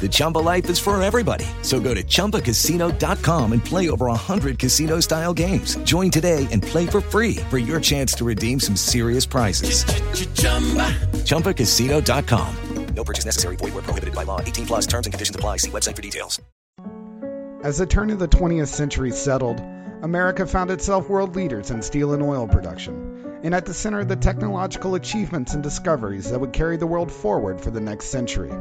The 0.00 0.08
Chumba 0.08 0.38
life 0.38 0.70
is 0.70 0.78
for 0.78 1.02
everybody. 1.02 1.46
So 1.62 1.80
go 1.80 1.94
to 1.94 2.02
ChumbaCasino.com 2.02 3.52
and 3.52 3.64
play 3.64 3.90
over 3.90 4.06
100 4.06 4.58
casino 4.58 5.00
style 5.00 5.34
games. 5.34 5.76
Join 5.78 6.10
today 6.10 6.46
and 6.52 6.62
play 6.62 6.86
for 6.86 7.00
free 7.00 7.36
for 7.50 7.58
your 7.58 7.80
chance 7.80 8.12
to 8.14 8.24
redeem 8.24 8.60
some 8.60 8.76
serious 8.76 9.26
prizes. 9.26 9.84
ChumbaCasino.com. 11.24 12.56
No 12.94 13.04
purchase 13.04 13.24
necessary. 13.24 13.56
Void 13.56 13.74
were 13.74 13.82
prohibited 13.82 14.14
by 14.14 14.22
law. 14.22 14.40
18 14.40 14.66
plus. 14.66 14.86
Terms 14.86 15.06
and 15.06 15.12
conditions 15.12 15.36
apply. 15.36 15.58
See 15.58 15.70
website 15.70 15.96
for 15.96 16.02
details. 16.02 16.40
As 17.62 17.78
the 17.78 17.86
turn 17.86 18.10
of 18.10 18.18
the 18.18 18.28
20th 18.28 18.68
century 18.68 19.10
settled, 19.10 19.60
America 20.02 20.46
found 20.46 20.70
itself 20.70 21.08
world 21.08 21.34
leaders 21.34 21.70
in 21.70 21.82
steel 21.82 22.12
and 22.12 22.22
oil 22.22 22.46
production, 22.46 23.40
and 23.42 23.54
at 23.54 23.64
the 23.64 23.74
center 23.74 24.00
of 24.00 24.08
the 24.08 24.16
technological 24.16 24.94
achievements 24.94 25.52
and 25.54 25.62
discoveries 25.62 26.30
that 26.30 26.38
would 26.38 26.52
carry 26.52 26.76
the 26.76 26.86
world 26.86 27.10
forward 27.10 27.60
for 27.60 27.70
the 27.70 27.80
next 27.80 28.06
century. 28.06 28.52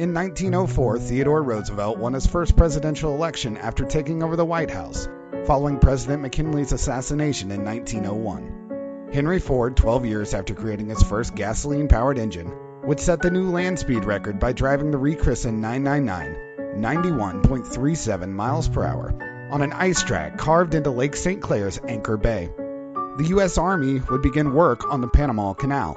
In 0.00 0.14
1904, 0.14 0.98
Theodore 0.98 1.42
Roosevelt 1.42 1.98
won 1.98 2.14
his 2.14 2.26
first 2.26 2.56
presidential 2.56 3.14
election 3.14 3.58
after 3.58 3.84
taking 3.84 4.22
over 4.22 4.34
the 4.34 4.46
White 4.46 4.70
House, 4.70 5.06
following 5.44 5.78
President 5.78 6.22
McKinley's 6.22 6.72
assassination 6.72 7.50
in 7.50 7.66
1901. 7.66 9.10
Henry 9.12 9.38
Ford, 9.38 9.76
12 9.76 10.06
years 10.06 10.32
after 10.32 10.54
creating 10.54 10.88
his 10.88 11.02
first 11.02 11.34
gasoline 11.34 11.86
powered 11.86 12.16
engine, 12.16 12.50
would 12.82 12.98
set 12.98 13.20
the 13.20 13.30
new 13.30 13.50
land 13.50 13.78
speed 13.78 14.06
record 14.06 14.40
by 14.40 14.54
driving 14.54 14.90
the 14.90 14.96
rechristened 14.96 15.60
999 15.60 16.80
91.37 16.82 18.30
miles 18.30 18.70
per 18.70 18.82
hour 18.82 19.48
on 19.52 19.60
an 19.60 19.74
ice 19.74 20.02
track 20.02 20.38
carved 20.38 20.74
into 20.74 20.90
Lake 20.90 21.14
St. 21.14 21.42
Clair's 21.42 21.78
Anchor 21.86 22.16
Bay. 22.16 22.48
The 22.56 23.26
U.S. 23.34 23.58
Army 23.58 24.00
would 24.08 24.22
begin 24.22 24.54
work 24.54 24.90
on 24.90 25.02
the 25.02 25.08
Panama 25.08 25.52
Canal. 25.52 25.94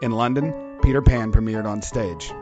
In 0.00 0.12
London, 0.12 0.78
Peter 0.82 1.02
Pan 1.02 1.30
premiered 1.30 1.66
on 1.66 1.82
stage. 1.82 2.32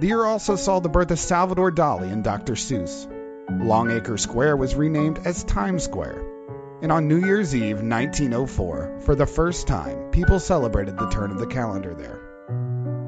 The 0.00 0.06
year 0.08 0.24
also 0.24 0.56
saw 0.56 0.80
the 0.80 0.88
birth 0.88 1.10
of 1.10 1.18
Salvador 1.18 1.70
Dali 1.70 2.10
and 2.12 2.24
Dr. 2.24 2.54
Seuss. 2.54 3.06
Longacre 3.50 4.18
Square 4.18 4.56
was 4.56 4.74
renamed 4.74 5.20
as 5.26 5.44
Times 5.44 5.84
Square. 5.84 6.24
And 6.80 6.90
on 6.90 7.06
New 7.06 7.24
Year's 7.24 7.54
Eve 7.54 7.82
1904, 7.82 9.00
for 9.04 9.14
the 9.14 9.26
first 9.26 9.68
time, 9.68 10.10
people 10.10 10.40
celebrated 10.40 10.98
the 10.98 11.10
turn 11.10 11.30
of 11.30 11.38
the 11.38 11.46
calendar 11.46 11.94
there. 11.94 12.20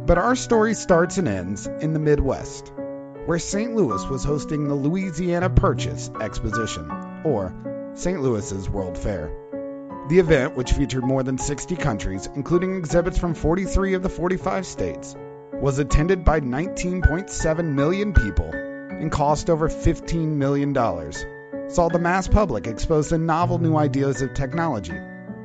But 0.06 0.18
our 0.18 0.36
story 0.36 0.74
starts 0.74 1.18
and 1.18 1.26
ends 1.26 1.66
in 1.66 1.94
the 1.94 1.98
Midwest, 1.98 2.72
where 3.24 3.38
St. 3.38 3.74
Louis 3.74 4.06
was 4.08 4.22
hosting 4.22 4.68
the 4.68 4.74
Louisiana 4.74 5.50
Purchase 5.50 6.10
Exposition, 6.20 6.88
or 7.24 7.52
St. 7.94 8.20
Louis's 8.20 8.68
World 8.68 8.98
Fair. 8.98 9.32
The 10.10 10.18
event, 10.18 10.54
which 10.54 10.72
featured 10.72 11.02
more 11.02 11.22
than 11.22 11.38
60 11.38 11.76
countries, 11.76 12.28
including 12.34 12.76
exhibits 12.76 13.18
from 13.18 13.34
43 13.34 13.94
of 13.94 14.02
the 14.02 14.10
45 14.10 14.66
states, 14.66 15.16
was 15.60 15.78
attended 15.78 16.24
by 16.24 16.40
19.7 16.40 17.64
million 17.74 18.12
people 18.12 18.50
and 18.50 19.10
cost 19.10 19.50
over 19.50 19.68
$15 19.68 20.28
million. 20.28 20.74
Saw 21.68 21.88
the 21.88 21.98
mass 21.98 22.28
public 22.28 22.66
expose 22.66 23.08
to 23.08 23.18
novel 23.18 23.58
new 23.58 23.76
ideas 23.76 24.22
of 24.22 24.34
technology. 24.34 24.94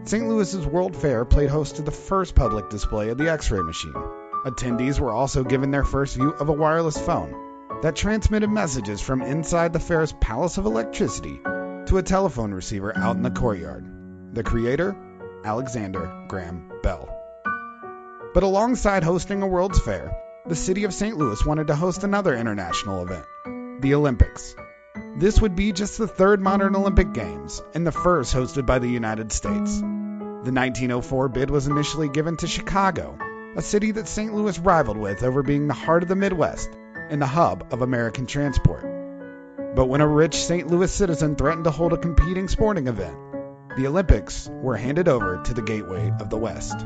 St. 0.03 0.27
Louis's 0.27 0.65
World 0.65 0.95
Fair 0.95 1.25
played 1.25 1.49
host 1.49 1.75
to 1.75 1.81
the 1.81 1.91
first 1.91 2.35
public 2.35 2.69
display 2.69 3.09
of 3.09 3.17
the 3.17 3.29
X 3.29 3.51
ray 3.51 3.61
machine. 3.61 3.93
Attendees 4.45 4.99
were 4.99 5.11
also 5.11 5.43
given 5.43 5.71
their 5.71 5.83
first 5.83 6.15
view 6.15 6.31
of 6.31 6.49
a 6.49 6.53
wireless 6.53 6.97
phone 6.97 7.33
that 7.81 7.95
transmitted 7.95 8.49
messages 8.49 9.01
from 9.01 9.21
inside 9.21 9.73
the 9.73 9.79
fair's 9.79 10.13
Palace 10.13 10.57
of 10.57 10.65
Electricity 10.65 11.39
to 11.43 11.97
a 11.97 12.03
telephone 12.03 12.53
receiver 12.53 12.95
out 12.97 13.15
in 13.15 13.23
the 13.23 13.31
courtyard. 13.31 13.85
The 14.33 14.43
creator, 14.43 14.95
Alexander 15.43 16.25
Graham 16.27 16.71
Bell. 16.83 17.18
But 18.31 18.43
alongside 18.43 19.03
hosting 19.03 19.41
a 19.41 19.47
World's 19.47 19.79
Fair, 19.79 20.15
the 20.45 20.55
city 20.55 20.83
of 20.83 20.93
St. 20.93 21.17
Louis 21.17 21.43
wanted 21.43 21.67
to 21.67 21.75
host 21.75 22.03
another 22.03 22.35
international 22.35 23.01
event, 23.01 23.25
the 23.81 23.95
Olympics. 23.95 24.55
This 25.17 25.41
would 25.41 25.55
be 25.55 25.71
just 25.71 25.97
the 25.97 26.07
third 26.07 26.39
modern 26.39 26.75
Olympic 26.75 27.11
Games 27.11 27.61
and 27.73 27.87
the 27.87 27.91
first 27.91 28.35
hosted 28.35 28.67
by 28.67 28.77
the 28.77 28.87
United 28.87 29.31
States. 29.31 29.79
The 29.79 30.53
1904 30.53 31.29
bid 31.29 31.49
was 31.49 31.65
initially 31.65 32.07
given 32.07 32.37
to 32.37 32.47
Chicago, 32.47 33.17
a 33.55 33.63
city 33.63 33.91
that 33.93 34.07
St. 34.07 34.31
Louis 34.31 34.59
rivaled 34.59 34.97
with 34.97 35.23
over 35.23 35.41
being 35.41 35.67
the 35.67 35.73
heart 35.73 36.03
of 36.03 36.09
the 36.09 36.15
Midwest 36.15 36.69
and 37.09 37.19
the 37.19 37.25
hub 37.25 37.65
of 37.71 37.81
American 37.81 38.27
transport. 38.27 38.85
But 39.75 39.87
when 39.87 40.01
a 40.01 40.07
rich 40.07 40.35
St. 40.35 40.67
Louis 40.67 40.91
citizen 40.91 41.35
threatened 41.35 41.63
to 41.63 41.71
hold 41.71 41.93
a 41.93 41.97
competing 41.97 42.47
sporting 42.47 42.87
event, 42.87 43.17
the 43.75 43.87
Olympics 43.87 44.47
were 44.51 44.77
handed 44.77 45.07
over 45.07 45.41
to 45.45 45.53
the 45.55 45.63
gateway 45.63 46.13
of 46.19 46.29
the 46.29 46.37
West. 46.37 46.85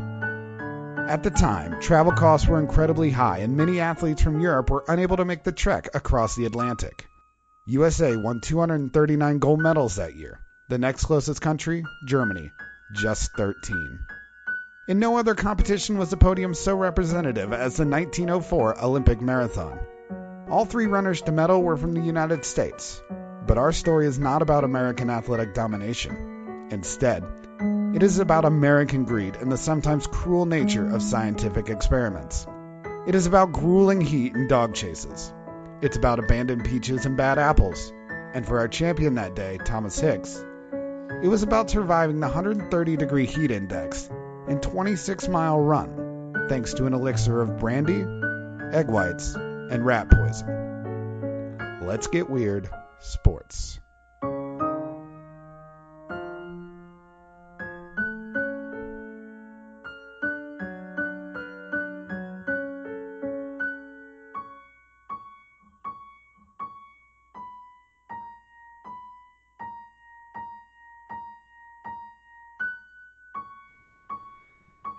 At 1.08 1.22
the 1.22 1.30
time, 1.30 1.82
travel 1.82 2.14
costs 2.14 2.48
were 2.48 2.60
incredibly 2.60 3.12
high, 3.12 3.40
and 3.40 3.58
many 3.58 3.80
athletes 3.82 4.22
from 4.22 4.40
Europe 4.40 4.70
were 4.70 4.86
unable 4.88 5.18
to 5.18 5.26
make 5.26 5.44
the 5.44 5.52
trek 5.52 5.90
across 5.94 6.36
the 6.36 6.46
Atlantic. 6.46 7.08
USA 7.68 8.16
won 8.16 8.40
239 8.42 9.40
gold 9.40 9.60
medals 9.60 9.98
that 9.98 10.16
year. 10.16 10.40
The 10.70 10.78
next 10.78 11.06
closest 11.06 11.42
country, 11.42 11.84
Germany, 12.08 12.52
just 12.94 13.32
13. 13.36 14.00
In 14.88 15.00
no 15.00 15.18
other 15.18 15.36
competition 15.36 15.98
was 15.98 16.10
the 16.10 16.18
podium 16.18 16.54
so 16.54 16.76
representative 16.76 17.52
as 17.52 17.76
the 17.76 17.86
1904 17.86 18.82
Olympic 18.82 19.22
Marathon. 19.22 19.80
All 20.50 20.66
three 20.66 20.88
runners 20.88 21.22
to 21.24 21.32
medal 21.32 21.62
were 21.62 21.78
from 21.78 21.94
the 21.94 22.02
United 22.02 22.46
States. 22.46 23.02
But 23.46 23.58
our 23.58 23.74
story 23.74 24.08
is 24.08 24.20
not 24.20 24.42
about 24.42 24.64
American 24.64 25.10
athletic 25.10 25.54
domination. 25.54 26.68
Instead, 26.72 27.24
it 27.94 28.02
is 28.02 28.18
about 28.18 28.44
American 28.44 29.04
greed 29.04 29.36
and 29.36 29.52
the 29.52 29.58
sometimes 29.58 30.08
cruel 30.08 30.48
nature 30.48 30.90
of 30.96 31.04
scientific 31.04 31.70
experiments. 31.70 32.48
It 33.06 33.14
is 33.14 33.28
about 33.28 33.52
grueling 33.52 34.02
heat 34.02 34.34
and 34.34 34.50
dog 34.50 34.74
chases. 34.74 35.32
It's 35.82 35.96
about 35.96 36.18
abandoned 36.18 36.66
peaches 36.66 37.06
and 37.06 37.16
bad 37.16 37.38
apples. 37.38 37.94
And 38.34 38.48
for 38.48 38.60
our 38.60 38.68
champion 38.68 39.16
that 39.16 39.36
day, 39.36 39.60
Thomas 39.64 40.00
Hicks, 40.00 40.44
it 41.22 41.28
was 41.28 41.44
about 41.44 41.70
surviving 41.70 42.20
the 42.20 42.28
130 42.28 42.98
degree 42.98 43.28
heat 43.28 43.52
index 43.52 44.10
and 44.48 44.62
26 44.62 45.28
mile 45.28 45.60
run 45.60 46.46
thanks 46.50 46.74
to 46.74 46.88
an 46.88 46.94
elixir 46.94 47.42
of 47.42 47.60
brandy, 47.60 48.04
egg 48.76 48.88
whites, 48.88 49.36
and 49.36 49.86
rat 49.86 50.10
poison. 50.10 51.80
Let's 51.84 52.08
get 52.08 52.28
weird. 52.28 52.70
Sports. 53.00 53.80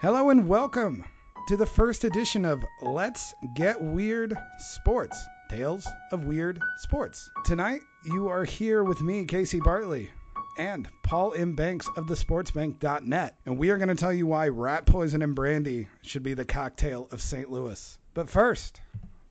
Hello 0.04 0.28
and 0.28 0.46
welcome 0.46 1.02
to 1.48 1.56
the 1.56 1.64
first 1.64 2.04
edition 2.04 2.44
of 2.44 2.62
Let's 2.82 3.32
Get 3.54 3.80
Weird 3.80 4.36
Sports 4.58 5.24
Tales 5.48 5.88
of 6.12 6.26
Weird 6.26 6.60
Sports. 6.80 7.30
Tonight, 7.46 7.80
you 8.04 8.28
are 8.28 8.44
here 8.44 8.84
with 8.84 9.00
me, 9.00 9.24
Casey 9.24 9.60
Bartley, 9.60 10.10
and 10.58 10.90
Paul 11.04 11.32
M. 11.32 11.54
Banks 11.54 11.88
of 11.96 12.06
the 12.06 12.16
sportsbank.net, 12.16 13.34
and 13.46 13.56
we 13.56 13.70
are 13.70 13.78
going 13.78 13.88
to 13.88 13.94
tell 13.94 14.12
you 14.12 14.26
why 14.26 14.48
rat 14.48 14.84
poison 14.84 15.22
and 15.22 15.34
brandy 15.34 15.88
should 16.02 16.22
be 16.22 16.34
the 16.34 16.44
cocktail 16.44 17.08
of 17.10 17.22
St. 17.22 17.50
Louis. 17.50 17.96
But 18.12 18.28
first, 18.28 18.82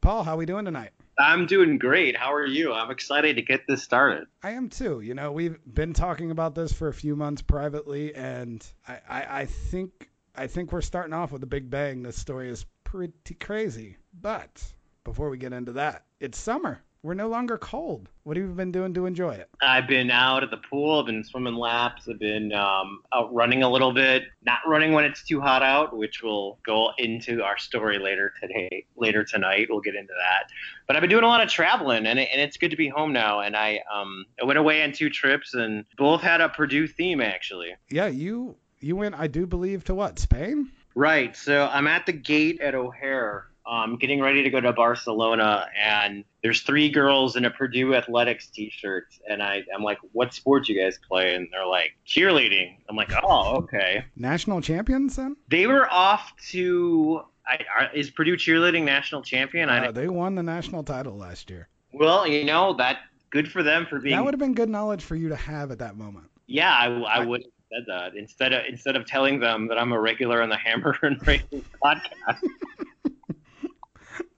Paul, 0.02 0.24
how 0.24 0.34
are 0.34 0.38
we 0.38 0.48
doing 0.48 0.66
tonight? 0.66 0.90
I'm 1.20 1.46
doing 1.46 1.78
great. 1.78 2.18
How 2.18 2.34
are 2.34 2.48
you? 2.48 2.74
I'm 2.74 2.90
excited 2.90 3.36
to 3.36 3.44
get 3.44 3.68
this 3.68 3.84
started. 3.84 4.26
I 4.42 4.54
am 4.54 4.70
too. 4.70 5.02
You 5.02 5.14
know, 5.14 5.34
we've 5.34 5.60
been 5.72 5.94
talking 5.94 6.32
about 6.32 6.56
this 6.56 6.74
for 6.74 6.88
a 6.88 6.94
few 6.96 7.16
months 7.16 7.44
privately, 7.44 8.16
and 8.16 8.66
I, 8.88 8.98
I, 9.08 9.42
I 9.42 9.46
think 9.46 10.10
I 10.36 10.48
think 10.48 10.72
we're 10.72 10.82
starting 10.82 11.14
off 11.14 11.32
with 11.32 11.44
a 11.44 11.48
big 11.48 11.70
bang. 11.70 12.02
This 12.02 12.18
story 12.18 12.50
is 12.50 12.66
pretty 12.84 13.36
crazy. 13.36 13.98
But 14.20 14.64
before 15.04 15.30
we 15.30 15.38
get 15.38 15.54
into 15.54 15.74
that, 15.74 16.06
it's 16.20 16.40
summer. 16.40 16.82
We're 17.04 17.14
no 17.14 17.28
longer 17.28 17.58
cold. 17.58 18.08
What 18.24 18.38
have 18.38 18.46
you 18.48 18.54
been 18.54 18.72
doing 18.72 18.94
to 18.94 19.06
enjoy 19.06 19.34
it? 19.34 19.50
I've 19.62 19.88
been 19.88 20.10
out 20.10 20.42
at 20.42 20.52
the 20.52 20.58
pool. 20.58 21.02
I've 21.02 21.06
been 21.06 21.24
swimming 21.26 21.56
laps. 21.56 22.08
I've 22.10 22.18
been 22.18 22.54
um, 22.54 23.02
out 23.14 23.32
running 23.34 23.62
a 23.62 23.70
little 23.70 23.92
bit. 23.94 24.24
Not 24.46 24.60
running 24.66 24.94
when 24.94 25.04
it's 25.04 25.22
too 25.22 25.42
hot 25.42 25.62
out, 25.62 25.96
which 25.96 26.24
will 26.24 26.60
go 26.66 26.92
into 26.98 27.44
our 27.44 27.58
story 27.58 28.00
later 28.00 28.34
today, 28.42 28.86
later 28.96 29.26
tonight. 29.26 29.68
We'll 29.70 29.82
get 29.82 29.96
into 29.96 30.14
that. 30.18 30.50
But 30.88 30.96
I've 30.96 31.02
been 31.02 31.10
doing 31.10 31.26
a 31.26 31.28
lot 31.28 31.42
of 31.42 31.50
traveling, 31.50 32.06
and, 32.06 32.18
it, 32.18 32.30
and 32.32 32.42
it's 32.42 32.56
good 32.56 32.72
to 32.72 32.78
be 32.78 32.88
home 32.88 33.12
now. 33.12 33.42
And 33.42 33.56
I 33.58 33.82
um, 33.94 34.26
I 34.42 34.46
went 34.46 34.58
away 34.58 34.82
on 34.82 34.94
two 34.94 35.10
trips, 35.10 35.54
and 35.54 35.84
both 35.98 36.22
had 36.22 36.40
a 36.40 36.48
Purdue 36.48 36.88
theme 36.88 37.20
actually. 37.20 37.76
Yeah, 37.90 38.08
you 38.08 38.56
you 38.84 38.96
went, 38.96 39.16
I 39.16 39.28
do 39.28 39.46
believe, 39.46 39.84
to 39.86 39.96
what 39.96 40.20
Spain? 40.20 40.72
Right. 40.96 41.36
So 41.36 41.70
I'm 41.72 41.88
at 41.88 42.06
the 42.06 42.14
gate 42.14 42.62
at 42.62 42.76
O'Hare 42.76 43.48
um, 43.66 43.96
getting 43.96 44.22
ready 44.22 44.44
to 44.44 44.50
go 44.50 44.60
to 44.60 44.74
Barcelona, 44.74 45.68
and 45.82 46.26
there's 46.42 46.62
three 46.62 46.90
girls 46.90 47.36
in 47.36 47.46
a 47.46 47.50
Purdue 47.50 47.96
Athletics 47.96 48.48
t-shirt, 48.48 49.08
and 49.30 49.42
I, 49.42 49.64
I'm 49.74 49.84
like, 49.84 50.00
"What 50.12 50.34
sport 50.34 50.68
you 50.68 50.82
guys 50.82 51.00
play?" 51.08 51.36
And 51.36 51.48
they're 51.52 51.66
like, 51.66 51.96
"Cheerleading." 52.06 52.78
I'm 52.90 52.96
like, 52.96 53.12
"Oh, 53.24 53.58
okay." 53.58 54.06
National 54.16 54.62
champions 54.62 55.16
then? 55.16 55.38
They 55.48 55.68
were 55.68 55.92
off 55.92 56.34
to. 56.50 57.22
I, 57.48 57.60
are, 57.78 57.90
is 57.94 58.10
Purdue 58.10 58.36
cheerleading 58.36 58.84
national 58.84 59.22
champion? 59.22 59.70
Uh, 59.70 59.92
they 59.92 60.08
won 60.08 60.36
the 60.36 60.44
national 60.44 60.84
title 60.84 61.18
last 61.18 61.50
year. 61.50 61.68
Well, 61.94 62.28
you 62.28 62.46
know 62.46 62.74
that 62.74 63.00
good 63.30 63.50
for 63.52 63.64
them 63.64 63.86
for 63.86 64.00
being. 64.00 64.16
That 64.16 64.26
would 64.26 64.34
have 64.34 64.40
been 64.40 64.56
good 64.56 64.70
knowledge 64.70 65.04
for 65.04 65.16
you 65.16 65.30
to 65.30 65.36
have 65.36 65.72
at 65.72 65.80
that 65.80 65.96
moment. 65.96 66.30
Yeah, 66.48 66.74
I, 66.74 66.88
I, 66.88 67.16
I 67.18 67.26
would 67.26 67.46
said 67.74 67.86
that 67.88 68.16
instead 68.16 68.54
of 68.54 68.66
instead 68.68 68.96
of 68.96 69.06
telling 69.06 69.40
them 69.40 69.68
that 69.68 69.78
I'm 69.78 69.92
a 69.92 70.00
regular 70.00 70.42
on 70.42 70.50
the 70.50 70.58
Hammer 70.58 70.98
and 71.02 71.26
Rails 71.26 71.44
podcast. 71.84 72.40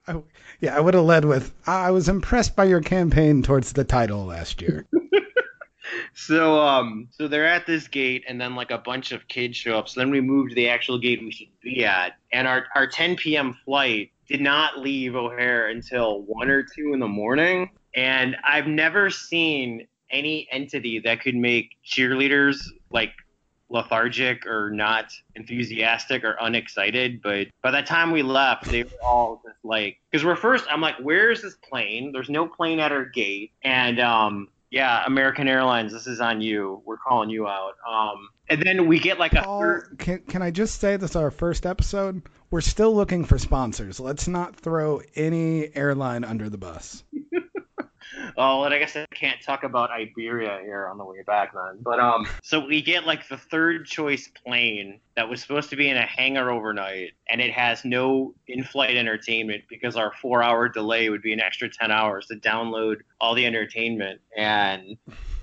I, 0.08 0.22
yeah, 0.60 0.78
I 0.78 0.80
would 0.80 0.94
have 0.94 1.04
led 1.04 1.26
with 1.26 1.54
I 1.66 1.92
was 1.92 2.10
impressed 2.10 2.56
by 2.56 2.66
your 2.66 2.82
campaign 2.82 3.44
towards 3.44 3.74
the 3.74 3.84
title 3.84 4.26
last 4.26 4.62
year. 4.62 4.86
so 6.14 6.60
um 6.60 7.08
so 7.12 7.28
they're 7.28 7.48
at 7.48 7.66
this 7.66 7.88
gate 7.88 8.24
and 8.28 8.40
then 8.40 8.56
like 8.56 8.72
a 8.72 8.78
bunch 8.78 9.12
of 9.12 9.28
kids 9.28 9.58
show 9.58 9.78
up. 9.78 9.90
So 9.90 10.00
then 10.00 10.12
we 10.12 10.22
move 10.22 10.50
to 10.50 10.56
the 10.56 10.70
actual 10.70 11.00
gate 11.00 11.22
we 11.22 11.32
should 11.32 11.48
be 11.62 11.84
at. 11.86 12.14
And 12.32 12.48
our 12.48 12.66
our 12.76 12.88
10 12.88 13.16
p.m. 13.16 13.58
flight 13.66 14.12
did 14.28 14.42
not 14.42 14.80
leave 14.80 15.16
O'Hare 15.16 15.70
until 15.70 16.24
1 16.24 16.50
or 16.50 16.64
2 16.64 16.94
in 16.94 17.00
the 17.00 17.08
morning. 17.08 17.70
And 17.96 18.36
I've 18.44 18.66
never 18.66 19.12
seen 19.12 19.88
any 20.10 20.48
entity 20.52 21.00
that 21.00 21.22
could 21.22 21.36
make 21.36 21.78
cheerleaders 21.86 22.58
like 22.92 23.12
lethargic 23.69 24.45
or 24.45 24.69
not 24.69 25.06
enthusiastic 25.35 26.23
or 26.23 26.38
unexcited. 26.39 27.21
But 27.21 27.47
by 27.62 27.71
the 27.71 27.81
time 27.81 28.12
we 28.12 28.21
left, 28.23 28.65
they 28.65 28.83
were 28.83 28.89
all 29.03 29.41
just 29.44 29.63
like, 29.63 29.97
because 30.12 30.25
we're 30.25 30.35
first, 30.35 30.65
I'm 30.69 30.81
like, 30.81 30.95
where's 31.01 31.41
this 31.41 31.56
plane? 31.56 32.12
There's 32.12 32.29
no 32.29 32.47
plane 32.47 32.79
at 32.79 32.91
our 32.91 33.06
gate. 33.06 33.51
And, 33.63 34.00
um, 34.00 34.50
yeah, 34.71 35.03
American 35.06 35.47
Airlines, 35.47 35.94
this 35.94 36.06
is 36.07 36.19
on 36.19 36.41
you. 36.41 36.81
We're 36.85 36.97
calling 36.97 37.29
you 37.29 37.47
out. 37.47 37.75
Um, 37.89 38.29
and 38.50 38.62
then 38.62 38.88
we 38.88 39.00
get 39.00 39.19
like 39.19 39.33
a 39.33 39.41
Paul, 39.41 39.62
third. 39.62 39.95
Can, 39.97 40.19
can 40.19 40.41
I 40.41 40.51
just 40.51 40.79
say 40.79 40.97
this 40.97 41.12
is 41.12 41.15
our 41.15 41.31
first 41.31 41.65
episode? 41.65 42.21
We're 42.51 42.62
still 42.62 42.94
looking 42.94 43.25
for 43.25 43.38
sponsors. 43.38 44.00
Let's 44.00 44.27
not 44.27 44.56
throw 44.56 45.01
any 45.15 45.73
airline 45.75 46.23
under 46.23 46.50
the 46.50 46.57
bus. 46.57 47.03
Oh, 48.38 48.66
and 48.66 48.74
I 48.74 48.80
guess 48.80 48.96
I 48.98 49.06
can't 49.14 49.42
talk 49.42 49.64
about 49.64 49.92
Iberia 49.92 50.60
here 50.62 50.88
on 50.88 50.98
the 50.98 51.06
way 51.06 51.22
back 51.26 51.54
then. 51.54 51.80
But 51.82 52.00
um, 52.00 52.28
so 52.44 52.66
we 52.66 52.82
get 52.82 53.06
like 53.06 53.28
the 53.30 53.38
third 53.38 53.86
choice 53.86 54.30
plane 54.44 55.00
that 55.16 55.30
was 55.30 55.42
supposed 55.42 55.70
to 55.70 55.78
be 55.78 55.90
in 55.90 55.96
a 55.96 56.06
hangar 56.06 56.52
overnight, 56.52 57.14
and 57.30 57.40
it 57.40 57.52
has 57.52 57.86
no 57.86 58.34
in-flight 58.48 58.98
entertainment 58.98 59.64
because 59.70 59.96
our 59.96 60.12
four-hour 60.22 60.68
delay 60.68 61.10
would 61.10 61.22
be 61.22 61.32
an 61.32 61.40
extra 61.40 61.70
ten 61.70 61.92
hours 61.92 62.26
to 62.28 62.36
download 62.36 62.98
all 63.22 63.36
the 63.36 63.46
entertainment. 63.46 64.20
And 64.36 64.98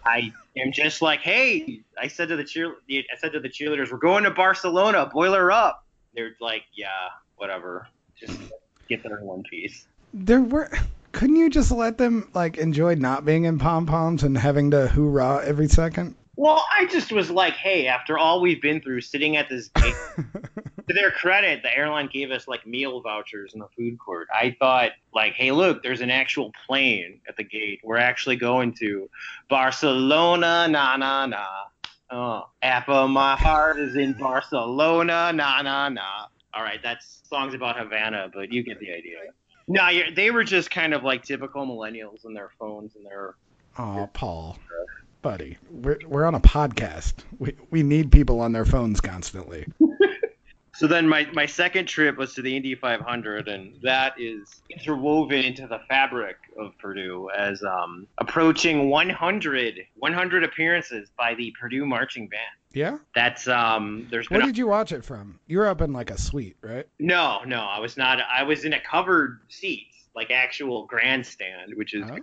I 0.04 0.32
am 0.58 0.70
just 0.70 1.00
like, 1.00 1.20
hey, 1.20 1.80
I 1.98 2.08
said 2.08 2.28
to 2.28 2.36
the 2.36 2.44
cheer, 2.44 2.74
I 2.90 3.16
said 3.18 3.32
to 3.32 3.40
the 3.40 3.48
cheerleaders, 3.48 3.90
we're 3.90 3.98
going 3.98 4.24
to 4.24 4.30
Barcelona, 4.30 5.08
boiler 5.10 5.50
up. 5.50 5.86
They're 6.14 6.36
like, 6.42 6.64
yeah, 6.74 7.08
whatever, 7.36 7.88
just 8.20 8.38
get 8.86 9.02
there 9.02 9.18
in 9.18 9.24
one 9.24 9.42
piece. 9.44 9.86
There 10.12 10.42
were 10.42 10.70
couldn't 11.12 11.36
you 11.36 11.50
just 11.50 11.70
let 11.70 11.98
them 11.98 12.28
like 12.34 12.58
enjoy 12.58 12.94
not 12.94 13.24
being 13.24 13.44
in 13.44 13.58
pom 13.58 13.86
poms 13.86 14.22
and 14.22 14.36
having 14.36 14.70
to 14.72 14.88
hoorah 14.88 15.42
every 15.44 15.68
second? 15.68 16.16
Well, 16.36 16.64
I 16.74 16.86
just 16.86 17.12
was 17.12 17.30
like, 17.30 17.54
hey, 17.54 17.86
after 17.86 18.16
all 18.16 18.40
we've 18.40 18.62
been 18.62 18.80
through, 18.80 19.02
sitting 19.02 19.36
at 19.36 19.50
this 19.50 19.68
gate. 19.68 19.94
to 20.88 20.94
their 20.94 21.10
credit, 21.10 21.62
the 21.62 21.76
airline 21.76 22.08
gave 22.10 22.30
us 22.30 22.48
like 22.48 22.66
meal 22.66 23.00
vouchers 23.02 23.52
in 23.54 23.60
the 23.60 23.68
food 23.76 23.98
court. 23.98 24.28
I 24.34 24.56
thought, 24.58 24.92
like, 25.14 25.34
hey, 25.34 25.52
look, 25.52 25.82
there's 25.82 26.00
an 26.00 26.10
actual 26.10 26.52
plane 26.66 27.20
at 27.28 27.36
the 27.36 27.44
gate. 27.44 27.80
We're 27.84 27.98
actually 27.98 28.36
going 28.36 28.72
to 28.74 29.10
Barcelona, 29.48 30.66
na 30.68 30.96
na 30.96 31.26
na. 31.26 31.46
Oh, 32.10 32.48
half 32.62 32.88
of 32.88 33.10
my 33.10 33.36
heart 33.36 33.78
is 33.78 33.96
in 33.96 34.14
Barcelona, 34.14 35.32
na 35.32 35.62
na 35.62 35.88
na. 35.90 36.26
All 36.54 36.62
right, 36.62 36.80
that's 36.82 37.22
songs 37.28 37.54
about 37.54 37.78
Havana, 37.78 38.30
but 38.32 38.52
you 38.52 38.62
get 38.62 38.80
the 38.80 38.92
idea. 38.92 39.18
No, 39.68 39.88
they 40.14 40.30
were 40.30 40.44
just 40.44 40.70
kind 40.70 40.94
of 40.94 41.02
like 41.02 41.22
typical 41.22 41.66
millennials 41.66 42.24
and 42.24 42.36
their 42.36 42.50
phones 42.58 42.96
and 42.96 43.06
their. 43.06 43.34
Oh, 43.78 44.08
Paul, 44.12 44.58
buddy, 45.22 45.56
we're 45.70 45.98
we're 46.06 46.24
on 46.24 46.34
a 46.34 46.40
podcast. 46.40 47.14
We 47.38 47.56
we 47.70 47.82
need 47.82 48.10
people 48.10 48.40
on 48.40 48.52
their 48.52 48.64
phones 48.64 49.00
constantly. 49.00 49.66
so 50.74 50.86
then 50.86 51.08
my 51.08 51.26
my 51.32 51.46
second 51.46 51.86
trip 51.86 52.18
was 52.18 52.34
to 52.34 52.42
the 52.42 52.54
Indy 52.54 52.74
500, 52.74 53.48
and 53.48 53.74
that 53.82 54.14
is 54.18 54.62
interwoven 54.68 55.44
into 55.44 55.66
the 55.66 55.80
fabric 55.88 56.36
of 56.58 56.76
Purdue 56.78 57.30
as 57.36 57.62
um, 57.62 58.06
approaching 58.18 58.90
100 58.90 59.80
100 59.94 60.44
appearances 60.44 61.10
by 61.16 61.34
the 61.34 61.54
Purdue 61.58 61.86
marching 61.86 62.28
band. 62.28 62.42
Yeah. 62.74 62.98
That's 63.14 63.48
um. 63.48 64.06
There's. 64.10 64.30
Where 64.30 64.42
did 64.42 64.56
you 64.58 64.66
watch 64.66 64.92
it 64.92 65.04
from? 65.04 65.38
You 65.46 65.58
were 65.58 65.66
up 65.66 65.80
in 65.80 65.92
like 65.92 66.10
a 66.10 66.18
suite, 66.18 66.56
right? 66.62 66.86
No, 66.98 67.40
no, 67.44 67.60
I 67.60 67.78
was 67.78 67.96
not. 67.96 68.18
I 68.20 68.42
was 68.42 68.64
in 68.64 68.72
a 68.72 68.80
covered 68.80 69.40
seat, 69.48 69.88
like 70.14 70.30
actual 70.30 70.86
grandstand, 70.86 71.74
which 71.74 71.94
is. 71.94 72.04
Oh. 72.10 72.18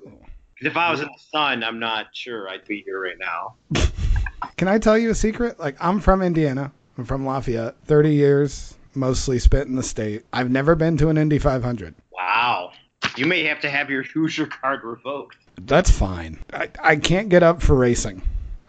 If 0.61 0.75
I 0.75 0.91
was 0.91 0.99
in 0.99 1.07
the 1.07 1.21
sun, 1.31 1.63
I'm 1.63 1.79
not 1.79 2.07
sure 2.13 2.49
I'd 2.49 2.65
be 2.65 2.81
here 2.81 3.01
right 3.01 3.17
now. 3.17 3.55
Can 4.57 4.67
I 4.67 4.77
tell 4.77 4.97
you 4.97 5.09
a 5.09 5.15
secret? 5.15 5.57
Like 5.57 5.77
I'm 5.79 6.01
from 6.01 6.21
Indiana. 6.21 6.71
I'm 6.97 7.05
from 7.05 7.25
Lafayette. 7.25 7.75
30 7.85 8.13
years, 8.13 8.75
mostly 8.93 9.39
spent 9.39 9.69
in 9.69 9.77
the 9.77 9.83
state. 9.83 10.25
I've 10.33 10.51
never 10.51 10.75
been 10.75 10.97
to 10.97 11.07
an 11.07 11.17
Indy 11.17 11.39
500. 11.39 11.95
Wow. 12.11 12.73
You 13.15 13.25
may 13.25 13.45
have 13.45 13.61
to 13.61 13.69
have 13.69 13.89
your 13.89 14.03
Hoosier 14.03 14.47
card 14.47 14.83
revoked. 14.83 15.37
That's 15.61 15.89
fine. 15.89 16.43
I, 16.51 16.69
I 16.81 16.95
can't 16.97 17.29
get 17.29 17.41
up 17.41 17.61
for 17.61 17.75
racing. 17.75 18.21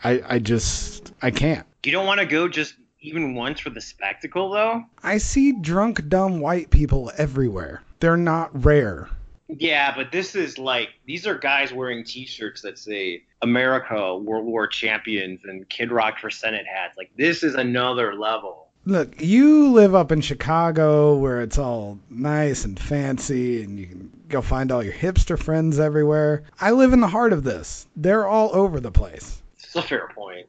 I, 0.04 0.22
I 0.28 0.38
just 0.38 1.12
I 1.20 1.30
can't. 1.30 1.66
You 1.84 1.92
don't 1.92 2.06
want 2.06 2.20
to 2.20 2.26
go 2.26 2.48
just 2.48 2.74
even 3.00 3.34
once 3.34 3.60
for 3.60 3.70
the 3.70 3.80
spectacle, 3.80 4.50
though? 4.50 4.84
I 5.02 5.18
see 5.18 5.52
drunk, 5.52 6.08
dumb 6.08 6.40
white 6.40 6.70
people 6.70 7.10
everywhere. 7.16 7.82
They're 8.00 8.16
not 8.16 8.64
rare. 8.64 9.08
Yeah, 9.48 9.94
but 9.96 10.12
this 10.12 10.34
is 10.34 10.58
like, 10.58 10.90
these 11.06 11.26
are 11.26 11.34
guys 11.34 11.72
wearing 11.72 12.04
t 12.04 12.26
shirts 12.26 12.62
that 12.62 12.78
say 12.78 13.24
America, 13.42 14.16
World 14.16 14.44
War 14.44 14.66
Champions, 14.66 15.40
and 15.44 15.68
Kid 15.68 15.90
Rock 15.90 16.18
for 16.18 16.30
Senate 16.30 16.66
hats. 16.66 16.96
Like, 16.96 17.10
this 17.16 17.42
is 17.42 17.54
another 17.54 18.14
level. 18.14 18.68
Look, 18.84 19.20
you 19.20 19.72
live 19.72 19.94
up 19.94 20.12
in 20.12 20.20
Chicago 20.20 21.16
where 21.16 21.42
it's 21.42 21.58
all 21.58 21.98
nice 22.08 22.64
and 22.64 22.78
fancy 22.78 23.62
and 23.62 23.78
you 23.78 23.86
can 23.86 24.10
go 24.28 24.40
find 24.40 24.72
all 24.72 24.82
your 24.82 24.94
hipster 24.94 25.38
friends 25.38 25.78
everywhere. 25.78 26.44
I 26.60 26.70
live 26.70 26.92
in 26.92 27.00
the 27.00 27.06
heart 27.06 27.32
of 27.32 27.44
this. 27.44 27.86
They're 27.96 28.26
all 28.26 28.50
over 28.54 28.80
the 28.80 28.90
place. 28.90 29.42
It's 29.58 29.76
a 29.76 29.82
fair 29.82 30.08
point. 30.14 30.46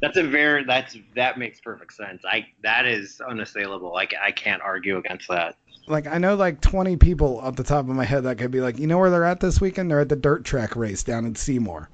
That's 0.00 0.16
a 0.16 0.22
very 0.22 0.64
that's 0.64 0.96
that 1.14 1.38
makes 1.38 1.60
perfect 1.60 1.94
sense. 1.94 2.24
I 2.24 2.46
that 2.62 2.86
is 2.86 3.20
unassailable. 3.20 3.92
Like 3.92 4.14
I 4.20 4.32
can't 4.32 4.62
argue 4.62 4.98
against 4.98 5.28
that. 5.28 5.56
Like 5.86 6.06
I 6.06 6.18
know 6.18 6.34
like 6.34 6.60
20 6.60 6.96
people 6.96 7.38
off 7.38 7.56
the 7.56 7.64
top 7.64 7.88
of 7.88 7.94
my 7.94 8.04
head 8.04 8.24
that 8.24 8.38
could 8.38 8.50
be 8.50 8.60
like, 8.60 8.78
you 8.78 8.86
know 8.86 8.98
where 8.98 9.10
they're 9.10 9.24
at 9.24 9.40
this 9.40 9.60
weekend? 9.60 9.90
They're 9.90 10.00
at 10.00 10.08
the 10.08 10.16
dirt 10.16 10.44
track 10.44 10.76
race 10.76 11.02
down 11.02 11.24
in 11.24 11.34
Seymour. 11.34 11.88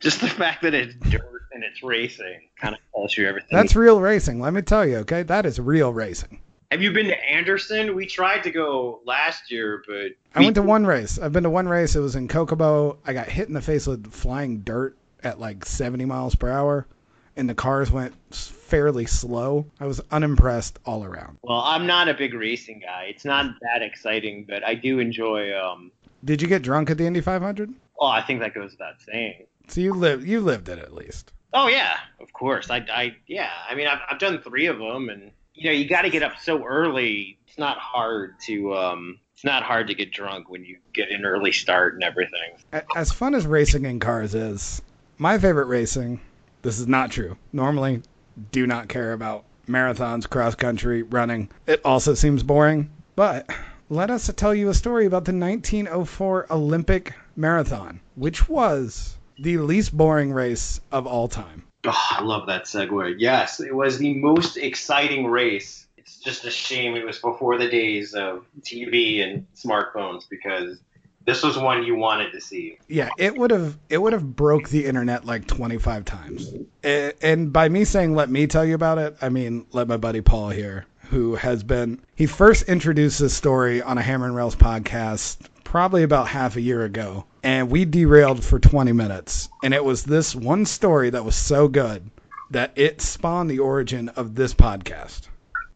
Just 0.00 0.20
the 0.20 0.28
fact 0.28 0.62
that 0.62 0.74
it's 0.74 0.94
dirt 0.94 1.42
and 1.52 1.62
it's 1.64 1.82
racing 1.82 2.48
kind 2.56 2.74
of 2.74 2.80
tells 2.92 3.16
you 3.16 3.26
everything. 3.26 3.50
That's 3.52 3.76
real 3.76 4.00
racing. 4.00 4.40
Let 4.40 4.52
me 4.52 4.62
tell 4.62 4.86
you, 4.86 4.98
okay? 4.98 5.22
That 5.22 5.46
is 5.46 5.58
real 5.58 5.92
racing. 5.92 6.40
Have 6.70 6.82
you 6.82 6.92
been 6.92 7.06
to 7.06 7.24
Anderson? 7.24 7.94
We 7.94 8.04
tried 8.04 8.42
to 8.42 8.50
go 8.50 9.00
last 9.06 9.50
year, 9.50 9.82
but 9.86 10.12
I 10.34 10.40
went 10.40 10.54
to 10.56 10.62
one 10.62 10.84
race. 10.84 11.18
I've 11.18 11.32
been 11.32 11.44
to 11.44 11.50
one 11.50 11.66
race. 11.66 11.96
It 11.96 12.00
was 12.00 12.14
in 12.14 12.28
Kokomo. 12.28 12.98
I 13.06 13.14
got 13.14 13.26
hit 13.28 13.48
in 13.48 13.54
the 13.54 13.62
face 13.62 13.86
with 13.86 14.12
flying 14.12 14.60
dirt 14.60 14.96
at 15.24 15.40
like 15.40 15.64
70 15.64 16.04
miles 16.04 16.34
per 16.34 16.50
hour, 16.50 16.86
and 17.38 17.48
the 17.48 17.54
cars 17.54 17.90
went 17.90 18.14
fairly 18.32 19.06
slow. 19.06 19.64
I 19.80 19.86
was 19.86 20.00
unimpressed 20.10 20.78
all 20.84 21.04
around. 21.04 21.38
Well, 21.42 21.60
I'm 21.60 21.86
not 21.86 22.08
a 22.08 22.14
big 22.14 22.34
racing 22.34 22.80
guy. 22.80 23.04
It's 23.04 23.24
not 23.24 23.54
that 23.62 23.82
exciting, 23.82 24.44
but 24.46 24.64
I 24.66 24.74
do 24.74 24.98
enjoy. 24.98 25.56
Um, 25.58 25.92
Did 26.24 26.42
you 26.42 26.48
get 26.48 26.62
drunk 26.62 26.90
at 26.90 26.98
the 26.98 27.06
Indy 27.06 27.20
500? 27.20 27.72
oh, 28.00 28.06
I 28.06 28.22
think 28.22 28.40
that 28.40 28.54
goes 28.54 28.72
without 28.72 29.00
saying. 29.00 29.46
So 29.68 29.80
you 29.80 29.94
lived 29.94 30.26
you 30.26 30.40
lived 30.40 30.68
it 30.68 30.78
at 30.78 30.94
least. 30.94 31.32
Oh 31.52 31.68
yeah, 31.68 31.96
of 32.20 32.32
course. 32.32 32.70
I, 32.70 32.78
I 32.92 33.16
yeah. 33.26 33.50
I 33.68 33.74
mean, 33.74 33.86
I've, 33.86 34.00
I've 34.10 34.18
done 34.18 34.40
three 34.40 34.66
of 34.66 34.78
them, 34.78 35.08
and 35.08 35.30
you 35.54 35.64
know, 35.64 35.72
you 35.72 35.88
got 35.88 36.02
to 36.02 36.10
get 36.10 36.22
up 36.22 36.38
so 36.40 36.64
early. 36.64 37.38
It's 37.46 37.58
not 37.58 37.78
hard 37.78 38.36
to 38.46 38.74
um, 38.74 39.18
it's 39.34 39.44
not 39.44 39.62
hard 39.62 39.88
to 39.88 39.94
get 39.94 40.10
drunk 40.12 40.48
when 40.48 40.64
you 40.64 40.78
get 40.92 41.10
an 41.10 41.24
early 41.24 41.52
start 41.52 41.94
and 41.94 42.02
everything. 42.02 42.82
As 42.96 43.12
fun 43.12 43.34
as 43.34 43.46
racing 43.46 43.84
in 43.84 44.00
cars 44.00 44.34
is, 44.34 44.82
my 45.18 45.38
favorite 45.38 45.66
racing. 45.66 46.20
This 46.62 46.78
is 46.78 46.88
not 46.88 47.10
true. 47.10 47.36
Normally, 47.52 48.02
do 48.50 48.66
not 48.66 48.88
care 48.88 49.12
about 49.12 49.44
marathons, 49.68 50.28
cross 50.28 50.54
country, 50.54 51.02
running. 51.02 51.50
It 51.66 51.80
also 51.84 52.14
seems 52.14 52.42
boring. 52.42 52.90
But 53.14 53.48
let 53.88 54.10
us 54.10 54.30
tell 54.36 54.54
you 54.54 54.68
a 54.68 54.74
story 54.74 55.06
about 55.06 55.24
the 55.24 55.32
1904 55.32 56.52
Olympic 56.52 57.14
Marathon, 57.36 58.00
which 58.16 58.48
was 58.48 59.16
the 59.38 59.58
least 59.58 59.96
boring 59.96 60.32
race 60.32 60.80
of 60.90 61.06
all 61.06 61.28
time. 61.28 61.64
Oh, 61.84 62.06
I 62.10 62.22
love 62.22 62.46
that 62.48 62.64
segue. 62.64 63.14
Yes, 63.18 63.60
it 63.60 63.74
was 63.74 63.98
the 63.98 64.14
most 64.14 64.56
exciting 64.56 65.26
race. 65.26 65.86
It's 65.96 66.18
just 66.18 66.44
a 66.44 66.50
shame 66.50 66.96
it 66.96 67.04
was 67.04 67.18
before 67.18 67.58
the 67.58 67.68
days 67.68 68.14
of 68.14 68.44
TV 68.62 69.22
and 69.22 69.46
smartphones 69.54 70.28
because 70.28 70.78
this 71.28 71.42
was 71.42 71.58
one 71.58 71.84
you 71.84 71.94
wanted 71.94 72.32
to 72.32 72.40
see. 72.40 72.78
Yeah, 72.88 73.10
it 73.18 73.36
would 73.36 73.50
have 73.50 73.76
it 73.90 73.98
would 73.98 74.14
have 74.14 74.34
broke 74.34 74.70
the 74.70 74.86
internet 74.86 75.26
like 75.26 75.46
25 75.46 76.06
times. 76.06 76.54
And 76.82 77.52
by 77.52 77.68
me 77.68 77.84
saying 77.84 78.14
let 78.14 78.30
me 78.30 78.46
tell 78.46 78.64
you 78.64 78.74
about 78.74 78.96
it, 78.96 79.14
I 79.20 79.28
mean 79.28 79.66
let 79.72 79.88
my 79.88 79.98
buddy 79.98 80.22
Paul 80.22 80.48
here, 80.48 80.86
who 81.10 81.34
has 81.34 81.62
been 81.62 82.00
he 82.14 82.24
first 82.24 82.62
introduced 82.62 83.18
this 83.18 83.36
story 83.36 83.82
on 83.82 83.98
a 83.98 84.02
Hammer 84.02 84.24
and 84.24 84.34
Rails 84.34 84.56
podcast 84.56 85.36
probably 85.64 86.02
about 86.02 86.28
half 86.28 86.56
a 86.56 86.62
year 86.62 86.84
ago, 86.84 87.26
and 87.42 87.70
we 87.70 87.84
derailed 87.84 88.42
for 88.42 88.58
20 88.58 88.92
minutes. 88.92 89.50
And 89.62 89.74
it 89.74 89.84
was 89.84 90.04
this 90.04 90.34
one 90.34 90.64
story 90.64 91.10
that 91.10 91.26
was 91.26 91.36
so 91.36 91.68
good 91.68 92.10
that 92.52 92.72
it 92.74 93.02
spawned 93.02 93.50
the 93.50 93.58
origin 93.58 94.08
of 94.08 94.34
this 94.34 94.54
podcast. 94.54 95.28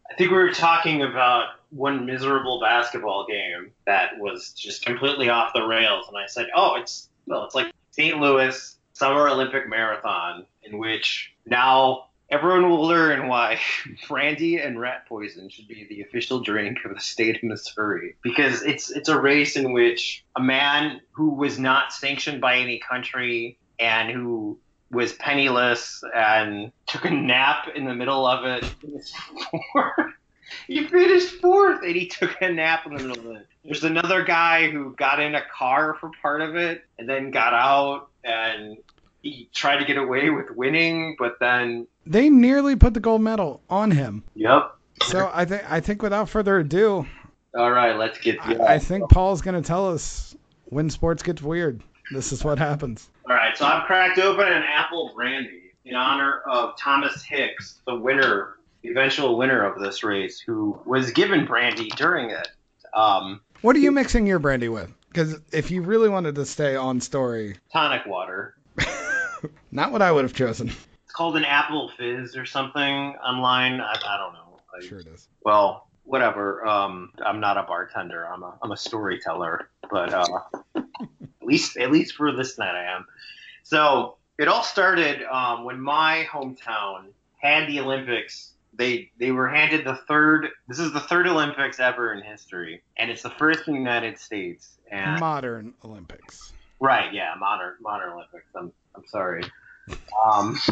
I 0.09 0.15
think 0.15 0.31
we 0.31 0.37
were 0.37 0.51
talking 0.51 1.03
about 1.03 1.49
one 1.75 2.05
miserable 2.05 2.59
basketball 2.59 3.25
game 3.27 3.71
that 3.85 4.19
was 4.19 4.51
just 4.51 4.85
completely 4.85 5.29
off 5.29 5.53
the 5.53 5.65
rails, 5.65 6.07
and 6.07 6.17
I 6.17 6.27
said, 6.27 6.47
"Oh, 6.55 6.75
it's 6.75 7.09
well, 7.25 7.45
it's 7.45 7.55
like 7.55 7.71
St. 7.91 8.19
Louis 8.19 8.77
Summer 8.93 9.27
Olympic 9.27 9.67
Marathon, 9.67 10.45
in 10.63 10.77
which 10.77 11.33
now 11.45 12.07
everyone 12.29 12.69
will 12.69 12.85
learn 12.85 13.27
why 13.27 13.59
brandy 14.07 14.57
and 14.57 14.79
rat 14.79 15.07
poison 15.07 15.49
should 15.49 15.67
be 15.67 15.85
the 15.89 16.01
official 16.01 16.39
drink 16.39 16.79
of 16.85 16.93
the 16.93 17.01
state 17.01 17.37
of 17.37 17.43
Missouri, 17.43 18.15
because 18.21 18.61
it's 18.63 18.91
it's 18.91 19.09
a 19.09 19.19
race 19.19 19.55
in 19.55 19.73
which 19.73 20.23
a 20.35 20.41
man 20.41 21.01
who 21.11 21.31
was 21.31 21.57
not 21.57 21.91
sanctioned 21.91 22.41
by 22.41 22.57
any 22.57 22.79
country 22.79 23.57
and 23.79 24.11
who 24.11 24.59
was 24.91 25.13
penniless 25.13 26.03
and 26.15 26.71
took 26.85 27.05
a 27.05 27.09
nap 27.09 27.67
in 27.75 27.85
the 27.85 27.95
middle 27.95 28.27
of 28.27 28.45
it. 28.45 28.75
he 30.67 30.87
finished 30.87 31.35
fourth 31.41 31.81
and 31.83 31.95
he 31.95 32.07
took 32.07 32.41
a 32.41 32.51
nap 32.51 32.85
in 32.85 32.95
the 32.95 33.03
middle 33.03 33.31
of 33.31 33.35
it. 33.37 33.47
There's 33.63 33.83
another 33.83 34.23
guy 34.23 34.69
who 34.69 34.93
got 34.95 35.19
in 35.19 35.35
a 35.35 35.41
car 35.57 35.95
for 35.99 36.11
part 36.21 36.41
of 36.41 36.55
it 36.55 36.83
and 36.99 37.07
then 37.07 37.31
got 37.31 37.53
out 37.53 38.09
and 38.23 38.77
he 39.21 39.49
tried 39.53 39.77
to 39.77 39.85
get 39.85 39.97
away 39.97 40.29
with 40.29 40.51
winning, 40.51 41.15
but 41.17 41.37
then 41.39 41.87
They 42.05 42.29
nearly 42.29 42.75
put 42.75 42.93
the 42.93 42.99
gold 42.99 43.21
medal 43.21 43.61
on 43.69 43.91
him. 43.91 44.23
yep. 44.35 44.75
So 45.05 45.31
I 45.33 45.45
think 45.45 45.63
I 45.71 45.79
think 45.79 46.01
without 46.01 46.29
further 46.29 46.59
ado, 46.59 47.05
All 47.57 47.71
right, 47.71 47.97
let's 47.97 48.19
get. 48.19 48.37
I, 48.45 48.75
I 48.75 48.79
think 48.79 49.09
Paul's 49.09 49.41
going 49.41 49.61
to 49.61 49.67
tell 49.67 49.89
us 49.89 50.35
when 50.65 50.89
sports 50.89 51.23
gets 51.23 51.41
weird. 51.41 51.81
This 52.11 52.31
is 52.31 52.43
what 52.43 52.59
happens. 52.59 53.09
All 53.29 53.35
right, 53.35 53.57
so 53.57 53.65
I've 53.65 53.85
cracked 53.85 54.19
open 54.19 54.45
an 54.47 54.63
apple 54.63 55.11
brandy 55.15 55.71
in 55.85 55.95
honor 55.95 56.41
of 56.49 56.77
Thomas 56.77 57.23
Hicks, 57.23 57.79
the 57.87 57.95
winner, 57.95 58.55
eventual 58.83 59.37
winner 59.37 59.65
of 59.65 59.79
this 59.81 60.03
race, 60.03 60.39
who 60.39 60.79
was 60.85 61.11
given 61.11 61.45
brandy 61.45 61.89
during 61.89 62.29
it. 62.29 62.47
Um, 62.93 63.41
What 63.61 63.75
are 63.75 63.79
you 63.79 63.91
mixing 63.91 64.27
your 64.27 64.39
brandy 64.39 64.69
with? 64.69 64.91
Because 65.07 65.39
if 65.51 65.71
you 65.71 65.81
really 65.81 66.09
wanted 66.09 66.35
to 66.35 66.45
stay 66.45 66.75
on 66.75 66.99
story, 66.99 67.57
tonic 67.71 68.05
water. 68.05 68.55
not 69.71 69.91
what 69.91 70.01
I 70.01 70.11
would 70.11 70.23
have 70.23 70.33
chosen. 70.33 70.69
It's 70.69 71.13
called 71.13 71.37
an 71.37 71.45
apple 71.45 71.91
fizz 71.97 72.35
or 72.35 72.45
something 72.45 72.81
online. 72.83 73.79
I, 73.79 73.93
I 73.93 74.17
don't 74.17 74.33
know. 74.33 74.87
Sure 74.87 74.99
it 74.99 75.07
is. 75.07 75.27
Well, 75.45 75.87
whatever. 76.03 76.65
Um, 76.65 77.11
I'm 77.23 77.39
not 77.39 77.57
a 77.57 77.63
bartender. 77.63 78.25
I'm 78.27 78.41
a 78.43 78.55
I'm 78.61 78.71
a 78.71 78.77
storyteller. 78.77 79.69
But 79.91 80.13
uh, 80.13 80.25
at 80.75 80.83
least 81.43 81.77
at 81.77 81.91
least 81.91 82.15
for 82.15 82.31
this 82.31 82.57
night 82.57 82.73
I 82.73 82.95
am. 82.95 83.05
So 83.61 84.15
it 84.39 84.47
all 84.47 84.63
started 84.63 85.21
um, 85.23 85.63
when 85.63 85.79
my 85.79 86.27
hometown 86.31 87.05
had 87.37 87.67
the 87.69 87.79
Olympics. 87.81 88.52
They 88.75 89.11
they 89.19 89.31
were 89.31 89.47
handed 89.47 89.85
the 89.85 89.95
third. 90.07 90.49
This 90.67 90.79
is 90.79 90.91
the 90.93 90.99
third 90.99 91.27
Olympics 91.27 91.79
ever 91.79 92.11
in 92.13 92.23
history, 92.23 92.81
and 92.97 93.11
it's 93.11 93.21
the 93.21 93.29
first 93.31 93.67
in 93.67 93.73
the 93.73 93.79
United 93.79 94.17
States. 94.17 94.77
And 94.91 95.19
Modern 95.19 95.73
Olympics. 95.85 96.53
Right, 96.79 97.13
yeah, 97.13 97.33
modern 97.39 97.73
modern 97.81 98.13
Olympics. 98.13 98.47
I'm 98.55 98.71
I'm 98.95 99.05
sorry. 99.07 99.43
Um, 100.25 100.57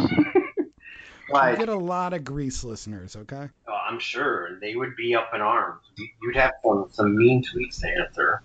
We 1.33 1.55
get 1.55 1.69
a 1.69 1.75
lot 1.75 2.11
of 2.13 2.25
Greece 2.25 2.61
listeners, 2.65 3.15
okay? 3.15 3.47
oh, 3.69 3.77
I'm 3.89 3.99
sure 3.99 4.59
they 4.59 4.75
would 4.75 4.97
be 4.97 5.15
up 5.15 5.29
in 5.33 5.39
arms. 5.39 5.79
You- 5.95 6.09
You'd 6.23 6.35
have 6.35 6.51
some 6.61 6.87
some 6.91 7.15
mean 7.15 7.41
tweets 7.41 7.79
to 7.79 7.87
answer. 7.87 8.41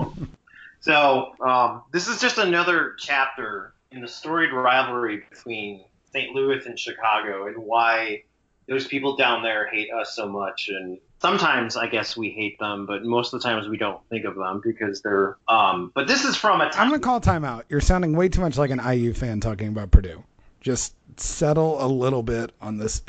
so 0.80 1.32
um, 1.44 1.82
this 1.92 2.08
is 2.08 2.20
just 2.20 2.38
another 2.38 2.94
chapter 2.98 3.74
in 3.92 4.00
the 4.00 4.08
storied 4.08 4.52
rivalry 4.52 5.22
between 5.30 5.84
St. 6.12 6.34
Louis 6.34 6.64
and 6.66 6.76
Chicago, 6.78 7.46
and 7.46 7.58
why 7.58 8.24
those 8.70 8.86
people 8.86 9.16
down 9.16 9.42
there 9.42 9.66
hate 9.68 9.92
us 9.92 10.14
so 10.14 10.28
much. 10.28 10.68
And 10.68 10.98
sometimes 11.18 11.76
I 11.76 11.88
guess 11.88 12.16
we 12.16 12.30
hate 12.30 12.56
them, 12.60 12.86
but 12.86 13.04
most 13.04 13.34
of 13.34 13.42
the 13.42 13.48
times 13.48 13.68
we 13.68 13.76
don't 13.76 14.00
think 14.08 14.24
of 14.24 14.36
them 14.36 14.62
because 14.64 15.02
they're. 15.02 15.36
Um, 15.48 15.90
but 15.92 16.06
this 16.06 16.24
is 16.24 16.36
from 16.36 16.60
a 16.60 16.64
I'm 16.64 16.70
time. 16.70 16.88
going 16.88 17.00
to 17.00 17.04
call 17.04 17.20
timeout. 17.20 17.64
You're 17.68 17.80
sounding 17.80 18.14
way 18.14 18.28
too 18.28 18.40
much 18.40 18.56
like 18.56 18.70
an 18.70 18.80
IU 18.80 19.12
fan 19.12 19.40
talking 19.40 19.68
about 19.68 19.90
Purdue. 19.90 20.22
Just 20.60 20.94
settle 21.16 21.84
a 21.84 21.88
little 21.88 22.22
bit 22.22 22.52
on 22.60 22.78
this 22.78 23.02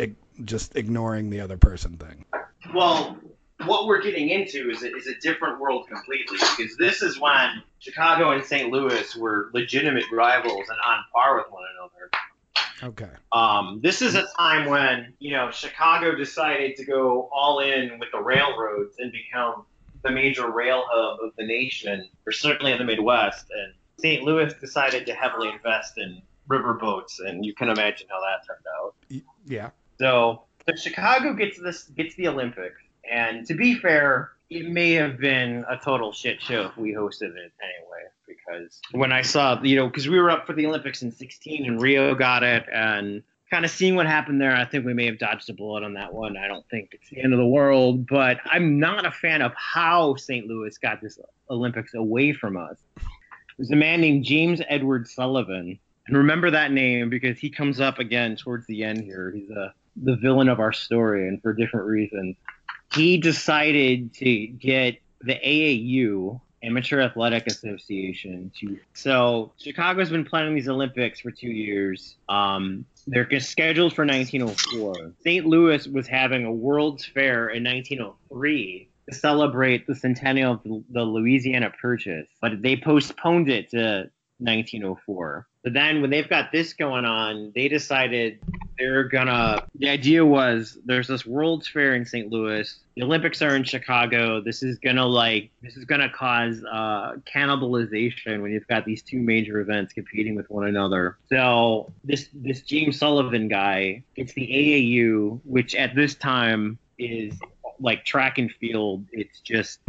just 0.43 0.75
ignoring 0.75 1.29
the 1.29 1.41
other 1.41 1.57
person 1.57 1.97
thing. 1.97 2.25
Well, 2.73 3.19
what 3.65 3.85
we're 3.85 4.01
getting 4.01 4.29
into 4.29 4.71
is 4.71 4.81
a, 4.81 4.95
is 4.95 5.05
a 5.05 5.15
different 5.19 5.59
world 5.59 5.87
completely 5.87 6.37
because 6.57 6.75
this 6.77 7.03
is 7.03 7.19
when 7.19 7.61
Chicago 7.77 8.31
and 8.31 8.43
St. 8.43 8.71
Louis 8.71 9.15
were 9.15 9.51
legitimate 9.53 10.05
rivals 10.11 10.69
and 10.69 10.77
on 10.83 11.03
par 11.13 11.37
with 11.37 11.51
one 11.51 11.63
another. 11.77 12.09
Okay. 12.83 13.09
Um, 13.31 13.79
this 13.83 14.01
is 14.01 14.15
a 14.15 14.25
time 14.37 14.67
when 14.67 15.13
you 15.19 15.31
know 15.31 15.51
Chicago 15.51 16.15
decided 16.15 16.75
to 16.77 16.85
go 16.85 17.29
all 17.33 17.59
in 17.59 17.99
with 17.99 18.09
the 18.11 18.21
railroads 18.21 18.95
and 18.99 19.11
become 19.11 19.65
the 20.03 20.11
major 20.11 20.49
rail 20.49 20.83
hub 20.87 21.19
of 21.23 21.31
the 21.37 21.45
nation, 21.45 22.09
or 22.25 22.31
certainly 22.31 22.71
in 22.71 22.77
the 22.77 22.83
Midwest. 22.83 23.45
And 23.51 23.73
St. 23.99 24.23
Louis 24.23 24.53
decided 24.59 25.05
to 25.05 25.13
heavily 25.13 25.49
invest 25.49 25.97
in 25.97 26.21
riverboats, 26.49 27.19
and 27.19 27.45
you 27.45 27.53
can 27.53 27.69
imagine 27.69 28.07
how 28.09 28.19
that 28.21 28.45
turned 28.47 28.65
out. 28.79 28.95
Yeah. 29.45 29.69
So, 29.99 30.43
so 30.67 30.75
Chicago 30.75 31.33
gets 31.33 31.59
this 31.59 31.83
gets 31.83 32.15
the 32.15 32.27
Olympics, 32.27 32.81
and 33.09 33.45
to 33.47 33.53
be 33.53 33.75
fair, 33.75 34.31
it 34.49 34.69
may 34.69 34.93
have 34.93 35.19
been 35.19 35.65
a 35.69 35.77
total 35.77 36.11
shit 36.11 36.41
show 36.41 36.65
if 36.65 36.77
we 36.77 36.93
hosted 36.93 37.35
it 37.35 37.53
anyway. 37.61 38.03
Because 38.51 38.79
when 38.91 39.11
I 39.11 39.21
saw, 39.21 39.61
you 39.61 39.75
know, 39.75 39.87
because 39.87 40.07
we 40.07 40.19
were 40.19 40.29
up 40.29 40.45
for 40.45 40.53
the 40.53 40.65
Olympics 40.65 41.01
in 41.01 41.11
'16 41.11 41.65
and 41.65 41.81
Rio 41.81 42.15
got 42.15 42.43
it, 42.43 42.65
and 42.71 43.23
kind 43.49 43.65
of 43.65 43.71
seeing 43.71 43.95
what 43.95 44.07
happened 44.07 44.39
there, 44.39 44.55
I 44.55 44.65
think 44.65 44.85
we 44.85 44.93
may 44.93 45.05
have 45.05 45.19
dodged 45.19 45.49
a 45.49 45.53
bullet 45.53 45.83
on 45.83 45.93
that 45.95 46.13
one. 46.13 46.37
I 46.37 46.47
don't 46.47 46.67
think 46.69 46.89
it's 46.93 47.09
the 47.09 47.21
end 47.21 47.33
of 47.33 47.39
the 47.39 47.45
world, 47.45 48.07
but 48.07 48.39
I'm 48.45 48.79
not 48.79 49.05
a 49.05 49.11
fan 49.11 49.41
of 49.41 49.53
how 49.55 50.15
St. 50.15 50.47
Louis 50.47 50.77
got 50.77 51.01
this 51.01 51.19
Olympics 51.49 51.93
away 51.93 52.33
from 52.33 52.57
us. 52.57 52.77
There's 53.57 53.71
a 53.71 53.75
man 53.75 54.01
named 54.01 54.23
James 54.23 54.61
Edward 54.67 55.07
Sullivan, 55.07 55.77
and 56.07 56.17
remember 56.17 56.51
that 56.51 56.71
name 56.71 57.09
because 57.09 57.37
he 57.37 57.49
comes 57.49 57.79
up 57.79 57.99
again 57.99 58.35
towards 58.35 58.65
the 58.67 58.83
end 58.83 59.03
here. 59.03 59.31
He's 59.35 59.49
a 59.49 59.73
the 59.97 60.15
villain 60.15 60.47
of 60.47 60.59
our 60.59 60.71
story, 60.71 61.27
and 61.27 61.41
for 61.41 61.53
different 61.53 61.85
reasons. 61.85 62.37
He 62.93 63.17
decided 63.17 64.13
to 64.15 64.47
get 64.47 64.97
the 65.21 65.35
AAU 65.35 66.39
Amateur 66.63 67.01
Athletic 67.01 67.47
Association. 67.47 68.51
So 68.93 69.51
Chicago's 69.57 70.09
been 70.09 70.25
planning 70.25 70.55
these 70.55 70.69
Olympics 70.69 71.19
for 71.19 71.31
two 71.31 71.49
years. 71.49 72.15
Um, 72.29 72.85
they're 73.07 73.27
scheduled 73.39 73.93
for 73.93 74.05
1904. 74.05 75.13
St. 75.23 75.45
Louis 75.45 75.87
was 75.87 76.07
having 76.07 76.45
a 76.45 76.51
World's 76.51 77.05
Fair 77.05 77.49
in 77.49 77.63
1903 77.63 78.87
to 79.09 79.15
celebrate 79.15 79.87
the 79.87 79.95
centennial 79.95 80.53
of 80.53 80.63
the, 80.63 80.83
the 80.91 81.01
Louisiana 81.01 81.71
Purchase, 81.81 82.27
but 82.41 82.61
they 82.61 82.75
postponed 82.75 83.49
it 83.49 83.69
to 83.71 84.09
1904. 84.37 85.47
But 85.63 85.73
then 85.73 86.01
when 86.01 86.09
they've 86.09 86.29
got 86.29 86.51
this 86.51 86.73
going 86.73 87.05
on, 87.05 87.51
they 87.55 87.67
decided 87.67 88.39
they're 88.81 89.03
gonna. 89.03 89.63
The 89.75 89.89
idea 89.89 90.25
was 90.25 90.79
there's 90.85 91.07
this 91.07 91.25
World's 91.25 91.67
Fair 91.67 91.93
in 91.93 92.05
St. 92.05 92.31
Louis. 92.31 92.79
The 92.95 93.03
Olympics 93.03 93.41
are 93.41 93.55
in 93.55 93.63
Chicago. 93.63 94.41
This 94.41 94.63
is 94.63 94.79
gonna 94.79 95.05
like 95.05 95.51
this 95.61 95.77
is 95.77 95.85
gonna 95.85 96.09
cause 96.09 96.63
uh, 96.63 97.13
cannibalization 97.31 98.41
when 98.41 98.51
you've 98.51 98.67
got 98.67 98.85
these 98.85 99.03
two 99.03 99.19
major 99.19 99.59
events 99.59 99.93
competing 99.93 100.35
with 100.35 100.49
one 100.49 100.67
another. 100.67 101.17
So 101.29 101.91
this 102.03 102.29
this 102.33 102.61
James 102.61 102.97
Sullivan 102.97 103.47
guy 103.47 104.03
gets 104.15 104.33
the 104.33 104.47
AAU, 104.47 105.39
which 105.43 105.75
at 105.75 105.95
this 105.95 106.15
time 106.15 106.79
is 106.97 107.39
like 107.79 108.03
track 108.03 108.39
and 108.39 108.51
field. 108.51 109.05
It's 109.11 109.39
just 109.41 109.79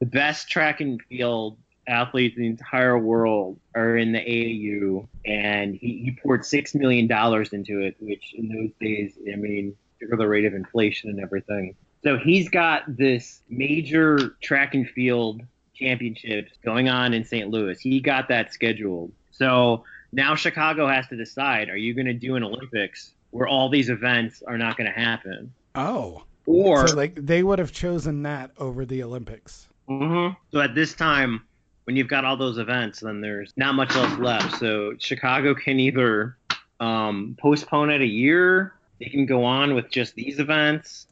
the 0.00 0.06
best 0.06 0.48
track 0.48 0.80
and 0.80 1.00
field 1.08 1.56
athletes 1.90 2.36
in 2.36 2.42
the 2.42 2.48
entire 2.48 2.98
world 2.98 3.58
are 3.74 3.96
in 3.96 4.12
the 4.12 4.20
AAU, 4.20 5.06
and 5.26 5.74
he, 5.74 6.02
he 6.04 6.18
poured 6.22 6.44
six 6.44 6.74
million 6.74 7.06
dollars 7.06 7.52
into 7.52 7.80
it, 7.80 7.96
which 8.00 8.34
in 8.34 8.48
those 8.48 8.70
days, 8.80 9.14
I 9.30 9.36
mean, 9.36 9.76
for 10.08 10.16
the 10.16 10.26
rate 10.26 10.44
of 10.44 10.54
inflation 10.54 11.10
and 11.10 11.20
everything. 11.20 11.74
So 12.02 12.16
he's 12.16 12.48
got 12.48 12.96
this 12.96 13.42
major 13.48 14.36
track 14.40 14.74
and 14.74 14.88
field 14.88 15.42
championships 15.74 16.52
going 16.64 16.88
on 16.88 17.12
in 17.12 17.24
St. 17.24 17.50
Louis. 17.50 17.78
He 17.80 18.00
got 18.00 18.28
that 18.28 18.52
scheduled. 18.54 19.12
So 19.32 19.84
now 20.12 20.34
Chicago 20.34 20.86
has 20.86 21.06
to 21.08 21.16
decide: 21.16 21.68
Are 21.68 21.76
you 21.76 21.94
going 21.94 22.06
to 22.06 22.14
do 22.14 22.36
an 22.36 22.44
Olympics 22.44 23.12
where 23.30 23.46
all 23.46 23.68
these 23.68 23.90
events 23.90 24.42
are 24.46 24.58
not 24.58 24.76
going 24.76 24.90
to 24.90 24.98
happen? 24.98 25.52
Oh. 25.74 26.24
Or 26.46 26.88
so 26.88 26.96
like 26.96 27.14
they 27.14 27.42
would 27.42 27.58
have 27.58 27.70
chosen 27.70 28.22
that 28.22 28.50
over 28.58 28.84
the 28.84 29.02
Olympics. 29.02 29.68
Mm-hmm. 29.88 30.34
So 30.52 30.60
at 30.60 30.74
this 30.74 30.94
time, 30.94 31.42
when 31.84 31.96
you've 31.96 32.08
got 32.08 32.24
all 32.24 32.36
those 32.36 32.58
events, 32.58 33.00
then 33.00 33.20
there's 33.20 33.52
not 33.56 33.74
much 33.74 33.94
else 33.96 34.18
left. 34.18 34.58
So 34.58 34.94
Chicago 34.98 35.54
can 35.54 35.80
either 35.80 36.36
um, 36.78 37.36
postpone 37.40 37.90
it 37.90 38.00
a 38.00 38.06
year, 38.06 38.74
they 38.98 39.06
can 39.06 39.26
go 39.26 39.44
on 39.44 39.74
with 39.74 39.90
just 39.90 40.14
these 40.14 40.38
events, 40.38 41.06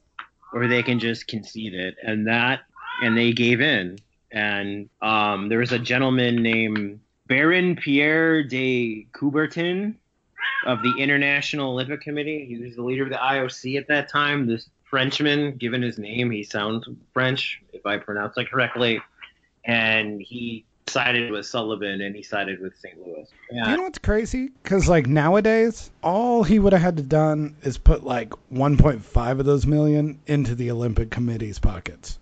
or 0.52 0.66
they 0.66 0.82
can 0.82 0.98
just 0.98 1.26
concede 1.26 1.74
it. 1.74 1.96
And 2.02 2.26
that, 2.26 2.60
and 3.02 3.16
they 3.16 3.32
gave 3.32 3.60
in. 3.60 3.98
And 4.30 4.88
um, 5.00 5.48
there 5.48 5.58
was 5.58 5.72
a 5.72 5.78
gentleman 5.78 6.42
named 6.42 7.00
Baron 7.26 7.76
Pierre 7.76 8.42
de 8.42 9.06
Coubertin 9.12 9.94
of 10.66 10.82
the 10.82 10.94
International 10.98 11.72
Olympic 11.72 12.00
Committee. 12.02 12.44
He 12.46 12.58
was 12.58 12.76
the 12.76 12.82
leader 12.82 13.04
of 13.04 13.10
the 13.10 13.16
IOC 13.16 13.78
at 13.78 13.88
that 13.88 14.10
time. 14.10 14.46
This 14.46 14.68
Frenchman, 14.84 15.56
given 15.56 15.82
his 15.82 15.98
name, 15.98 16.30
he 16.30 16.42
sounds 16.42 16.88
French, 17.12 17.62
if 17.72 17.84
I 17.86 17.98
pronounce 17.98 18.36
it 18.36 18.50
correctly. 18.50 19.00
And 19.68 20.20
he 20.20 20.64
sided 20.88 21.30
with 21.30 21.46
Sullivan 21.46 22.00
and 22.00 22.16
he 22.16 22.22
sided 22.22 22.60
with 22.60 22.76
St. 22.78 22.98
Louis. 23.06 23.28
Yeah. 23.50 23.70
You 23.70 23.76
know 23.76 23.82
what's 23.84 23.98
crazy? 23.98 24.50
Because 24.62 24.88
like 24.88 25.06
nowadays, 25.06 25.90
all 26.02 26.42
he 26.42 26.58
would 26.58 26.72
have 26.72 26.82
had 26.82 26.96
to 26.96 27.02
done 27.02 27.56
is 27.62 27.78
put 27.78 28.04
like 28.04 28.30
1.5 28.52 29.30
of 29.38 29.44
those 29.44 29.66
million 29.66 30.20
into 30.26 30.54
the 30.54 30.70
Olympic 30.70 31.10
Committee's 31.10 31.58
pockets. 31.58 32.18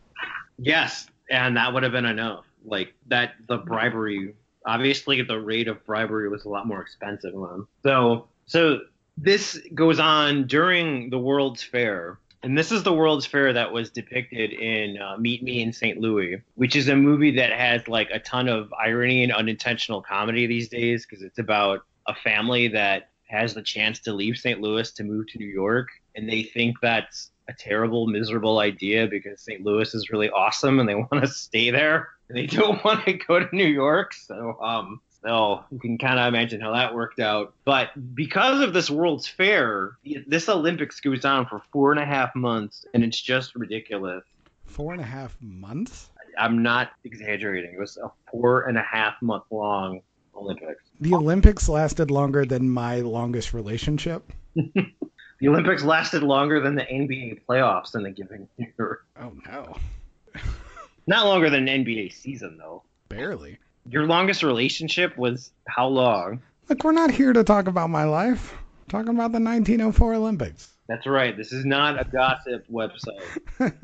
Yes, 0.59 1.07
and 1.31 1.57
that 1.57 1.73
would 1.73 1.83
have 1.83 1.93
been 1.93 2.07
enough. 2.07 2.45
Like 2.65 2.95
that, 3.07 3.35
the 3.47 3.59
bribery. 3.59 4.35
Obviously, 4.65 5.23
the 5.23 5.39
rate 5.39 5.69
of 5.69 5.85
bribery 5.87 6.29
was 6.29 6.45
a 6.45 6.49
lot 6.49 6.67
more 6.67 6.81
expensive 6.81 7.33
him. 7.33 7.69
So, 7.85 8.27
so 8.47 8.81
this 9.17 9.61
goes 9.73 10.01
on 10.01 10.47
during 10.49 11.11
the 11.11 11.19
World's 11.19 11.63
Fair 11.63 12.19
and 12.47 12.57
this 12.57 12.71
is 12.71 12.85
the 12.85 12.93
World's 12.93 13.27
Fair 13.27 13.53
that 13.53 13.73
was 13.73 13.91
depicted 13.91 14.53
in 14.53 15.03
uh, 15.03 15.17
Meet 15.19 15.43
Me 15.43 15.63
in 15.63 15.73
St. 15.73 15.99
Louis, 15.99 16.41
which 16.55 16.77
is 16.77 16.87
a 16.87 16.95
movie 16.95 17.33
that 17.33 17.51
has 17.51 17.89
like 17.89 18.09
a 18.13 18.21
ton 18.21 18.49
of 18.49 18.73
irony 18.73 19.25
and 19.25 19.33
unintentional 19.33 20.01
comedy 20.01 20.47
these 20.47 20.69
days 20.69 21.05
because 21.05 21.25
it's 21.25 21.41
about 21.41 21.81
a 22.07 22.15
family 22.15 22.69
that 22.69 23.11
has 23.27 23.53
the 23.53 23.63
chance 23.63 23.99
to 23.99 24.13
leave 24.13 24.37
St. 24.37 24.61
Louis 24.61 24.93
to 24.93 25.03
move 25.03 25.27
to 25.33 25.39
New 25.39 25.49
York, 25.49 25.89
and 26.15 26.29
they 26.29 26.45
think 26.45 26.77
that's 26.81 27.33
a 27.49 27.53
terrible, 27.53 28.07
miserable 28.07 28.61
idea 28.61 29.09
because 29.09 29.41
St. 29.41 29.65
Louis 29.65 29.93
is 29.93 30.11
really 30.11 30.31
awesome 30.31 30.79
and 30.79 30.89
they 30.89 30.95
want 30.95 31.11
to 31.15 31.27
stay 31.27 31.73
there. 31.73 32.11
And 32.29 32.39
they 32.39 32.47
don't 32.47 32.83
want 32.85 33.05
to 33.07 33.15
go 33.15 33.41
to 33.41 33.57
New 33.57 33.67
York. 33.67 34.15
So, 34.15 34.57
um, 34.61 35.01
so 35.23 35.65
you 35.71 35.79
can 35.79 35.99
kind 35.99 36.19
of 36.19 36.27
imagine 36.29 36.61
how 36.61 36.73
that 36.73 36.95
worked 36.95 37.21
out. 37.21 37.55
But 37.65 37.91
because 38.15 38.61
of 38.61 38.73
this 38.73 38.91
World's 38.91 39.27
Fair, 39.27 39.97
this 40.27 40.49
Olympics 40.49 41.01
goes 41.01 41.25
on 41.25 41.47
for 41.47 41.63
four 41.73 41.93
and 41.93 42.01
a 42.01 42.05
half 42.05 42.35
months, 42.35 42.85
and 42.95 43.03
it's 43.03 43.21
just 43.21 43.55
ridiculous. 43.55 44.25
Four 44.65 44.93
and 44.93 45.01
a 45.01 45.07
half 45.07 45.37
months? 45.41 46.11
I'm 46.39 46.63
not 46.63 46.91
exaggerating. 47.05 47.75
It 47.75 47.81
was 47.81 47.97
a 47.97 48.11
four 48.31 48.63
and 48.69 48.77
a 48.77 48.83
half 48.83 49.15
month 49.23 49.45
long 49.51 50.01
Olympics. 50.37 50.83
The 51.01 51.15
Olympics 51.15 51.69
lasted 51.69 52.11
longer 52.11 52.45
than 52.45 52.69
my 52.69 53.01
longest 53.01 53.55
relationship. 53.55 54.31
the 54.55 55.49
Olympics 55.49 55.83
lasted 55.83 56.23
longer 56.23 56.61
than 56.61 56.75
the 56.75 56.83
NBA 56.83 57.43
playoffs 57.49 57.95
in 57.95 58.05
a 58.07 58.11
given 58.11 58.49
year. 58.59 59.01
Oh 59.21 59.33
no. 59.47 59.77
Not 61.07 61.27
longer 61.27 61.51
than 61.51 61.69
an 61.69 61.85
NBA 61.85 62.13
season 62.13 62.59
though. 62.59 62.83
Barely. 63.09 63.59
Your 63.89 64.07
longest 64.07 64.43
relationship 64.43 65.17
was 65.17 65.53
how 65.69 65.87
long? 65.89 66.43
Look, 66.69 66.83
we're 66.83 66.93
not 66.93 67.11
here 67.11 67.33
to 67.33 67.45
talk 67.45 67.69
about 67.69 67.91
my 67.91 68.05
life. 68.05 68.53
We're 68.53 68.99
talking 68.99 69.15
about 69.15 69.33
the 69.33 69.41
1904 69.41 70.15
Olympics. 70.15 70.73
That's 70.89 71.07
right. 71.07 71.37
This 71.37 71.53
is 71.53 71.65
not 71.65 72.01
a 72.01 72.05
gossip 72.05 72.67
website. 72.71 73.23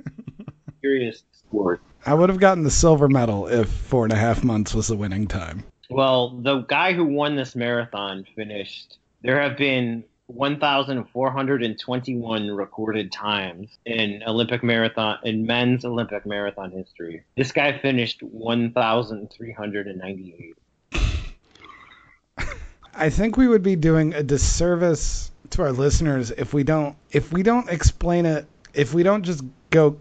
Curious 0.81 1.23
sport. 1.33 1.81
I 2.05 2.15
would 2.15 2.29
have 2.29 2.41
gotten 2.41 2.65
the 2.65 2.71
silver 2.71 3.09
medal 3.09 3.47
if 3.47 3.69
four 3.69 4.05
and 4.05 4.13
a 4.13 4.17
half 4.17 4.43
months 4.43 4.75
was 4.75 4.89
the 4.89 4.97
winning 4.97 5.27
time. 5.29 5.65
Well, 5.91 6.31
the 6.31 6.61
guy 6.61 6.93
who 6.93 7.05
won 7.05 7.37
this 7.37 7.55
marathon 7.55 8.27
finished. 8.35 8.99
There 9.23 9.41
have 9.41 9.57
been 9.57 10.05
1,421 10.27 12.51
recorded 12.51 13.13
times 13.13 13.69
in 13.85 14.23
Olympic 14.27 14.63
marathon 14.63 15.19
in 15.25 15.45
men's 15.47 15.85
Olympic 15.85 16.25
marathon 16.25 16.71
history. 16.71 17.23
This 17.37 17.53
guy 17.53 17.79
finished 17.79 18.23
1,398. 18.23 20.57
I 22.95 23.09
think 23.11 23.37
we 23.37 23.49
would 23.49 23.63
be 23.63 23.77
doing 23.77 24.15
a 24.15 24.23
disservice 24.23 25.31
to 25.51 25.61
our 25.63 25.73
listeners 25.73 26.31
if 26.31 26.55
we 26.55 26.65
don't 26.65 26.97
if 27.11 27.33
we 27.33 27.43
don't 27.43 27.69
explain 27.69 28.27
it 28.27 28.47
if 28.75 28.95
we 28.95 29.03
don't 29.03 29.23
just 29.23 29.45
go 29.71 29.97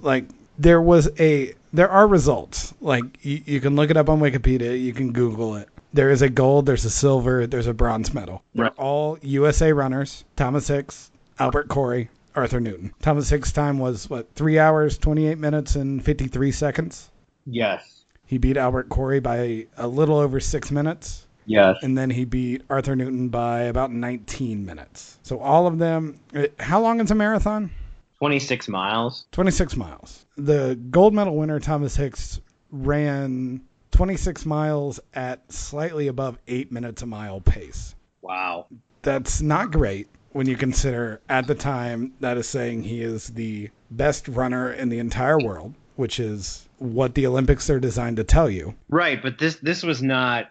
like 0.00 0.24
there 0.58 0.80
was 0.80 1.08
a 1.18 1.54
there 1.72 1.90
are 1.90 2.06
results 2.06 2.72
like 2.80 3.24
you, 3.24 3.42
you 3.44 3.60
can 3.60 3.74
look 3.74 3.90
it 3.90 3.96
up 3.96 4.08
on 4.08 4.20
Wikipedia 4.20 4.80
you 4.80 4.92
can 4.92 5.12
Google 5.12 5.56
it 5.56 5.68
there 5.92 6.10
is 6.10 6.22
a 6.22 6.28
gold, 6.28 6.66
there's 6.66 6.84
a 6.84 6.90
silver, 6.90 7.46
there's 7.46 7.66
a 7.66 7.74
bronze 7.74 8.12
medal. 8.14 8.42
They're 8.54 8.66
right. 8.66 8.74
all 8.78 9.18
USA 9.22 9.72
runners. 9.72 10.24
Thomas 10.36 10.68
Hicks, 10.68 11.10
Albert 11.38 11.68
Corey, 11.68 12.08
Arthur 12.34 12.60
Newton. 12.60 12.92
Thomas 13.00 13.28
Hicks' 13.28 13.52
time 13.52 13.78
was 13.78 14.08
what 14.08 14.34
three 14.34 14.58
hours, 14.58 14.98
28 14.98 15.38
minutes, 15.38 15.76
and 15.76 16.04
53 16.04 16.52
seconds. 16.52 17.10
Yes. 17.46 18.04
He 18.26 18.38
beat 18.38 18.56
Albert 18.56 18.88
Corey 18.88 19.20
by 19.20 19.66
a 19.76 19.86
little 19.86 20.16
over 20.16 20.40
six 20.40 20.70
minutes. 20.70 21.26
Yes. 21.44 21.76
And 21.82 21.98
then 21.98 22.08
he 22.08 22.24
beat 22.24 22.62
Arthur 22.70 22.96
Newton 22.96 23.28
by 23.28 23.62
about 23.62 23.90
19 23.90 24.64
minutes. 24.64 25.18
So 25.22 25.40
all 25.40 25.66
of 25.66 25.78
them. 25.78 26.20
Uh, 26.34 26.46
how 26.58 26.80
long 26.80 27.00
is 27.00 27.10
a 27.10 27.14
marathon? 27.14 27.70
26 28.18 28.68
miles. 28.68 29.26
26 29.32 29.76
miles. 29.76 30.24
The 30.36 30.78
gold 30.90 31.12
medal 31.12 31.36
winner, 31.36 31.58
Thomas 31.58 31.96
Hicks, 31.96 32.40
ran 32.70 33.60
26 34.02 34.44
miles 34.46 34.98
at 35.14 35.40
slightly 35.52 36.08
above 36.08 36.36
eight 36.48 36.72
minutes 36.72 37.02
a 37.02 37.06
mile 37.06 37.40
pace. 37.40 37.94
Wow. 38.20 38.66
That's 39.02 39.40
not 39.40 39.70
great 39.70 40.08
when 40.32 40.48
you 40.48 40.56
consider 40.56 41.20
at 41.28 41.46
the 41.46 41.54
time 41.54 42.12
that 42.18 42.36
is 42.36 42.48
saying 42.48 42.82
he 42.82 43.00
is 43.00 43.28
the 43.28 43.70
best 43.92 44.26
runner 44.26 44.72
in 44.72 44.88
the 44.88 44.98
entire 44.98 45.38
world, 45.38 45.74
which 45.94 46.18
is 46.18 46.68
what 46.78 47.14
the 47.14 47.28
Olympics 47.28 47.70
are 47.70 47.78
designed 47.78 48.16
to 48.16 48.24
tell 48.24 48.50
you. 48.50 48.74
Right, 48.88 49.22
but 49.22 49.38
this 49.38 49.54
this 49.62 49.84
was 49.84 50.02
not 50.02 50.50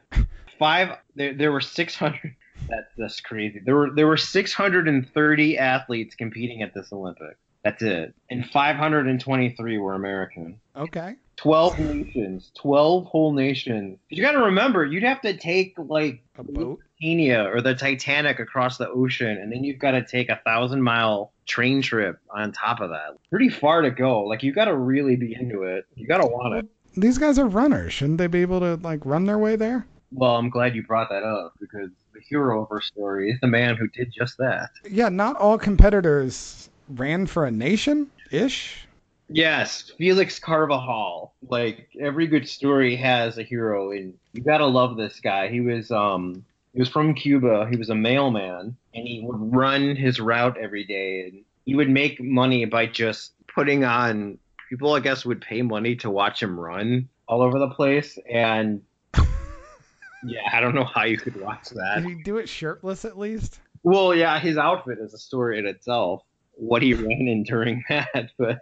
five 0.58 0.96
there 1.18 1.34
there 1.34 1.52
were 1.52 1.60
600 1.60 2.34
That's 2.70 2.94
that's 2.98 3.20
crazy. 3.20 3.60
There 3.60 3.76
were 3.76 3.90
there 3.94 4.08
were 4.08 4.16
630 4.16 5.58
athletes 5.58 6.16
competing 6.16 6.62
at 6.62 6.74
this 6.74 6.94
Olympic. 6.94 7.36
That's 7.66 7.84
it, 7.84 8.16
and 8.30 8.50
523 8.50 9.78
were 9.78 9.94
American. 9.94 10.62
Okay. 10.74 11.16
12 11.42 11.80
nations, 11.80 12.52
12 12.56 13.06
whole 13.06 13.34
nations. 13.34 13.98
You 14.10 14.22
got 14.22 14.34
to 14.34 14.44
remember, 14.46 14.86
you'd 14.86 15.04
have 15.04 15.22
to 15.22 15.36
take 15.36 15.74
like 15.78 16.22
A 16.38 16.44
boat. 16.44 16.80
Lusitania 17.02 17.50
or 17.52 17.62
the 17.62 17.74
Titanic 17.74 18.40
across 18.40 18.78
the 18.78 18.88
ocean, 18.90 19.30
and 19.30 19.52
then 19.52 19.64
you've 19.64 19.80
got 19.80 19.92
to 19.92 20.06
take 20.06 20.30
a 20.30 20.40
thousand 20.46 20.84
mile 20.84 21.32
train 21.48 21.82
trip 21.82 22.20
on 22.30 22.52
top 22.52 22.80
of 22.80 22.92
that. 22.92 23.18
Pretty 23.30 23.50
far 23.50 23.82
to 23.82 23.90
go. 23.90 24.22
Like 24.22 24.44
you 24.44 24.54
got 24.54 24.66
to 24.66 24.76
really 24.76 25.16
be 25.16 25.34
into 25.34 25.64
it. 25.64 25.86
You 25.96 26.08
got 26.08 26.20
to 26.20 26.28
want 26.28 26.56
it. 26.56 26.66
These 26.96 27.18
guys 27.18 27.40
are 27.40 27.48
runners. 27.48 27.94
Shouldn't 27.94 28.20
they 28.20 28.28
be 28.28 28.42
able 28.42 28.60
to 28.60 28.76
like 28.76 29.06
run 29.06 29.26
their 29.26 29.40
way 29.40 29.56
there? 29.56 29.88
Well, 30.12 30.36
I'm 30.36 30.50
glad 30.50 30.76
you 30.76 30.84
brought 30.84 31.10
that 31.10 31.24
up 31.24 31.54
because 31.60 31.90
the 32.14 32.20
hero 32.30 32.64
of 32.64 32.68
our 32.72 32.82
story 32.82 33.32
is 33.32 33.40
the 33.40 33.48
man 33.48 33.78
who 33.78 33.88
did 33.88 34.12
just 34.12 34.38
that. 34.38 34.70
Yeah, 34.90 35.10
not 35.10 35.38
all 35.38 35.58
competitors 35.58 36.70
ran 36.90 37.26
for 37.26 37.46
a 37.46 37.52
nation 37.52 38.12
ish. 38.30 38.86
Yes, 39.34 39.92
Felix 39.98 40.40
Carvajal. 40.40 41.34
Like 41.48 41.90
every 42.00 42.28
good 42.28 42.48
story 42.48 42.96
has 42.98 43.38
a 43.38 43.44
hero, 43.44 43.92
and 43.92 44.14
you 44.34 44.44
gotta 44.44 44.66
love 44.66 44.98
this 44.98 45.20
guy. 45.20 45.48
He 45.48 45.62
was 45.62 45.92
um 45.92 46.46
he 46.74 46.80
was 46.80 46.90
from 46.90 47.14
Cuba. 47.14 47.68
He 47.70 47.78
was 47.78 47.90
a 47.90 47.96
mailman, 47.96 48.76
and 48.94 49.08
he 49.08 49.22
would 49.24 49.56
run 49.56 49.96
his 49.96 50.20
route 50.20 50.58
every 50.58 50.84
day, 50.84 51.26
and 51.26 51.44
he 51.66 51.76
would 51.76 51.90
make 51.90 52.22
money 52.22 52.66
by 52.66 52.86
just 52.86 53.34
putting 53.54 53.84
on. 53.84 54.38
People, 54.70 54.94
I 54.94 55.02
guess, 55.02 55.26
would 55.26 55.42
pay 55.42 55.62
money 55.62 55.98
to 55.98 56.10
watch 56.10 56.42
him 56.42 56.58
run 56.58 57.10
all 57.28 57.42
over 57.42 57.60
the 57.60 57.70
place, 57.70 58.18
and 58.30 58.82
yeah, 60.24 60.50
I 60.54 60.62
don't 60.62 60.76
know 60.76 60.86
how 60.86 61.04
you 61.04 61.18
could 61.18 61.40
watch 61.42 61.70
that. 61.70 62.04
Did 62.04 62.06
he 62.06 62.24
do 62.24 62.38
it 62.38 62.48
shirtless 62.48 63.04
at 63.04 63.18
least? 63.18 63.60
Well, 63.84 64.16
yeah, 64.16 64.40
his 64.40 64.58
outfit 64.58 65.00
is 65.00 65.14
a 65.14 65.18
story 65.18 65.60
in 65.60 65.66
itself. 65.66 66.24
What 66.54 66.82
he 66.82 66.94
ran 66.94 67.28
in 67.28 67.44
during 67.44 67.84
that, 67.90 68.32
but 68.38 68.60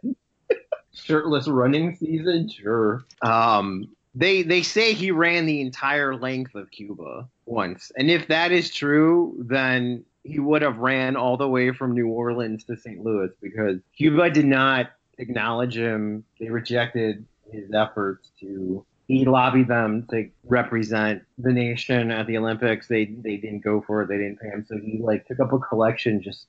shirtless 0.93 1.47
running 1.47 1.95
season, 1.95 2.49
sure. 2.49 3.05
Um, 3.21 3.89
they 4.15 4.41
they 4.41 4.63
say 4.63 4.93
he 4.93 5.11
ran 5.11 5.45
the 5.45 5.61
entire 5.61 6.15
length 6.15 6.55
of 6.55 6.71
Cuba 6.71 7.27
once, 7.45 7.91
and 7.97 8.09
if 8.09 8.27
that 8.27 8.51
is 8.51 8.73
true, 8.73 9.35
then 9.47 10.03
he 10.23 10.39
would 10.39 10.61
have 10.61 10.77
ran 10.77 11.15
all 11.15 11.37
the 11.37 11.47
way 11.47 11.71
from 11.71 11.93
New 11.93 12.07
Orleans 12.07 12.63
to 12.65 12.77
St. 12.77 13.03
Louis 13.03 13.29
because 13.41 13.79
Cuba 13.97 14.29
did 14.29 14.45
not 14.45 14.91
acknowledge 15.17 15.77
him. 15.77 16.23
They 16.39 16.49
rejected 16.49 17.25
his 17.51 17.71
efforts 17.73 18.29
to. 18.41 18.85
He 19.07 19.25
lobbied 19.25 19.67
them 19.67 20.05
to 20.11 20.29
represent 20.43 21.23
the 21.39 21.51
nation 21.51 22.11
at 22.11 22.27
the 22.27 22.37
Olympics. 22.37 22.87
They 22.87 23.05
they 23.05 23.37
didn't 23.37 23.61
go 23.61 23.81
for 23.81 24.03
it. 24.03 24.07
They 24.07 24.17
didn't 24.17 24.39
pay 24.39 24.49
him. 24.49 24.65
So 24.67 24.77
he 24.77 24.99
like 25.01 25.25
took 25.27 25.39
up 25.39 25.53
a 25.53 25.59
collection 25.59 26.21
just 26.21 26.45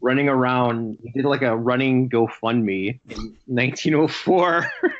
running 0.00 0.28
around. 0.28 0.98
He 1.02 1.10
did 1.10 1.24
like 1.24 1.42
a 1.42 1.56
running 1.56 2.08
GoFundMe 2.08 3.00
in 3.08 3.36
1904. 3.46 4.70
and 4.82 4.92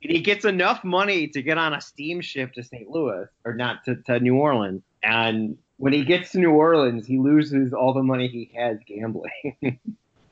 he 0.00 0.20
gets 0.20 0.44
enough 0.44 0.84
money 0.84 1.28
to 1.28 1.42
get 1.42 1.58
on 1.58 1.74
a 1.74 1.80
steamship 1.80 2.52
to 2.54 2.62
St. 2.62 2.88
Louis, 2.88 3.26
or 3.44 3.54
not 3.54 3.84
to, 3.84 3.96
to 4.06 4.20
New 4.20 4.36
Orleans. 4.36 4.82
And 5.02 5.58
when 5.76 5.92
he 5.92 6.04
gets 6.04 6.32
to 6.32 6.38
New 6.38 6.52
Orleans, 6.52 7.06
he 7.06 7.18
loses 7.18 7.72
all 7.72 7.94
the 7.94 8.02
money 8.02 8.28
he 8.28 8.50
has 8.56 8.78
gambling. 8.86 9.32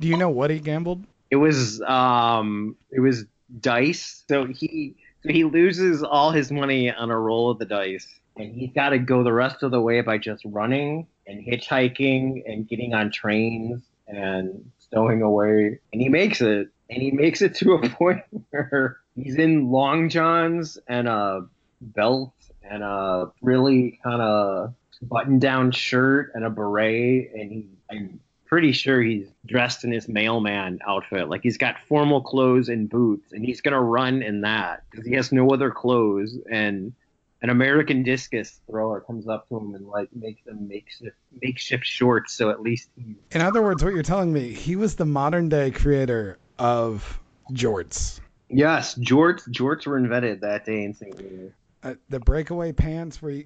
Do 0.01 0.07
you 0.07 0.17
know 0.17 0.31
what 0.31 0.51
he 0.51 0.61
gambled? 0.61 1.05
it 1.31 1.37
was 1.37 1.81
um 1.83 2.77
it 2.91 3.01
was 3.01 3.25
dice. 3.61 4.25
So 4.29 4.47
he 4.47 4.97
so 5.23 5.33
he 5.33 5.45
loses 5.45 6.03
all 6.03 6.31
his 6.31 6.51
money 6.51 6.91
on 6.91 7.11
a 7.11 7.19
roll 7.19 7.51
of 7.51 7.59
the 7.59 7.65
dice. 7.65 8.07
And 8.37 8.55
he's 8.55 8.73
got 8.73 8.91
to 8.91 9.01
go 9.01 9.25
the 9.25 9.33
rest 9.33 9.65
of 9.65 9.73
the 9.73 9.81
way 9.81 10.01
by 10.01 10.17
just 10.17 10.45
running 10.45 11.09
and 11.27 11.45
hitchhiking 11.45 12.45
and 12.47 12.69
getting 12.69 12.95
on 12.95 13.11
trains 13.11 13.83
and 14.09 14.71
stowing 14.79 15.23
away. 15.23 15.79
And 15.92 16.03
he 16.03 16.09
makes 16.09 16.40
it. 16.40 16.68
And 16.90 17.03
he 17.03 17.11
makes 17.11 17.42
it 17.42 17.55
to 17.57 17.75
a 17.75 17.88
point 17.90 18.23
where 18.51 18.99
he's 19.14 19.37
in 19.37 19.71
long 19.71 20.09
johns 20.09 20.79
and 20.88 21.07
a 21.07 21.47
belt 21.81 22.33
and 22.62 22.83
a 22.83 23.31
really 23.42 24.01
kind 24.03 24.23
of 24.23 24.75
button 25.03 25.38
down 25.38 25.71
shirt 25.71 26.33
and 26.35 26.44
a 26.44 26.51
beret. 26.51 27.31
And 27.35 27.53
he, 27.53 27.66
I'm 27.90 28.21
pretty 28.47 28.73
sure 28.73 29.03
he's 29.03 29.29
dressed 29.47 29.85
in 29.85 29.92
his 29.92 30.09
mailman 30.09 30.81
outfit. 30.87 31.29
Like 31.29 31.42
he's 31.42 31.59
got 31.59 31.77
formal 31.87 32.23
clothes 32.23 32.68
and 32.68 32.88
boots, 32.88 33.33
and 33.33 33.44
he's 33.44 33.61
gonna 33.61 33.81
run 33.81 34.23
in 34.23 34.40
that 34.40 34.85
because 34.90 35.07
he 35.07 35.14
has 35.14 35.31
no 35.31 35.51
other 35.51 35.71
clothes. 35.71 36.37
And 36.51 36.94
an 37.42 37.51
American 37.51 38.03
discus 38.03 38.61
thrower 38.68 39.01
comes 39.01 39.29
up 39.29 39.48
to 39.48 39.57
him 39.57 39.74
and 39.74 39.87
like 39.87 40.09
makes 40.14 40.46
him 40.46 40.66
makeshift 40.68 41.16
makeshift 41.40 41.85
shorts, 41.85 42.33
so 42.33 42.51
at 42.51 42.61
least 42.61 42.90
he. 42.96 43.16
In 43.33 43.40
other 43.40 43.62
words, 43.62 43.85
what 43.85 43.94
you're 43.94 44.03
telling 44.03 44.33
me, 44.33 44.53
he 44.53 44.77
was 44.77 44.96
the 44.96 45.07
modern 45.07 45.48
day 45.48 45.70
creator 45.70 46.38
of 46.59 47.20
jorts. 47.53 48.20
Yes, 48.48 48.94
jorts 48.96 49.48
jorts 49.48 49.87
were 49.87 49.98
invented 49.98 50.40
that 50.40 50.64
day 50.64 50.85
in 50.85 50.94
St. 50.94 51.16
Louis. 51.16 51.53
Uh, 51.83 51.94
the 52.09 52.18
breakaway 52.18 52.72
pants 52.72 53.22
where 53.22 53.31
you, 53.31 53.44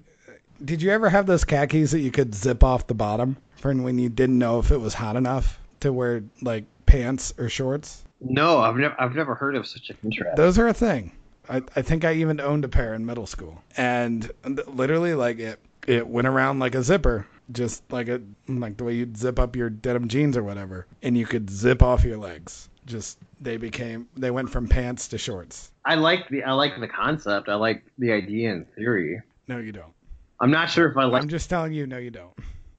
did 0.64 0.80
you 0.80 0.90
ever 0.90 1.10
have 1.10 1.26
those 1.26 1.44
khakis 1.44 1.90
that 1.90 2.00
you 2.00 2.10
could 2.10 2.34
zip 2.34 2.64
off 2.64 2.86
the 2.86 2.94
bottom 2.94 3.36
for 3.56 3.74
when 3.74 3.98
you 3.98 4.08
didn't 4.08 4.38
know 4.38 4.58
if 4.58 4.70
it 4.70 4.80
was 4.80 4.94
hot 4.94 5.16
enough 5.16 5.60
to 5.80 5.92
wear 5.92 6.22
like 6.40 6.64
pants 6.86 7.34
or 7.36 7.48
shorts? 7.48 8.04
No, 8.20 8.60
I've 8.60 8.76
never 8.76 8.94
I've 8.98 9.14
never 9.14 9.34
heard 9.34 9.56
of 9.56 9.66
such 9.66 9.90
a 9.90 9.94
contrast. 9.94 10.36
Those 10.36 10.58
are 10.58 10.68
a 10.68 10.74
thing. 10.74 11.12
I, 11.48 11.62
I 11.74 11.82
think 11.82 12.04
I 12.04 12.14
even 12.14 12.40
owned 12.40 12.64
a 12.64 12.68
pair 12.68 12.94
in 12.94 13.04
middle 13.04 13.26
school, 13.26 13.62
and 13.76 14.30
literally 14.66 15.14
like 15.14 15.38
it 15.38 15.60
it 15.86 16.06
went 16.06 16.28
around 16.28 16.60
like 16.60 16.74
a 16.74 16.82
zipper, 16.82 17.26
just 17.50 17.82
like 17.90 18.08
a 18.08 18.20
like 18.48 18.76
the 18.76 18.84
way 18.84 18.94
you'd 18.94 19.16
zip 19.16 19.38
up 19.38 19.56
your 19.56 19.70
denim 19.70 20.08
jeans 20.08 20.36
or 20.36 20.42
whatever, 20.42 20.86
and 21.02 21.16
you 21.16 21.26
could 21.26 21.50
zip 21.50 21.82
off 21.82 22.04
your 22.04 22.18
legs. 22.18 22.68
Just 22.86 23.18
they 23.40 23.56
became 23.56 24.08
they 24.16 24.30
went 24.30 24.50
from 24.50 24.68
pants 24.68 25.08
to 25.08 25.18
shorts. 25.18 25.70
I 25.84 25.96
like 25.96 26.28
the 26.28 26.44
I 26.44 26.52
like 26.52 26.78
the 26.78 26.88
concept. 26.88 27.48
I 27.48 27.54
like 27.54 27.84
the 27.98 28.12
idea 28.12 28.52
in 28.52 28.64
theory. 28.76 29.20
No, 29.48 29.58
you 29.58 29.72
don't. 29.72 29.92
I'm 30.40 30.50
not 30.50 30.70
sure 30.70 30.88
if 30.90 30.96
I 30.96 31.04
like. 31.04 31.22
I'm 31.22 31.28
just 31.28 31.50
telling 31.50 31.72
you, 31.72 31.86
no, 31.86 31.98
you 31.98 32.10
don't. 32.10 32.32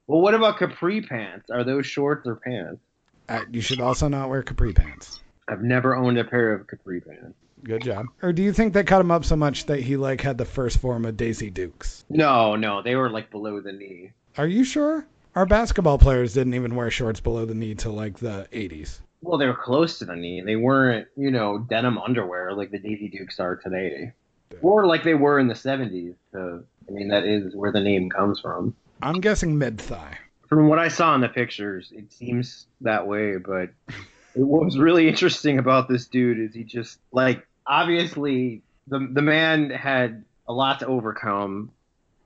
Well, 0.06 0.20
what 0.20 0.34
about 0.34 0.58
capri 0.58 1.00
pants? 1.00 1.48
Are 1.50 1.64
those 1.64 1.86
shorts 1.86 2.26
or 2.26 2.36
pants? 2.36 2.80
Uh, 3.28 3.40
you 3.50 3.62
should 3.62 3.80
also 3.80 4.08
not 4.08 4.28
wear 4.28 4.42
capri 4.42 4.74
pants. 4.74 5.20
I've 5.48 5.62
never 5.62 5.96
owned 5.96 6.18
a 6.18 6.24
pair 6.24 6.52
of 6.52 6.66
capri 6.66 7.00
pants. 7.00 7.36
Good 7.64 7.82
job. 7.82 8.06
Or 8.22 8.32
do 8.32 8.42
you 8.42 8.52
think 8.52 8.74
they 8.74 8.84
cut 8.84 9.00
him 9.00 9.10
up 9.10 9.24
so 9.24 9.36
much 9.36 9.66
that 9.66 9.80
he 9.80 9.96
like 9.96 10.20
had 10.20 10.36
the 10.36 10.44
first 10.44 10.78
form 10.78 11.06
of 11.06 11.16
Daisy 11.16 11.50
Dukes? 11.50 12.04
No, 12.10 12.56
no, 12.56 12.82
they 12.82 12.94
were 12.94 13.08
like 13.08 13.30
below 13.30 13.60
the 13.60 13.72
knee. 13.72 14.12
Are 14.36 14.46
you 14.46 14.64
sure? 14.64 15.06
Our 15.34 15.46
basketball 15.46 15.98
players 15.98 16.34
didn't 16.34 16.54
even 16.54 16.76
wear 16.76 16.90
shorts 16.90 17.20
below 17.20 17.46
the 17.46 17.54
knee 17.54 17.74
till 17.74 17.92
like 17.92 18.18
the 18.18 18.46
80s. 18.52 19.00
Well, 19.22 19.38
they 19.38 19.46
were 19.46 19.54
close 19.54 19.98
to 19.98 20.04
the 20.04 20.14
knee. 20.14 20.42
They 20.42 20.56
weren't, 20.56 21.08
you 21.16 21.30
know, 21.30 21.58
denim 21.58 21.96
underwear 21.96 22.52
like 22.52 22.70
the 22.70 22.78
Daisy 22.78 23.08
Dukes 23.08 23.40
are 23.40 23.56
today, 23.56 24.12
or 24.60 24.86
like 24.86 25.02
they 25.02 25.14
were 25.14 25.38
in 25.38 25.48
the 25.48 25.54
70s. 25.54 26.14
So, 26.32 26.62
I 26.86 26.92
mean, 26.92 27.08
that 27.08 27.24
is 27.24 27.56
where 27.56 27.72
the 27.72 27.80
name 27.80 28.10
comes 28.10 28.38
from. 28.40 28.76
I'm 29.02 29.20
guessing 29.20 29.56
mid 29.56 29.80
thigh. 29.80 30.18
From 30.48 30.68
what 30.68 30.78
I 30.78 30.88
saw 30.88 31.14
in 31.14 31.22
the 31.22 31.28
pictures, 31.28 31.90
it 31.92 32.12
seems 32.12 32.66
that 32.82 33.06
way. 33.06 33.38
But 33.38 33.70
what 34.34 34.66
was 34.66 34.78
really 34.78 35.08
interesting 35.08 35.58
about 35.58 35.88
this 35.88 36.06
dude 36.06 36.38
is 36.38 36.54
he 36.54 36.62
just 36.62 36.98
like 37.10 37.46
obviously 37.66 38.62
the 38.86 39.08
the 39.12 39.22
man 39.22 39.70
had 39.70 40.24
a 40.48 40.52
lot 40.52 40.80
to 40.80 40.86
overcome 40.86 41.70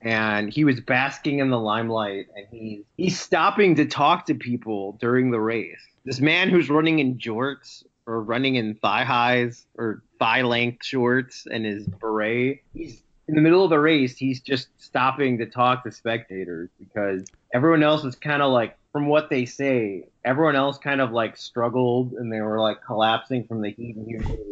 and 0.01 0.51
he 0.51 0.63
was 0.63 0.79
basking 0.79 1.39
in 1.39 1.49
the 1.49 1.59
limelight 1.59 2.27
and 2.35 2.47
he's 2.51 2.83
he's 2.97 3.19
stopping 3.19 3.75
to 3.75 3.85
talk 3.85 4.25
to 4.25 4.35
people 4.35 4.93
during 4.99 5.31
the 5.31 5.39
race. 5.39 5.81
This 6.05 6.19
man 6.19 6.49
who's 6.49 6.69
running 6.69 6.99
in 6.99 7.17
jorts 7.17 7.83
or 8.05 8.23
running 8.23 8.55
in 8.55 8.75
thigh 8.75 9.03
highs 9.03 9.65
or 9.77 10.03
thigh 10.19 10.41
length 10.41 10.85
shorts 10.85 11.45
and 11.51 11.65
his 11.65 11.87
beret, 11.87 12.61
he's 12.73 13.03
in 13.27 13.35
the 13.35 13.41
middle 13.41 13.63
of 13.63 13.69
the 13.69 13.79
race, 13.79 14.17
he's 14.17 14.41
just 14.41 14.69
stopping 14.77 15.37
to 15.37 15.45
talk 15.45 15.83
to 15.83 15.91
spectators 15.91 16.69
because 16.79 17.29
everyone 17.53 17.83
else 17.83 18.03
is 18.03 18.15
kind 18.15 18.41
of 18.41 18.51
like 18.51 18.75
from 18.91 19.07
what 19.07 19.29
they 19.29 19.45
say, 19.45 20.05
everyone 20.25 20.55
else 20.55 20.79
kind 20.79 20.99
of 20.99 21.11
like 21.11 21.37
struggled 21.37 22.13
and 22.13 22.33
they 22.33 22.41
were 22.41 22.59
like 22.59 22.77
collapsing 22.83 23.45
from 23.47 23.61
the 23.61 23.69
heat 23.69 23.95
and 23.95 24.07
humidity. 24.07 24.48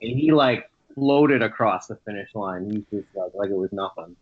And 0.00 0.18
he 0.18 0.32
like 0.32 0.70
floated 0.94 1.42
across 1.42 1.86
the 1.86 1.96
finish 1.96 2.34
line. 2.34 2.70
He 2.70 2.96
just 2.96 3.08
like, 3.14 3.32
like 3.34 3.50
it 3.50 3.56
was 3.56 3.72
nothing. 3.72 4.16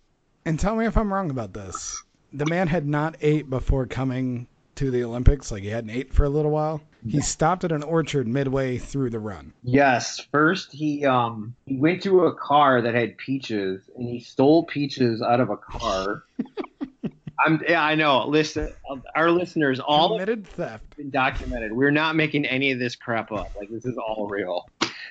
And 0.45 0.59
tell 0.59 0.77
me 0.77 0.87
if 0.87 0.97
I'm 0.97 1.12
wrong 1.12 1.31
about 1.31 1.53
this. 1.53 2.03
The 2.33 2.47
man 2.47 2.69
had 2.69 2.87
not 2.87 3.17
ate 3.21 3.49
before 3.49 3.87
coming 3.87 4.47
to 4.77 4.91
the 4.91 5.05
Olympics. 5.05 5.51
Like 5.51 5.62
he 5.62 5.69
hadn't 5.69 5.91
ate 5.91 6.12
for 6.12 6.25
a 6.25 6.29
little 6.29 6.51
while. 6.51 6.81
He 7.09 7.21
stopped 7.21 7.62
at 7.65 7.71
an 7.71 7.83
orchard 7.85 8.27
midway 8.27 8.79
through 8.79 9.11
the 9.11 9.21
run. 9.21 9.53
Yes, 9.62 10.19
first 10.33 10.73
he 10.73 11.05
um 11.05 11.55
he 11.67 11.77
went 11.77 12.03
to 12.03 12.25
a 12.25 12.35
car 12.35 12.83
that 12.83 12.95
had 12.95 13.17
peaches 13.17 13.89
and 13.97 14.09
he 14.09 14.21
stole 14.21 14.65
peaches 14.65 15.23
out 15.23 15.41
of 15.41 15.51
a 15.51 15.57
car. 15.57 16.25
I'm 17.39 17.62
yeah, 17.69 17.83
I 17.83 17.95
know. 17.95 18.27
Listen, 18.27 18.73
our 19.15 19.31
listeners 19.31 19.79
all 19.79 20.15
Committed 20.15 20.47
theft. 20.49 20.97
been 20.97 21.11
documented. 21.11 21.73
We're 21.73 21.91
not 21.91 22.17
making 22.17 22.47
any 22.47 22.73
of 22.73 22.79
this 22.79 22.97
crap 22.97 23.31
up. 23.31 23.53
Like 23.57 23.69
this 23.69 23.85
is 23.85 23.97
all 23.99 24.27
real. 24.29 24.69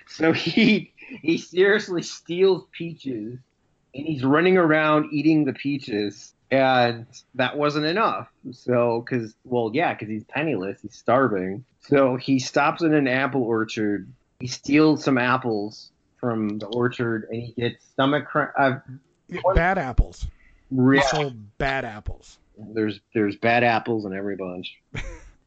So 0.08 0.32
he 0.34 0.94
he 1.22 1.38
seriously 1.38 2.02
steals 2.04 2.66
peaches 2.72 3.38
and 3.94 4.06
he's 4.06 4.24
running 4.24 4.58
around 4.58 5.14
eating 5.14 5.46
the 5.46 5.54
peaches 5.54 6.34
and 6.52 7.06
that 7.36 7.58
wasn't 7.58 7.86
enough. 7.86 8.28
So, 8.52 9.02
because 9.04 9.34
well, 9.44 9.72
yeah, 9.74 9.94
because 9.94 10.10
he's 10.10 10.24
penniless, 10.26 10.80
he's 10.82 10.96
starving. 10.96 11.66
So 11.82 12.16
he 12.16 12.40
stops 12.40 12.82
in 12.84 12.94
an 12.94 13.08
apple 13.08 13.44
orchard. 13.44 14.08
He 14.40 14.48
steals 14.48 15.04
some 15.04 15.18
apples 15.18 15.92
from 16.18 16.60
the 16.60 16.68
orchard, 16.68 17.28
and 17.32 17.42
he 17.42 17.52
gets 17.54 17.86
stomach 17.88 18.28
cramp. 18.28 18.52
Uh, 18.58 18.76
Bad 19.56 19.78
apples. 19.78 20.28
Re- 20.72 20.98
He 21.00 21.04
sold 21.08 21.58
bad 21.58 21.84
apples. 21.86 22.38
there's 22.58 23.00
there's 23.14 23.36
bad 23.38 23.64
apples 23.64 24.06
in 24.06 24.14
every 24.14 24.36
bunch. 24.36 24.78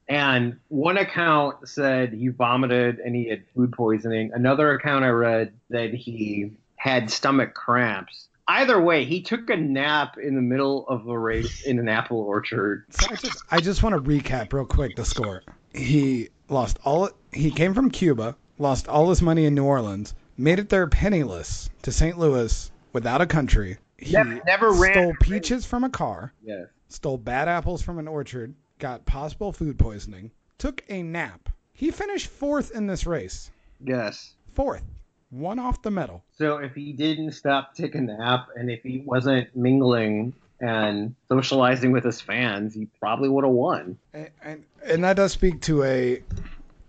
and 0.09 0.59
one 0.69 0.97
account 0.97 1.69
said 1.69 2.13
he 2.13 2.29
vomited 2.29 2.99
and 2.99 3.15
he 3.15 3.29
had 3.29 3.45
food 3.55 3.73
poisoning. 3.73 4.31
Another 4.35 4.73
account 4.73 5.05
I 5.05 5.09
read 5.11 5.53
that 5.71 5.93
he 5.95 6.53
had 6.77 7.11
stomach 7.11 7.55
cramps. 7.55 8.29
Either 8.51 8.81
way, 8.81 9.05
he 9.05 9.21
took 9.21 9.51
a 9.51 9.57
nap 9.57 10.17
in 10.17 10.35
the 10.35 10.41
middle 10.41 10.89
of 10.89 11.07
a 11.07 11.19
race 11.19 11.63
in 11.67 11.79
an 11.79 11.89
apple 11.89 12.21
orchard. 12.21 12.87
So 12.91 13.07
I 13.11 13.15
just 13.17 13.43
I 13.51 13.61
just 13.61 13.83
want 13.83 13.95
to 13.95 14.01
recap 14.01 14.53
real 14.55 14.65
quick 14.65 14.97
the 14.97 15.05
score. 15.05 15.43
He 15.75 16.31
lost 16.49 16.79
all 16.85 17.11
he 17.31 17.51
came 17.51 17.75
from 17.75 17.91
Cuba, 17.91 18.37
lost 18.59 18.89
all 18.89 19.11
his 19.11 19.21
money 19.21 19.45
in 19.45 19.55
New 19.55 19.65
Orleans, 19.65 20.15
made 20.39 20.59
it 20.59 20.71
there 20.71 20.87
penniless 20.87 21.69
to 21.83 21.93
St. 21.93 22.19
Louis 22.19 22.71
without 22.95 23.21
a 23.21 23.27
country. 23.27 23.77
He 23.99 24.13
Never- 24.13 24.41
never 24.47 24.71
ran 24.71 24.93
stole 24.95 25.07
race. 25.09 25.17
peaches 25.21 25.67
from 25.67 25.85
a 25.85 25.91
car, 25.91 26.33
Yes. 26.43 26.69
stole 26.89 27.19
bad 27.19 27.49
apples 27.49 27.83
from 27.83 27.99
an 27.99 28.09
orchard, 28.09 28.55
got 28.79 29.07
possible 29.07 29.53
food 29.53 29.79
poisoning, 29.79 30.31
took 30.59 30.85
a 30.89 31.03
nap. 31.03 31.49
He 31.73 31.91
finished 31.91 32.29
fourth 32.29 32.71
in 32.73 32.87
this 32.87 33.07
race. 33.07 33.51
Yes. 33.85 34.35
Fourth. 34.55 34.83
One 35.31 35.59
off 35.59 35.83
the 35.83 35.91
medal. 35.91 36.25
So 36.37 36.59
if 36.59 36.75
he 36.75 36.93
didn't 36.93 37.33
stop 37.33 37.75
taking 37.75 38.09
a 38.09 38.17
nap 38.17 38.49
and 38.57 38.71
if 38.71 38.83
he 38.83 39.03
wasn't 39.05 39.55
mingling 39.55 40.33
and 40.61 41.15
socializing 41.29 41.93
with 41.93 42.05
his 42.05 42.21
fans, 42.21 42.75
he 42.75 42.87
probably 42.99 43.29
would 43.29 43.45
have 43.45 43.53
won. 43.53 43.99
And, 44.13 44.31
and 44.43 44.65
and 44.85 45.05
that 45.05 45.17
does 45.17 45.33
speak 45.33 45.61
to 45.63 45.85
a 45.85 46.23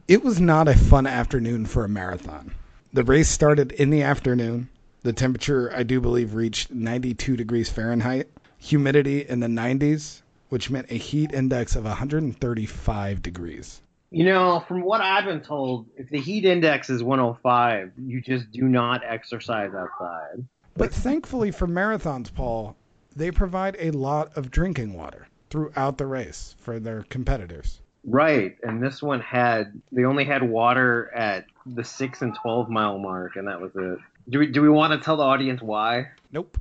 it 0.08 0.24
was 0.24 0.40
not 0.40 0.68
a 0.68 0.76
fun 0.76 1.06
afternoon 1.06 1.66
for 1.66 1.86
a 1.86 1.90
marathon. 1.90 2.52
The 2.94 3.04
race 3.04 3.30
started 3.30 3.74
in 3.74 3.92
the 3.92 4.02
afternoon. 4.02 4.70
The 5.04 5.14
temperature 5.14 5.72
I 5.76 5.84
do 5.84 6.02
believe 6.02 6.34
reached 6.34 6.72
92 6.72 7.38
degrees 7.38 7.70
Fahrenheit, 7.70 8.28
humidity 8.58 9.28
in 9.28 9.40
the 9.40 9.48
90s, 9.48 10.22
which 10.50 10.70
meant 10.70 10.92
a 10.92 10.96
heat 10.96 11.32
index 11.32 11.76
of 11.76 11.86
135 11.86 13.22
degrees. 13.22 13.82
You 14.12 14.26
know, 14.26 14.64
from 14.68 14.82
what 14.82 15.02
I've 15.02 15.26
been 15.26 15.42
told, 15.42 15.86
if 15.96 16.10
the 16.10 16.20
heat 16.20 16.44
index 16.44 16.90
is 16.90 17.04
105, 17.04 17.92
you 17.98 18.22
just 18.22 18.52
do 18.52 18.64
not 18.64 19.02
exercise 19.06 19.72
outside. 19.76 20.46
But 20.76 20.92
thankfully 20.92 21.52
for 21.52 21.68
marathons, 21.68 22.34
Paul, 22.34 22.76
they 23.16 23.30
provide 23.30 23.78
a 23.80 23.92
lot 23.92 24.36
of 24.36 24.50
drinking 24.50 24.94
water 24.94 25.28
throughout 25.50 25.98
the 25.98 26.08
race 26.08 26.56
for 26.60 26.80
their 26.80 27.04
competitors. 27.04 27.82
Right, 28.04 28.58
and 28.64 28.82
this 28.82 29.02
one 29.04 29.20
had 29.20 29.80
they 29.92 30.06
only 30.06 30.24
had 30.24 30.42
water 30.42 31.12
at 31.14 31.46
the 31.66 31.84
six 31.84 32.22
and 32.22 32.34
twelve 32.34 32.70
mile 32.70 32.98
mark, 32.98 33.36
and 33.36 33.48
that 33.48 33.60
was 33.60 33.72
it. 33.76 34.00
Do 34.30 34.40
we 34.40 34.48
do 34.48 34.62
we 34.62 34.70
want 34.70 34.94
to 34.94 35.00
tell 35.04 35.18
the 35.18 35.24
audience 35.24 35.62
why? 35.62 36.08
Nope. 36.32 36.58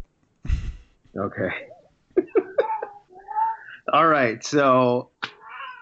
Okay. 1.16 1.50
All 3.92 4.06
right, 4.06 4.44
so 4.44 5.10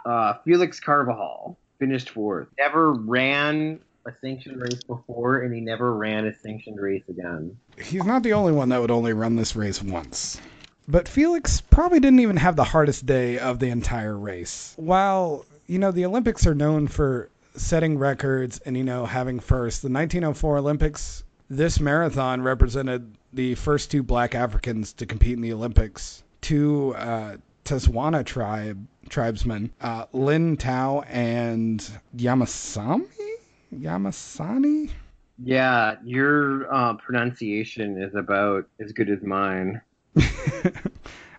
uh, 0.04 0.34
Felix 0.44 0.80
Carvajal 0.80 1.58
finished 1.78 2.10
fourth. 2.10 2.48
Never 2.58 2.92
ran 2.92 3.80
a 4.06 4.12
sanctioned 4.20 4.60
race 4.60 4.82
before, 4.86 5.42
and 5.42 5.52
he 5.52 5.60
never 5.60 5.94
ran 5.94 6.26
a 6.26 6.34
sanctioned 6.34 6.80
race 6.80 7.02
again. 7.08 7.56
he's 7.76 8.04
not 8.04 8.22
the 8.22 8.32
only 8.32 8.52
one 8.52 8.68
that 8.68 8.80
would 8.80 8.90
only 8.90 9.12
run 9.12 9.36
this 9.36 9.56
race 9.56 9.82
once. 9.82 10.40
But 10.88 11.08
Felix 11.08 11.60
probably 11.60 11.98
didn't 11.98 12.20
even 12.20 12.36
have 12.36 12.54
the 12.54 12.64
hardest 12.64 13.06
day 13.06 13.38
of 13.38 13.58
the 13.58 13.70
entire 13.70 14.16
race. 14.16 14.74
While, 14.76 15.44
you 15.66 15.80
know, 15.80 15.90
the 15.90 16.06
Olympics 16.06 16.46
are 16.46 16.54
known 16.54 16.86
for 16.86 17.28
setting 17.56 17.98
records 17.98 18.60
and, 18.60 18.76
you 18.76 18.84
know, 18.84 19.04
having 19.04 19.40
first, 19.40 19.82
the 19.82 19.88
1904 19.88 20.58
Olympics, 20.58 21.24
this 21.50 21.80
marathon 21.80 22.42
represented 22.42 23.16
the 23.32 23.56
first 23.56 23.90
two 23.90 24.04
black 24.04 24.36
Africans 24.36 24.92
to 24.94 25.06
compete 25.06 25.32
in 25.32 25.42
the 25.42 25.52
Olympics. 25.52 26.22
Two 26.40 26.94
uh, 26.96 27.36
Tswana 27.74 28.24
tribe 28.24 28.86
tribesmen, 29.08 29.70
uh, 29.80 30.06
Lin 30.12 30.56
Tao 30.56 31.02
and 31.08 31.80
Yamasami? 32.16 33.06
Yamasani? 33.74 34.90
Yeah, 35.42 35.96
your 36.02 36.72
uh, 36.72 36.94
pronunciation 36.94 38.02
is 38.02 38.14
about 38.14 38.66
as 38.80 38.92
good 38.92 39.10
as 39.10 39.22
mine. 39.22 39.82
All 40.16 40.22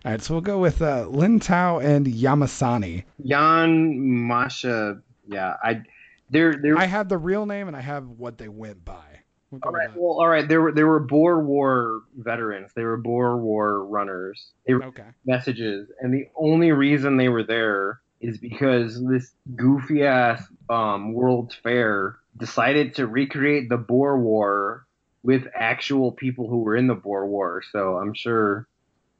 right, 0.04 0.22
so 0.22 0.34
we'll 0.34 0.40
go 0.40 0.58
with 0.58 0.80
uh, 0.80 1.08
Lin 1.08 1.40
Tao 1.40 1.80
and 1.80 2.06
Yamasani. 2.06 3.04
Jan 3.26 4.26
Masha, 4.26 5.00
yeah, 5.26 5.56
I, 5.62 5.82
they're 6.30 6.54
they're 6.54 6.78
I 6.78 6.84
have 6.84 7.08
the 7.08 7.18
real 7.18 7.46
name 7.46 7.66
and 7.66 7.76
I 7.76 7.80
have 7.80 8.08
what 8.08 8.38
they 8.38 8.48
went 8.48 8.84
by. 8.84 9.07
We'll 9.50 9.60
All 9.64 9.72
right. 9.72 9.88
Well, 9.94 10.20
all 10.20 10.28
right. 10.28 10.46
They 10.46 10.58
were 10.58 10.72
they 10.72 10.84
were 10.84 11.00
Boer 11.00 11.42
War 11.42 12.02
veterans. 12.16 12.70
They 12.74 12.84
were 12.84 12.98
Boer 12.98 13.38
War 13.38 13.84
runners. 13.84 14.52
They 14.66 14.74
were 14.74 14.84
Okay. 14.84 15.06
messages, 15.24 15.90
and 16.00 16.12
the 16.12 16.28
only 16.36 16.72
reason 16.72 17.16
they 17.16 17.28
were 17.28 17.44
there 17.44 18.00
is 18.20 18.36
because 18.38 19.02
this 19.06 19.32
goofy 19.56 20.04
ass 20.04 20.42
um, 20.68 21.14
World's 21.14 21.54
Fair 21.54 22.18
decided 22.36 22.94
to 22.96 23.06
recreate 23.06 23.68
the 23.68 23.76
Boer 23.76 24.18
War 24.18 24.86
with 25.22 25.46
actual 25.54 26.12
people 26.12 26.48
who 26.48 26.58
were 26.58 26.76
in 26.76 26.86
the 26.86 26.94
Boer 26.94 27.26
War. 27.26 27.62
So 27.72 27.96
I'm 27.96 28.14
sure 28.14 28.68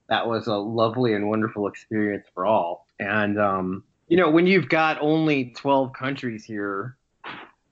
that 0.09 0.27
was 0.27 0.47
a 0.47 0.57
lovely 0.57 1.15
and 1.15 1.29
wonderful 1.29 1.69
experience 1.69 2.27
for 2.35 2.45
all. 2.45 2.87
And 2.99 3.39
um, 3.41 3.85
you 4.09 4.17
know, 4.17 4.31
when 4.31 4.47
you've 4.47 4.69
got 4.69 5.01
only 5.01 5.53
12 5.57 5.93
countries 5.93 6.45
here, 6.45 6.97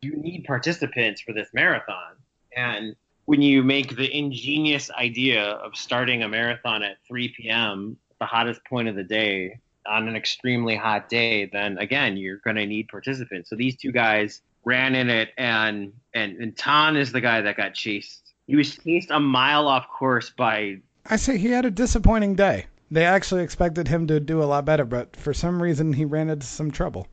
you 0.00 0.16
need 0.16 0.44
participants 0.44 1.20
for 1.20 1.32
this 1.32 1.48
marathon. 1.52 2.16
And 2.56 2.96
when 3.26 3.42
you 3.42 3.62
make 3.62 3.96
the 3.96 4.12
ingenious 4.16 4.90
idea 4.90 5.42
of 5.42 5.76
starting 5.76 6.22
a 6.22 6.28
marathon 6.28 6.82
at 6.82 6.96
3 7.06 7.34
p.m., 7.36 7.98
the 8.18 8.26
hottest 8.26 8.64
point 8.64 8.88
of 8.88 8.96
the 8.96 9.04
day, 9.04 9.58
on 9.86 10.08
an 10.08 10.16
extremely 10.16 10.74
hot 10.74 11.08
day, 11.08 11.48
then 11.52 11.78
again, 11.78 12.16
you're 12.16 12.38
going 12.38 12.56
to 12.56 12.66
need 12.66 12.88
participants. 12.88 13.50
So 13.50 13.56
these 13.56 13.76
two 13.76 13.92
guys 13.92 14.40
ran 14.64 14.94
in 14.94 15.08
it, 15.08 15.30
and, 15.38 15.92
and, 16.14 16.36
and 16.38 16.56
Tan 16.56 16.96
is 16.96 17.12
the 17.12 17.20
guy 17.20 17.40
that 17.40 17.56
got 17.56 17.74
chased. 17.74 18.32
He 18.46 18.56
was 18.56 18.76
chased 18.76 19.10
a 19.10 19.20
mile 19.20 19.68
off 19.68 19.86
course 19.88 20.30
by. 20.30 20.78
I 21.04 21.16
say 21.16 21.38
he 21.38 21.48
had 21.48 21.64
a 21.64 21.70
disappointing 21.70 22.34
day. 22.34 22.66
They 22.90 23.04
actually 23.04 23.42
expected 23.42 23.88
him 23.88 24.06
to 24.08 24.20
do 24.20 24.42
a 24.42 24.44
lot 24.44 24.64
better, 24.64 24.84
but 24.84 25.16
for 25.16 25.34
some 25.34 25.60
reason 25.60 25.92
he 25.92 26.04
ran 26.04 26.30
into 26.30 26.46
some 26.46 26.70
trouble. 26.70 27.08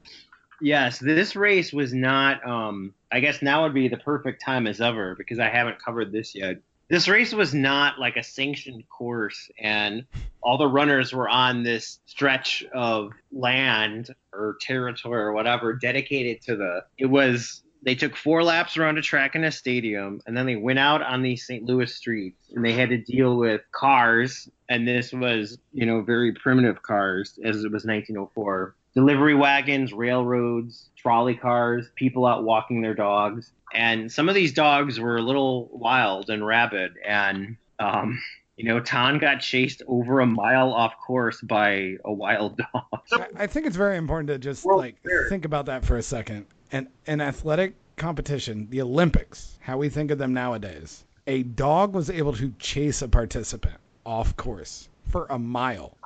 Yes, 0.63 0.97
this 0.97 1.35
race 1.35 1.73
was 1.73 1.93
not. 1.93 2.47
Um, 2.47 2.93
I 3.11 3.19
guess 3.19 3.41
now 3.41 3.63
would 3.63 3.73
be 3.73 3.89
the 3.89 3.97
perfect 3.97 4.41
time 4.41 4.65
as 4.65 4.79
ever 4.79 5.13
because 5.13 5.37
I 5.37 5.49
haven't 5.49 5.83
covered 5.83 6.13
this 6.13 6.33
yet. 6.33 6.55
This 6.87 7.09
race 7.09 7.33
was 7.33 7.53
not 7.53 7.99
like 7.99 8.15
a 8.15 8.23
sanctioned 8.23 8.87
course, 8.87 9.51
and 9.59 10.05
all 10.41 10.57
the 10.57 10.67
runners 10.67 11.11
were 11.11 11.27
on 11.27 11.63
this 11.63 11.99
stretch 12.05 12.63
of 12.73 13.11
land 13.33 14.15
or 14.31 14.55
territory 14.61 15.21
or 15.21 15.33
whatever 15.33 15.73
dedicated 15.73 16.41
to 16.43 16.55
the. 16.55 16.85
It 16.97 17.07
was. 17.07 17.61
They 17.81 17.95
took 17.95 18.15
four 18.15 18.41
laps 18.45 18.77
around 18.77 18.97
a 18.97 19.01
track 19.01 19.35
in 19.35 19.43
a 19.43 19.51
stadium, 19.51 20.21
and 20.25 20.37
then 20.37 20.45
they 20.45 20.55
went 20.55 20.79
out 20.79 21.01
on 21.01 21.23
the 21.23 21.35
St. 21.35 21.65
Louis 21.65 21.93
streets, 21.93 22.39
and 22.55 22.63
they 22.63 22.71
had 22.71 22.87
to 22.87 22.97
deal 22.97 23.35
with 23.35 23.59
cars. 23.73 24.49
And 24.69 24.87
this 24.87 25.11
was, 25.11 25.57
you 25.73 25.85
know, 25.85 26.01
very 26.01 26.31
primitive 26.31 26.81
cars, 26.81 27.37
as 27.43 27.57
it 27.65 27.71
was 27.73 27.83
1904 27.83 28.73
delivery 28.95 29.35
wagons, 29.35 29.93
railroads, 29.93 30.89
trolley 30.95 31.35
cars, 31.35 31.89
people 31.95 32.25
out 32.25 32.43
walking 32.43 32.81
their 32.81 32.93
dogs. 32.93 33.51
And 33.73 34.11
some 34.11 34.29
of 34.29 34.35
these 34.35 34.53
dogs 34.53 34.99
were 34.99 35.17
a 35.17 35.21
little 35.21 35.69
wild 35.71 36.29
and 36.29 36.45
rabid. 36.45 36.93
And, 37.05 37.57
um, 37.79 38.21
you 38.55 38.65
know, 38.65 38.79
Tan 38.79 39.17
got 39.17 39.41
chased 39.41 39.81
over 39.87 40.19
a 40.19 40.25
mile 40.25 40.71
off 40.71 40.93
course 41.05 41.41
by 41.41 41.97
a 42.05 42.13
wild 42.13 42.57
dog. 42.57 43.01
I, 43.11 43.27
I 43.35 43.47
think 43.47 43.65
it's 43.65 43.75
very 43.75 43.97
important 43.97 44.27
to 44.27 44.37
just 44.37 44.65
like 44.65 44.97
think 45.29 45.45
about 45.45 45.65
that 45.65 45.83
for 45.83 45.97
a 45.97 46.03
second. 46.03 46.45
And 46.71 46.87
an 47.07 47.21
athletic 47.21 47.75
competition, 47.97 48.67
the 48.69 48.81
Olympics, 48.81 49.57
how 49.59 49.77
we 49.77 49.89
think 49.89 50.11
of 50.11 50.17
them 50.17 50.33
nowadays, 50.33 51.03
a 51.25 51.43
dog 51.43 51.93
was 51.93 52.09
able 52.09 52.33
to 52.33 52.53
chase 52.59 53.01
a 53.01 53.07
participant 53.07 53.77
off 54.05 54.35
course 54.35 54.89
for 55.07 55.25
a 55.29 55.39
mile. 55.39 55.97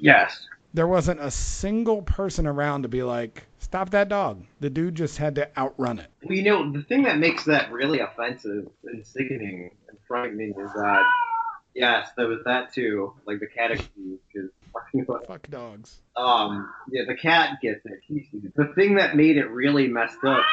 Yes. 0.00 0.46
There 0.74 0.88
wasn't 0.88 1.20
a 1.20 1.30
single 1.30 2.02
person 2.02 2.46
around 2.48 2.82
to 2.82 2.88
be 2.88 3.04
like, 3.04 3.46
stop 3.60 3.90
that 3.90 4.08
dog. 4.08 4.44
The 4.58 4.68
dude 4.68 4.96
just 4.96 5.16
had 5.18 5.36
to 5.36 5.48
outrun 5.56 6.00
it. 6.00 6.08
Well, 6.24 6.36
you 6.36 6.42
know, 6.42 6.72
the 6.72 6.82
thing 6.82 7.04
that 7.04 7.18
makes 7.18 7.44
that 7.44 7.70
really 7.70 8.00
offensive 8.00 8.68
and 8.84 9.06
sickening 9.06 9.70
and 9.88 9.98
frightening 10.08 10.50
is 10.50 10.72
that, 10.74 11.04
yes, 11.74 12.08
there 12.16 12.26
was 12.26 12.40
that 12.44 12.74
too, 12.74 13.14
like 13.24 13.38
the 13.38 13.46
cat 13.46 13.70
excuse, 13.70 14.18
because 14.32 14.50
Fuck 15.28 15.48
dogs. 15.48 16.00
um, 16.16 16.68
yeah, 16.90 17.02
the 17.06 17.14
cat 17.14 17.60
gets 17.62 17.80
it. 17.84 18.00
The 18.56 18.72
thing 18.74 18.96
that 18.96 19.14
made 19.14 19.36
it 19.36 19.48
really 19.48 19.86
messed 19.86 20.24
up 20.26 20.44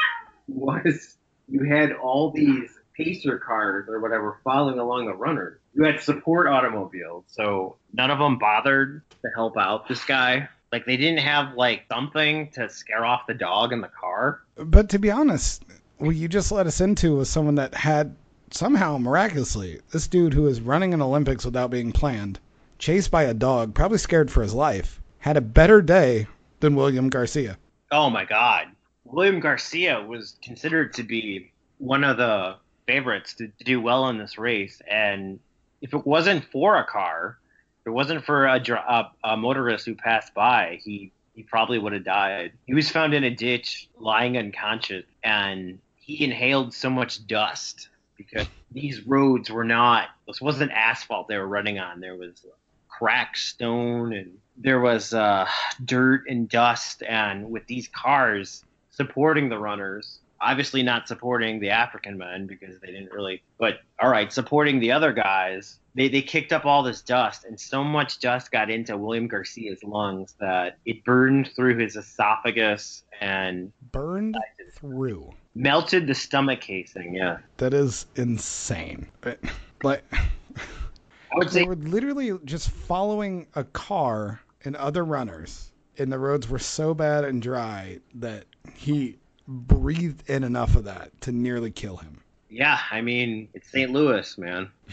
was 0.46 1.16
you 1.48 1.64
had 1.64 1.90
all 1.92 2.30
these 2.30 2.70
pacer 2.96 3.38
cars 3.38 3.88
or 3.88 3.98
whatever 3.98 4.38
following 4.44 4.78
along 4.78 5.06
the 5.06 5.14
runners. 5.14 5.58
You 5.74 5.84
had 5.84 6.00
support 6.00 6.46
automobiles, 6.46 7.24
so 7.28 7.76
none 7.92 8.10
of 8.10 8.18
them 8.18 8.38
bothered 8.38 9.02
to 9.10 9.28
help 9.34 9.56
out 9.56 9.88
this 9.88 10.04
guy. 10.04 10.48
Like 10.70 10.86
they 10.86 10.96
didn't 10.96 11.20
have 11.20 11.54
like 11.54 11.84
something 11.90 12.50
to 12.52 12.68
scare 12.68 13.04
off 13.04 13.26
the 13.26 13.34
dog 13.34 13.72
in 13.72 13.80
the 13.80 13.88
car. 13.88 14.42
But 14.56 14.90
to 14.90 14.98
be 14.98 15.10
honest, 15.10 15.64
what 15.98 16.16
you 16.16 16.28
just 16.28 16.52
let 16.52 16.66
us 16.66 16.80
into 16.80 17.16
was 17.16 17.30
someone 17.30 17.54
that 17.56 17.74
had 17.74 18.14
somehow 18.50 18.98
miraculously 18.98 19.80
this 19.90 20.08
dude 20.08 20.34
who 20.34 20.42
was 20.42 20.60
running 20.60 20.92
an 20.92 21.02
Olympics 21.02 21.44
without 21.44 21.70
being 21.70 21.92
planned, 21.92 22.38
chased 22.78 23.10
by 23.10 23.24
a 23.24 23.34
dog, 23.34 23.74
probably 23.74 23.98
scared 23.98 24.30
for 24.30 24.42
his 24.42 24.54
life, 24.54 25.00
had 25.18 25.36
a 25.36 25.42
better 25.42 25.80
day 25.80 26.26
than 26.60 26.74
William 26.74 27.08
Garcia. 27.08 27.56
Oh 27.90 28.10
my 28.10 28.24
God. 28.24 28.68
William 29.04 29.40
Garcia 29.40 30.02
was 30.02 30.36
considered 30.42 30.94
to 30.94 31.02
be 31.02 31.50
one 31.78 32.04
of 32.04 32.16
the 32.16 32.56
favorites 32.86 33.34
to, 33.34 33.48
to 33.48 33.64
do 33.64 33.80
well 33.80 34.08
in 34.08 34.18
this 34.18 34.38
race. 34.38 34.80
And 34.90 35.38
if 35.82 35.92
it 35.92 36.06
wasn't 36.06 36.44
for 36.50 36.78
a 36.78 36.86
car, 36.86 37.36
if 37.80 37.88
it 37.88 37.90
wasn't 37.90 38.24
for 38.24 38.46
a, 38.46 38.58
a, 38.58 39.10
a 39.24 39.36
motorist 39.36 39.84
who 39.84 39.94
passed 39.94 40.32
by, 40.32 40.78
he, 40.82 41.12
he 41.34 41.42
probably 41.42 41.78
would 41.78 41.92
have 41.92 42.04
died. 42.04 42.52
He 42.66 42.72
was 42.72 42.88
found 42.88 43.12
in 43.12 43.24
a 43.24 43.30
ditch, 43.30 43.88
lying 43.98 44.38
unconscious, 44.38 45.04
and 45.22 45.80
he 45.96 46.24
inhaled 46.24 46.72
so 46.72 46.88
much 46.88 47.26
dust 47.26 47.88
because 48.16 48.46
these 48.70 49.04
roads 49.06 49.50
were 49.50 49.64
not, 49.64 50.08
this 50.26 50.40
wasn't 50.40 50.70
asphalt 50.70 51.26
they 51.26 51.36
were 51.36 51.46
running 51.46 51.80
on. 51.80 52.00
There 52.00 52.16
was 52.16 52.46
cracked 52.88 53.38
stone 53.38 54.12
and 54.12 54.38
there 54.56 54.80
was 54.80 55.12
uh, 55.12 55.48
dirt 55.84 56.24
and 56.28 56.48
dust. 56.48 57.02
And 57.02 57.50
with 57.50 57.66
these 57.66 57.88
cars 57.88 58.64
supporting 58.90 59.48
the 59.48 59.58
runners, 59.58 60.20
obviously 60.42 60.82
not 60.82 61.06
supporting 61.08 61.60
the 61.60 61.70
African 61.70 62.18
men 62.18 62.46
because 62.46 62.78
they 62.80 62.88
didn't 62.88 63.12
really, 63.12 63.42
but 63.58 63.80
all 64.00 64.10
right, 64.10 64.32
supporting 64.32 64.80
the 64.80 64.92
other 64.92 65.12
guys, 65.12 65.78
they, 65.94 66.08
they 66.08 66.22
kicked 66.22 66.52
up 66.52 66.64
all 66.66 66.82
this 66.82 67.00
dust 67.02 67.44
and 67.44 67.58
so 67.60 67.84
much 67.84 68.18
dust 68.20 68.50
got 68.50 68.70
into 68.70 68.96
William 68.96 69.28
Garcia's 69.28 69.82
lungs 69.84 70.34
that 70.40 70.78
it 70.84 71.04
burned 71.04 71.50
through 71.54 71.78
his 71.78 71.96
esophagus 71.96 73.04
and 73.20 73.72
Burned 73.92 74.36
through. 74.74 75.32
melted 75.54 76.06
the 76.06 76.14
stomach 76.14 76.60
casing. 76.60 77.14
Yeah. 77.14 77.38
That 77.58 77.72
is 77.74 78.06
insane. 78.16 79.06
But, 79.20 79.38
like, 79.82 80.02
I 80.12 81.36
would 81.36 81.48
they 81.48 81.60
say 81.60 81.64
were 81.64 81.76
literally 81.76 82.36
just 82.44 82.70
following 82.70 83.46
a 83.54 83.64
car 83.64 84.40
and 84.64 84.74
other 84.76 85.04
runners, 85.04 85.70
and 85.98 86.10
the 86.10 86.18
roads 86.18 86.48
were 86.48 86.58
so 86.58 86.94
bad 86.94 87.24
and 87.24 87.40
dry 87.40 88.00
that 88.14 88.44
he 88.74 89.18
breathed 89.52 90.28
in 90.28 90.44
enough 90.44 90.76
of 90.76 90.84
that 90.84 91.12
to 91.22 91.32
nearly 91.32 91.70
kill 91.70 91.98
him. 91.98 92.18
Yeah, 92.48 92.78
I 92.90 93.00
mean, 93.00 93.48
it's 93.54 93.70
St. 93.70 93.90
Louis, 93.90 94.36
man. 94.38 94.70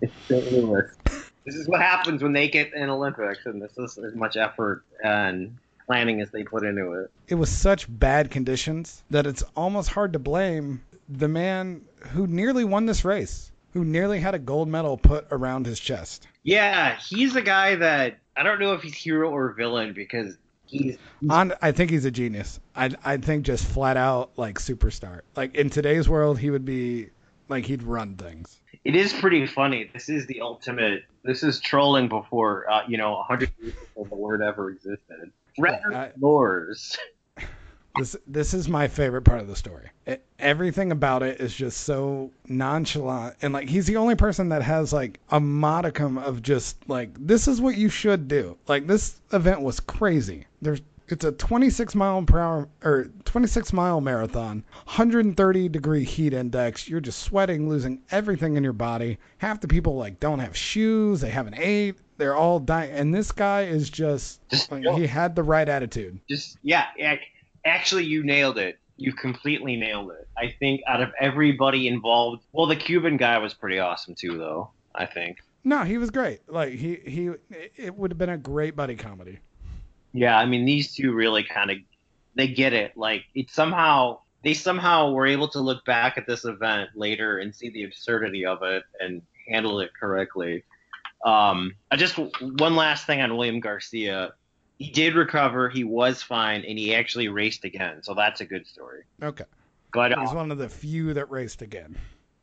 it's 0.00 0.14
St. 0.28 0.52
Louis. 0.52 0.90
This 1.44 1.54
is 1.54 1.68
what 1.68 1.80
happens 1.80 2.22
when 2.22 2.32
they 2.32 2.48
get 2.48 2.74
in 2.74 2.88
Olympics, 2.88 3.46
and 3.46 3.60
this 3.60 3.76
is 3.78 3.98
as 3.98 4.14
much 4.14 4.36
effort 4.36 4.84
and 5.02 5.56
planning 5.86 6.20
as 6.20 6.30
they 6.30 6.42
put 6.42 6.64
into 6.64 6.92
it. 6.92 7.10
It 7.28 7.34
was 7.34 7.50
such 7.50 7.86
bad 7.88 8.30
conditions 8.30 9.02
that 9.10 9.26
it's 9.26 9.42
almost 9.56 9.90
hard 9.90 10.14
to 10.14 10.18
blame 10.18 10.82
the 11.08 11.28
man 11.28 11.82
who 11.98 12.26
nearly 12.26 12.64
won 12.64 12.86
this 12.86 13.04
race, 13.04 13.52
who 13.72 13.84
nearly 13.84 14.20
had 14.20 14.34
a 14.34 14.38
gold 14.38 14.68
medal 14.68 14.96
put 14.96 15.26
around 15.30 15.66
his 15.66 15.78
chest. 15.78 16.26
Yeah, 16.42 16.98
he's 16.98 17.36
a 17.36 17.42
guy 17.42 17.76
that 17.76 18.18
I 18.36 18.42
don't 18.42 18.60
know 18.60 18.72
if 18.72 18.82
he's 18.82 18.94
hero 18.94 19.30
or 19.30 19.52
villain 19.52 19.92
because 19.92 20.36
he's 20.78 20.96
On, 21.30 21.52
I 21.62 21.72
think 21.72 21.90
he's 21.90 22.04
a 22.04 22.10
genius. 22.10 22.60
I 22.74 22.90
I 23.04 23.16
think 23.16 23.44
just 23.44 23.64
flat 23.66 23.96
out 23.96 24.30
like 24.36 24.58
superstar. 24.58 25.20
Like 25.36 25.54
in 25.54 25.70
today's 25.70 26.08
world, 26.08 26.38
he 26.38 26.50
would 26.50 26.64
be 26.64 27.10
like 27.48 27.64
he'd 27.66 27.82
run 27.82 28.16
things. 28.16 28.60
it 28.84 28.96
is 28.96 29.12
pretty 29.12 29.46
funny. 29.46 29.90
This 29.92 30.08
is 30.08 30.26
the 30.26 30.40
ultimate. 30.40 31.04
This 31.22 31.42
is 31.42 31.60
trolling 31.60 32.08
before 32.08 32.70
uh, 32.70 32.82
you 32.88 32.96
know, 32.98 33.16
a 33.18 33.22
hundred 33.22 33.50
years 33.60 33.74
before 33.74 34.06
the 34.08 34.16
word 34.16 34.42
ever 34.42 34.70
existed. 34.70 35.32
Red 35.58 35.80
I- 35.92 36.12
Lures. 36.18 36.96
This 37.96 38.16
this 38.26 38.54
is 38.54 38.68
my 38.68 38.88
favorite 38.88 39.22
part 39.22 39.40
of 39.40 39.46
the 39.46 39.54
story. 39.56 39.90
It, 40.06 40.24
everything 40.38 40.90
about 40.90 41.22
it 41.22 41.40
is 41.40 41.54
just 41.54 41.82
so 41.82 42.30
nonchalant, 42.48 43.36
and 43.42 43.54
like 43.54 43.68
he's 43.68 43.86
the 43.86 43.96
only 43.96 44.16
person 44.16 44.48
that 44.48 44.62
has 44.62 44.92
like 44.92 45.20
a 45.30 45.38
modicum 45.38 46.18
of 46.18 46.42
just 46.42 46.76
like 46.88 47.10
this 47.18 47.46
is 47.46 47.60
what 47.60 47.76
you 47.76 47.88
should 47.88 48.26
do. 48.26 48.56
Like 48.66 48.86
this 48.86 49.20
event 49.32 49.60
was 49.60 49.78
crazy. 49.80 50.46
There's 50.60 50.80
it's 51.06 51.24
a 51.24 51.32
26 51.32 51.94
mile 51.94 52.22
per 52.22 52.40
hour 52.40 52.68
or 52.82 53.10
26 53.26 53.72
mile 53.74 54.00
marathon, 54.00 54.64
130 54.86 55.68
degree 55.68 56.02
heat 56.02 56.32
index. 56.32 56.88
You're 56.88 57.00
just 57.00 57.20
sweating, 57.22 57.68
losing 57.68 58.00
everything 58.10 58.56
in 58.56 58.64
your 58.64 58.72
body. 58.72 59.18
Half 59.38 59.60
the 59.60 59.68
people 59.68 59.96
like 59.96 60.18
don't 60.18 60.38
have 60.38 60.56
shoes, 60.56 61.20
they 61.20 61.28
haven't 61.28 61.58
ate, 61.58 61.96
they're 62.16 62.34
all 62.34 62.58
dying, 62.58 62.90
and 62.92 63.14
this 63.14 63.32
guy 63.32 63.64
is 63.64 63.90
just, 63.90 64.40
Just 64.48 64.72
like, 64.72 64.82
he 64.96 65.06
had 65.06 65.36
the 65.36 65.42
right 65.42 65.68
attitude. 65.68 66.18
just 66.28 66.56
yeah, 66.62 66.86
ac- 66.98 67.20
actually 67.64 68.04
you 68.04 68.22
nailed 68.22 68.58
it. 68.58 68.78
You 68.96 69.12
completely 69.12 69.76
nailed 69.76 70.12
it. 70.12 70.28
I 70.36 70.54
think 70.58 70.82
out 70.86 71.00
of 71.02 71.10
everybody 71.20 71.88
involved 71.88 72.44
well 72.52 72.66
the 72.66 72.76
cuban 72.76 73.16
guy 73.16 73.38
was 73.38 73.54
pretty 73.54 73.78
awesome 73.78 74.14
too 74.14 74.38
though 74.38 74.70
i 74.94 75.06
think. 75.06 75.38
No, 75.66 75.82
he 75.82 75.96
was 75.96 76.10
great. 76.10 76.40
Like 76.48 76.74
he 76.74 76.96
he 77.06 77.30
it 77.76 77.94
would 77.96 78.10
have 78.10 78.18
been 78.18 78.28
a 78.28 78.36
great 78.38 78.76
buddy 78.76 78.96
comedy. 78.96 79.38
yeah 80.12 80.38
i 80.38 80.44
mean 80.46 80.64
these 80.64 80.94
two 80.94 81.12
really 81.12 81.42
kind 81.42 81.70
of 81.70 81.78
they 82.36 82.48
get 82.48 82.72
it. 82.72 82.96
Like 82.96 83.24
it 83.34 83.50
somehow 83.50 84.18
they 84.42 84.54
somehow 84.54 85.12
were 85.12 85.26
able 85.26 85.48
to 85.48 85.60
look 85.60 85.84
back 85.84 86.18
at 86.18 86.26
this 86.26 86.44
event 86.44 86.90
later 86.94 87.38
and 87.38 87.54
see 87.54 87.70
the 87.70 87.84
absurdity 87.84 88.44
of 88.44 88.62
it 88.62 88.82
and 89.00 89.22
handle 89.48 89.80
it 89.80 89.90
correctly. 89.98 90.64
Um 91.24 91.74
i 91.90 91.96
just 91.96 92.18
one 92.40 92.76
last 92.76 93.06
thing 93.06 93.20
on 93.20 93.36
william 93.36 93.60
garcia 93.60 94.34
he 94.78 94.90
did 94.90 95.14
recover 95.14 95.68
he 95.68 95.84
was 95.84 96.22
fine 96.22 96.64
and 96.66 96.78
he 96.78 96.94
actually 96.94 97.28
raced 97.28 97.64
again 97.64 98.02
so 98.02 98.14
that's 98.14 98.40
a 98.40 98.44
good 98.44 98.66
story 98.66 99.02
Okay. 99.22 99.44
but 99.92 100.12
uh, 100.12 100.20
He's 100.20 100.34
one 100.34 100.50
of 100.50 100.58
the 100.58 100.68
few 100.68 101.14
that 101.14 101.30
raced 101.30 101.62
again. 101.62 101.96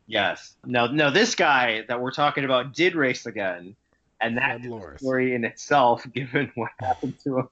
Yes. 0.08 0.56
No, 0.66 0.88
no, 0.88 1.10
this 1.10 1.36
guy 1.36 1.84
that 1.88 2.02
we're 2.02 2.12
talking 2.12 2.44
about 2.44 2.74
did 2.74 2.96
race 2.96 3.26
again, 3.26 3.76
and 4.20 4.38
a 4.38 4.98
story 4.98 5.36
in 5.36 5.46
itself, 5.46 6.06
given 6.14 6.52
what 6.56 6.72
happened 6.82 7.16
to 7.24 7.48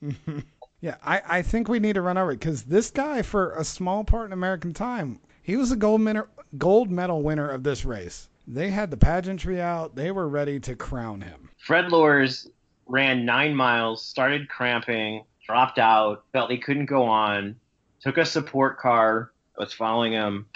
him. 0.00 0.44
Yeah, 0.80 0.96
I, 1.04 1.22
I 1.28 1.42
think 1.42 1.68
we 1.68 1.78
need 1.78 1.92
to 1.92 2.02
run 2.02 2.18
over 2.18 2.32
it 2.32 2.40
because 2.40 2.64
this 2.64 2.90
guy, 2.90 3.22
for 3.22 3.52
a 3.52 3.62
small 3.62 4.02
part 4.02 4.26
in 4.26 4.32
American 4.32 4.74
time, 4.74 5.20
he 5.42 5.56
was 5.56 5.70
a 5.70 5.76
gold 5.76 6.00
medal, 6.00 6.26
gold 6.58 6.90
medal 6.90 7.22
winner 7.22 7.48
of 7.50 7.62
this 7.62 7.84
race. 7.84 8.28
They 8.48 8.70
had 8.70 8.90
the 8.90 8.96
pageantry 8.96 9.60
out. 9.60 9.94
They 9.94 10.10
were 10.10 10.28
ready 10.28 10.58
to 10.60 10.74
crown 10.74 11.20
him. 11.20 11.50
Fred 11.58 11.92
Lorz 11.92 12.48
ran 12.92 13.24
nine 13.24 13.56
miles, 13.56 14.04
started 14.04 14.50
cramping, 14.50 15.24
dropped 15.44 15.78
out, 15.78 16.24
felt 16.32 16.50
he 16.50 16.58
couldn't 16.58 16.86
go 16.86 17.04
on, 17.04 17.56
took 18.02 18.18
a 18.18 18.24
support 18.24 18.78
car, 18.78 19.32
was 19.56 19.72
following 19.72 20.12
him, 20.12 20.46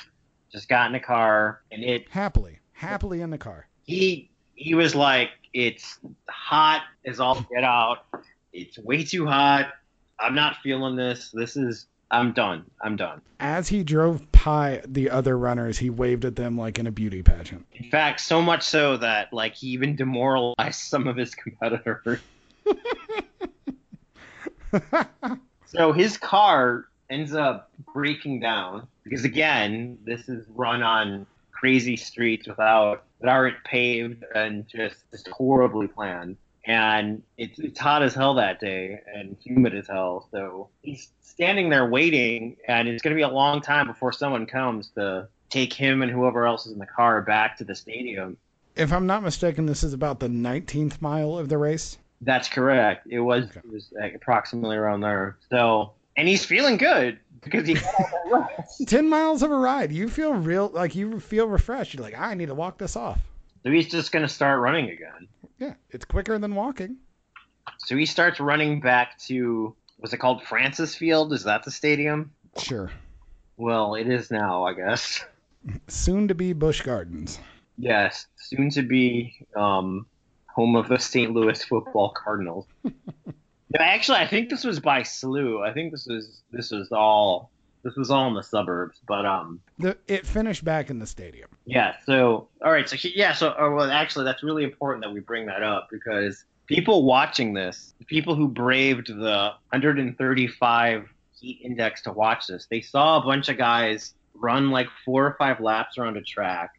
just 0.52 0.68
got 0.68 0.86
in 0.86 0.92
the 0.92 1.00
car, 1.00 1.62
and 1.72 1.82
it 1.82 2.08
Happily, 2.10 2.58
happily 2.72 3.22
in 3.22 3.30
the 3.30 3.38
car. 3.38 3.66
he 3.84 4.30
he 4.54 4.74
was 4.74 4.94
like, 4.94 5.30
"It's 5.54 5.98
hot 6.28 6.82
as 7.06 7.20
all 7.20 7.40
get 7.50 7.64
out. 7.64 8.04
It's 8.52 8.78
way 8.78 9.02
too 9.02 9.26
hot. 9.26 9.72
I'm 10.20 10.34
not 10.34 10.56
feeling 10.62 10.94
this. 10.94 11.30
This 11.32 11.56
is." 11.56 11.86
I'm 12.10 12.32
done. 12.32 12.64
I'm 12.80 12.96
done. 12.96 13.20
As 13.40 13.68
he 13.68 13.82
drove 13.82 14.22
by 14.44 14.82
the 14.86 15.10
other 15.10 15.36
runners, 15.36 15.76
he 15.78 15.90
waved 15.90 16.24
at 16.24 16.36
them 16.36 16.56
like 16.56 16.78
in 16.78 16.86
a 16.86 16.92
beauty 16.92 17.22
pageant. 17.22 17.66
In 17.74 17.90
fact, 17.90 18.20
so 18.20 18.40
much 18.40 18.62
so 18.62 18.96
that 18.98 19.32
like 19.32 19.54
he 19.54 19.68
even 19.68 19.96
demoralized 19.96 20.54
some 20.80 21.08
of 21.08 21.16
his 21.16 21.34
competitors. 21.34 22.20
so 25.66 25.92
his 25.92 26.16
car 26.16 26.86
ends 27.10 27.34
up 27.34 27.70
breaking 27.92 28.40
down 28.40 28.86
because 29.04 29.24
again, 29.24 29.98
this 30.04 30.28
is 30.28 30.44
run 30.48 30.82
on 30.82 31.26
crazy 31.52 31.96
streets 31.96 32.46
without 32.46 33.04
that 33.20 33.28
aren't 33.28 33.62
paved 33.64 34.24
and 34.34 34.68
just 34.68 34.96
just 35.10 35.28
horribly 35.28 35.88
planned. 35.88 36.36
And 36.66 37.22
it's, 37.38 37.58
it's 37.58 37.78
hot 37.78 38.02
as 38.02 38.14
hell 38.14 38.34
that 38.34 38.60
day 38.60 39.00
and 39.14 39.36
humid 39.40 39.74
as 39.74 39.86
hell. 39.86 40.28
So 40.32 40.68
he's 40.82 41.08
standing 41.20 41.68
there 41.68 41.88
waiting, 41.88 42.56
and 42.66 42.88
it's 42.88 43.02
going 43.02 43.14
to 43.14 43.16
be 43.16 43.22
a 43.22 43.28
long 43.28 43.60
time 43.60 43.86
before 43.86 44.12
someone 44.12 44.46
comes 44.46 44.90
to 44.96 45.28
take 45.48 45.72
him 45.72 46.02
and 46.02 46.10
whoever 46.10 46.46
else 46.46 46.66
is 46.66 46.72
in 46.72 46.78
the 46.78 46.86
car 46.86 47.22
back 47.22 47.58
to 47.58 47.64
the 47.64 47.74
stadium. 47.74 48.36
If 48.74 48.92
I'm 48.92 49.06
not 49.06 49.22
mistaken, 49.22 49.66
this 49.66 49.82
is 49.82 49.92
about 49.92 50.20
the 50.20 50.28
19th 50.28 51.00
mile 51.00 51.38
of 51.38 51.48
the 51.48 51.56
race. 51.56 51.98
That's 52.20 52.48
correct. 52.48 53.06
It 53.08 53.20
was 53.20 53.44
it 53.54 53.70
was 53.70 53.88
like 53.92 54.14
approximately 54.14 54.76
around 54.76 55.00
there. 55.00 55.36
So 55.50 55.92
and 56.16 56.26
he's 56.26 56.44
feeling 56.44 56.76
good 56.76 57.18
because 57.42 57.66
he 57.66 57.74
got 57.74 57.84
all 58.00 58.30
that 58.30 58.58
rest. 58.58 58.88
10 58.88 59.08
miles 59.08 59.42
of 59.42 59.50
a 59.50 59.56
ride. 59.56 59.92
You 59.92 60.08
feel 60.08 60.32
real, 60.32 60.70
like 60.72 60.94
you 60.94 61.20
feel 61.20 61.46
refreshed. 61.46 61.94
You're 61.94 62.02
like, 62.02 62.18
I 62.18 62.34
need 62.34 62.46
to 62.46 62.54
walk 62.54 62.78
this 62.78 62.96
off. 62.96 63.20
So 63.62 63.70
he's 63.70 63.88
just 63.88 64.12
gonna 64.12 64.28
start 64.28 64.60
running 64.60 64.90
again. 64.90 65.28
Yeah, 65.58 65.74
it's 65.90 66.04
quicker 66.04 66.38
than 66.38 66.54
walking. 66.54 66.96
So 67.78 67.96
he 67.96 68.06
starts 68.06 68.40
running 68.40 68.80
back 68.80 69.18
to 69.20 69.74
was 69.98 70.12
it 70.12 70.18
called 70.18 70.42
Francis 70.42 70.94
Field? 70.94 71.32
Is 71.32 71.44
that 71.44 71.64
the 71.64 71.70
stadium? 71.70 72.32
Sure. 72.58 72.90
Well, 73.56 73.94
it 73.94 74.08
is 74.08 74.30
now, 74.30 74.64
I 74.64 74.74
guess. 74.74 75.24
Soon 75.88 76.28
to 76.28 76.34
be 76.34 76.52
Busch 76.52 76.82
Gardens. 76.82 77.38
Yes, 77.78 78.26
soon 78.36 78.70
to 78.70 78.82
be 78.82 79.34
um, 79.56 80.06
home 80.46 80.76
of 80.76 80.88
the 80.88 80.98
St. 80.98 81.32
Louis 81.32 81.62
Football 81.64 82.10
Cardinals. 82.10 82.66
no, 82.84 82.92
actually, 83.78 84.18
I 84.18 84.26
think 84.26 84.48
this 84.48 84.64
was 84.64 84.80
by 84.80 85.00
SLU. 85.02 85.66
I 85.66 85.72
think 85.72 85.92
this 85.92 86.06
was 86.06 86.42
this 86.52 86.70
was 86.70 86.92
all 86.92 87.50
this 87.86 87.96
was 87.96 88.10
all 88.10 88.26
in 88.28 88.34
the 88.34 88.42
suburbs. 88.42 88.98
But 89.06 89.24
um, 89.24 89.60
The, 89.78 89.96
it 90.08 90.26
finished 90.26 90.64
back 90.64 90.90
in 90.90 90.98
the 90.98 91.06
stadium. 91.06 91.48
yeah. 91.64 91.94
So 92.04 92.48
all 92.64 92.72
right. 92.72 92.88
So 92.88 92.96
he- 92.96 93.16
yeah. 93.16 93.32
So 93.32 93.50
uh, 93.50 93.70
well, 93.70 93.90
actually, 93.90 94.24
that's 94.24 94.42
really 94.42 94.64
important 94.64 95.04
that 95.04 95.12
we 95.12 95.20
bring 95.20 95.46
that 95.46 95.62
up 95.62 95.88
because 95.90 96.44
people 96.66 97.04
watching 97.04 97.54
this, 97.54 97.94
people 98.08 98.34
who 98.34 98.48
braved 98.48 99.06
the 99.08 99.52
135 99.70 101.08
heat 101.40 101.60
index 101.62 102.02
to 102.02 102.12
watch 102.12 102.46
this, 102.48 102.66
they 102.70 102.80
saw 102.80 103.20
a 103.20 103.24
bunch 103.24 103.48
of 103.48 103.56
guys 103.58 104.14
run 104.34 104.70
like 104.70 104.88
four 105.04 105.24
or 105.26 105.36
five 105.38 105.60
laps 105.60 105.96
around 105.98 106.16
a 106.16 106.22
track, 106.22 106.70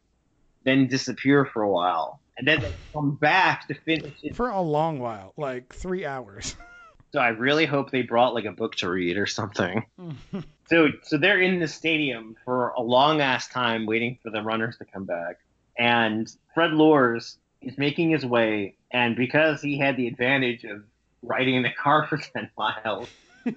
then 0.63 0.87
disappear 0.87 1.45
for 1.45 1.61
a 1.63 1.69
while, 1.69 2.19
and 2.37 2.47
then 2.47 2.61
they 2.61 2.71
come 2.93 3.15
back 3.15 3.67
to 3.67 3.73
finish 3.73 4.13
it. 4.23 4.35
For 4.35 4.49
a 4.49 4.61
long 4.61 4.99
while, 4.99 5.33
like 5.37 5.73
three 5.73 6.05
hours. 6.05 6.55
So 7.13 7.21
I 7.21 7.29
really 7.29 7.65
hope 7.65 7.89
they 7.89 8.01
brought 8.01 8.33
like 8.33 8.43
a 8.43 8.51
book 8.51 8.75
to 8.75 8.89
read 8.89 9.15
or 9.17 9.25
something. 9.27 9.85
So 10.69 10.89
so 11.03 11.17
they're 11.17 11.41
in 11.41 11.59
the 11.59 11.67
stadium 11.67 12.35
for 12.43 12.69
a 12.69 12.81
long 12.81 13.21
ass 13.21 13.47
time 13.47 13.85
waiting 13.85 14.17
for 14.21 14.29
the 14.29 14.41
runners 14.41 14.77
to 14.77 14.85
come 14.85 15.05
back. 15.05 15.37
And 15.77 16.31
Fred 16.53 16.71
Lorz 16.71 17.37
is 17.61 17.77
making 17.77 18.11
his 18.11 18.25
way 18.25 18.75
and 18.91 19.15
because 19.15 19.61
he 19.61 19.77
had 19.77 19.97
the 19.97 20.07
advantage 20.07 20.63
of 20.63 20.83
riding 21.21 21.55
in 21.55 21.63
the 21.63 21.71
car 21.71 22.07
for 22.07 22.17
ten 22.33 22.49
miles. 22.57 23.09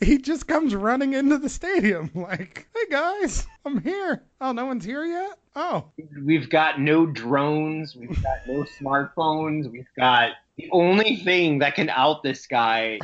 he 0.00 0.18
just 0.18 0.46
comes 0.46 0.74
running 0.74 1.12
into 1.12 1.38
the 1.38 1.48
stadium 1.48 2.10
like, 2.14 2.68
"Hey 2.74 2.90
guys, 2.90 3.46
I'm 3.64 3.80
here. 3.80 4.22
Oh, 4.40 4.52
no 4.52 4.66
one's 4.66 4.84
here 4.84 5.04
yet. 5.04 5.38
Oh, 5.56 5.84
we've 6.24 6.48
got 6.48 6.80
no 6.80 7.06
drones, 7.06 7.96
we've 7.96 8.22
got 8.22 8.46
no 8.46 8.64
smartphones, 8.80 9.70
we've 9.70 9.88
got 9.98 10.32
the 10.56 10.68
only 10.72 11.16
thing 11.16 11.58
that 11.58 11.74
can 11.74 11.90
out 11.90 12.22
this 12.22 12.46
guy 12.46 12.98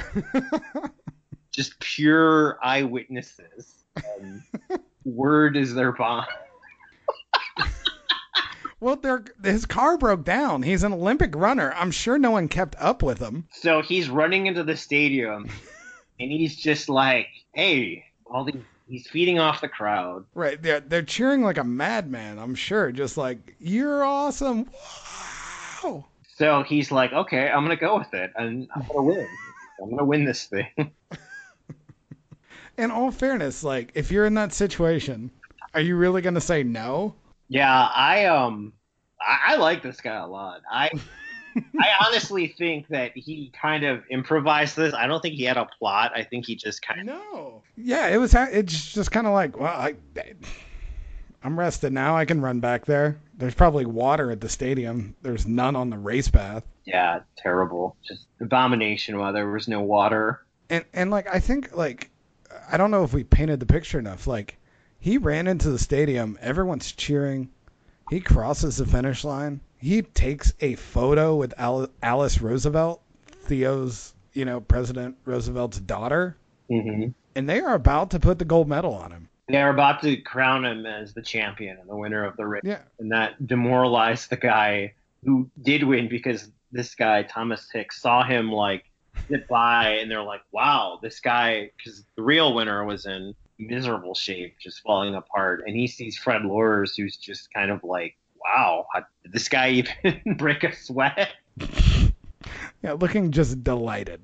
just 1.51 1.79
pure 1.81 2.59
eyewitnesses. 2.63 3.85
Um, 3.97 4.45
word 5.05 5.57
is 5.57 5.75
their 5.75 5.93
bond. 5.93 6.27
well, 8.79 8.97
their 8.97 9.25
his 9.43 9.67
car 9.67 9.99
broke 9.99 10.25
down. 10.25 10.63
He's 10.63 10.85
an 10.85 10.93
Olympic 10.93 11.35
runner. 11.35 11.73
I'm 11.77 11.91
sure 11.91 12.19
no 12.19 12.31
one 12.31 12.49
kept 12.49 12.77
up 12.79 13.03
with 13.03 13.19
him. 13.19 13.49
So 13.51 13.83
he's 13.83 14.09
running 14.09 14.47
into 14.47 14.63
the 14.63 14.77
stadium, 14.77 15.49
and 16.19 16.31
he's 16.31 16.57
just 16.57 16.89
like, 16.89 17.29
"Hey, 17.53 18.05
all 18.27 18.45
these." 18.45 18.63
He's 18.89 19.09
feeding 19.09 19.41
off 19.41 19.61
the 19.61 19.69
crowd. 19.69 20.27
Right? 20.33 20.63
They're 20.63 20.79
they're 20.79 21.03
cheering 21.03 21.43
like 21.43 21.59
a 21.59 21.65
madman. 21.65 22.39
I'm 22.39 22.55
sure, 22.55 22.93
just 22.93 23.17
like 23.17 23.57
you're 23.59 24.05
awesome. 24.05 24.71
Wow. 25.83 26.05
So 26.37 26.63
he's 26.63 26.93
like, 26.93 27.13
"Okay, 27.13 27.49
I'm 27.49 27.65
gonna 27.65 27.77
go 27.77 27.99
with 27.99 28.15
it, 28.15 28.33
and 28.37 28.69
I'm 28.75 28.83
gonna 28.87 29.03
win. 29.03 29.29
I'm 29.83 29.91
gonna 29.91 30.05
win 30.05 30.25
this 30.25 30.45
thing." 30.45 30.69
In 32.79 32.91
all 32.91 33.11
fairness, 33.11 33.65
like 33.65 33.91
if 33.95 34.13
you're 34.13 34.27
in 34.27 34.35
that 34.35 34.53
situation, 34.53 35.31
are 35.73 35.81
you 35.81 35.97
really 35.97 36.21
gonna 36.21 36.43
say 36.43 36.63
no? 36.63 37.15
Yeah, 37.49 37.89
I 37.95 38.27
um, 38.27 38.75
I, 39.21 39.55
I 39.55 39.57
like 39.57 39.83
this 39.83 40.01
guy 40.01 40.17
a 40.17 40.27
lot. 40.27 40.61
I 40.71 40.91
I 41.57 41.89
honestly 42.07 42.49
think 42.49 42.89
that 42.89 43.17
he 43.17 43.53
kind 43.61 43.85
of 43.85 44.03
improvised 44.11 44.77
this. 44.77 44.95
I 44.95 45.07
don't 45.07 45.21
think 45.21 45.35
he 45.35 45.45
had 45.45 45.57
a 45.57 45.67
plot. 45.79 46.13
I 46.15 46.23
think 46.23 46.47
he 46.47 46.57
just 46.57 46.83
kind 46.83 47.01
of 47.01 47.07
no. 47.07 47.63
Yeah, 47.77 48.09
it 48.09 48.19
was. 48.19 48.35
It's 48.35 48.93
just 48.93 49.11
kind 49.11 49.27
of 49.27 49.33
like, 49.33 49.59
well, 49.59 49.73
I, 49.73 49.95
I'm 51.43 51.59
rested 51.59 51.93
now. 51.93 52.17
I 52.17 52.25
can 52.25 52.41
run 52.41 52.61
back 52.61 52.87
there. 52.87 53.19
There's 53.39 53.55
probably 53.55 53.87
water 53.87 54.31
at 54.31 54.41
the 54.41 54.49
stadium. 54.49 55.15
There's 55.23 55.47
none 55.47 55.77
on 55.77 55.91
the 55.91 55.99
race 55.99 56.29
path. 56.29 56.65
Yeah, 56.85 57.21
terrible. 57.37 57.97
Just 58.07 58.27
abomination 58.41 59.19
while 59.19 59.33
there 59.33 59.49
was 59.49 59.69
no 59.69 59.81
water. 59.81 60.43
And 60.71 60.85
and 60.93 61.11
like 61.11 61.29
I 61.33 61.41
think 61.41 61.77
like 61.77 62.11
I 62.71 62.77
don't 62.77 62.91
know 62.91 63.05
if 63.05 63.13
we 63.13 63.25
painted 63.25 63.61
the 63.61 63.67
picture 63.67 63.99
enough. 63.99 64.27
Like 64.27 64.59
he 64.99 65.19
ran 65.19 65.47
into 65.47 65.71
the 65.71 65.79
stadium. 65.79 66.39
Everyone's 66.41 66.93
cheering. 66.93 67.51
He 68.11 68.21
crosses 68.21 68.77
the 68.77 68.87
finish 68.87 69.25
line. 69.25 69.61
He 69.79 70.03
takes 70.03 70.53
a 70.61 70.75
photo 70.77 71.37
with 71.37 71.55
Al- 71.59 71.89
Alice 72.03 72.41
Roosevelt, 72.41 73.03
Theo's, 73.45 74.15
you 74.33 74.45
know, 74.45 74.61
President 74.61 75.17
Roosevelt's 75.25 75.79
daughter, 75.81 76.37
Mm-hmm. 76.71 77.11
and 77.37 77.49
they 77.49 77.61
are 77.61 77.75
about 77.75 78.11
to 78.11 78.19
put 78.19 78.41
the 78.41 78.45
gold 78.45 78.69
medal 78.69 78.93
on 78.95 79.13
him. 79.13 79.29
They're 79.49 79.71
about 79.71 80.03
to 80.03 80.17
crown 80.17 80.65
him 80.65 80.85
as 80.85 81.15
the 81.15 81.23
champion 81.23 81.79
and 81.79 81.89
the 81.89 81.95
winner 81.95 82.25
of 82.25 82.37
the 82.37 82.45
race. 82.45 82.63
Yeah. 82.65 82.81
And 82.99 83.13
that 83.13 83.47
demoralized 83.47 84.31
the 84.31 84.37
guy 84.37 84.95
who 85.25 85.49
did 85.63 85.85
win 85.85 86.09
because 86.09 86.51
this 86.73 86.97
guy, 86.97 87.23
Thomas 87.23 87.69
Hicks, 87.73 88.03
saw 88.03 88.25
him 88.25 88.51
like 88.51 88.85
zip 89.29 89.47
by 89.47 89.91
and 90.01 90.11
they're 90.11 90.25
like, 90.25 90.41
wow, 90.51 90.99
this 91.01 91.21
guy, 91.21 91.71
because 91.77 92.05
the 92.17 92.23
real 92.23 92.53
winner 92.53 92.85
was 92.85 93.07
in 93.07 93.35
miserable 93.61 94.15
shape, 94.17 94.57
just 94.59 94.81
falling 94.81 95.15
apart. 95.15 95.63
And 95.67 95.77
he 95.77 95.87
sees 95.87 96.19
Fred 96.19 96.43
Lorz, 96.45 96.97
who's 96.97 97.17
just 97.17 97.55
kind 97.55 97.71
of 97.71 97.85
like, 97.85 98.17
wow, 98.47 98.87
did 98.95 99.33
this 99.33 99.49
guy 99.49 99.71
even 99.71 100.23
break 100.37 100.65
a 100.65 100.75
sweat? 100.75 101.31
Yeah, 102.83 102.93
looking 102.93 103.33
just 103.33 103.65
delighted. 103.65 104.21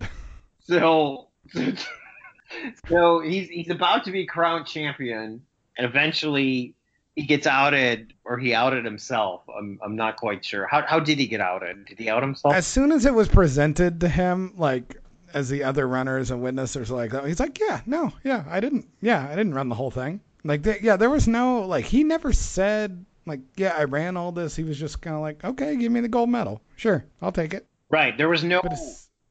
So, 0.60 1.28
so 2.88 3.20
he's 3.20 3.48
he's 3.48 3.70
about 3.70 4.04
to 4.04 4.12
be 4.12 4.26
crowned 4.26 4.66
champion, 4.66 5.42
and 5.76 5.86
eventually 5.86 6.74
he 7.16 7.22
gets 7.22 7.46
outed, 7.46 8.12
or 8.24 8.38
he 8.38 8.54
outed 8.54 8.84
himself. 8.84 9.42
I'm 9.48 9.80
I'm 9.82 9.96
not 9.96 10.16
quite 10.16 10.44
sure. 10.44 10.66
How 10.66 10.86
how 10.86 11.00
did 11.00 11.18
he 11.18 11.26
get 11.26 11.40
outed? 11.40 11.86
Did 11.86 11.98
he 11.98 12.08
out 12.08 12.22
himself? 12.22 12.54
As 12.54 12.66
soon 12.66 12.92
as 12.92 13.04
it 13.04 13.14
was 13.14 13.26
presented 13.26 14.00
to 14.02 14.08
him, 14.08 14.52
like 14.56 14.96
as 15.34 15.48
the 15.48 15.64
other 15.64 15.88
runners 15.88 16.30
and 16.30 16.42
witnesses 16.42 16.90
like 16.90 17.10
that, 17.12 17.26
he's 17.26 17.40
like, 17.40 17.58
yeah, 17.58 17.80
no, 17.86 18.12
yeah, 18.22 18.44
I 18.48 18.60
didn't, 18.60 18.86
yeah, 19.00 19.26
I 19.26 19.34
didn't 19.34 19.54
run 19.54 19.70
the 19.70 19.74
whole 19.74 19.90
thing. 19.90 20.20
Like, 20.44 20.64
yeah, 20.82 20.96
there 20.96 21.10
was 21.10 21.26
no 21.26 21.62
like 21.62 21.86
he 21.86 22.04
never 22.04 22.32
said 22.32 23.04
like, 23.26 23.40
yeah, 23.56 23.74
I 23.76 23.84
ran 23.84 24.16
all 24.16 24.32
this. 24.32 24.56
He 24.56 24.64
was 24.64 24.78
just 24.78 25.00
kind 25.00 25.14
of 25.16 25.22
like, 25.22 25.44
okay, 25.44 25.76
give 25.76 25.92
me 25.92 26.00
the 26.00 26.08
gold 26.08 26.30
medal, 26.30 26.60
sure, 26.76 27.04
I'll 27.20 27.32
take 27.32 27.54
it. 27.54 27.66
Right. 27.90 28.16
There 28.16 28.28
was 28.28 28.42
no. 28.42 28.62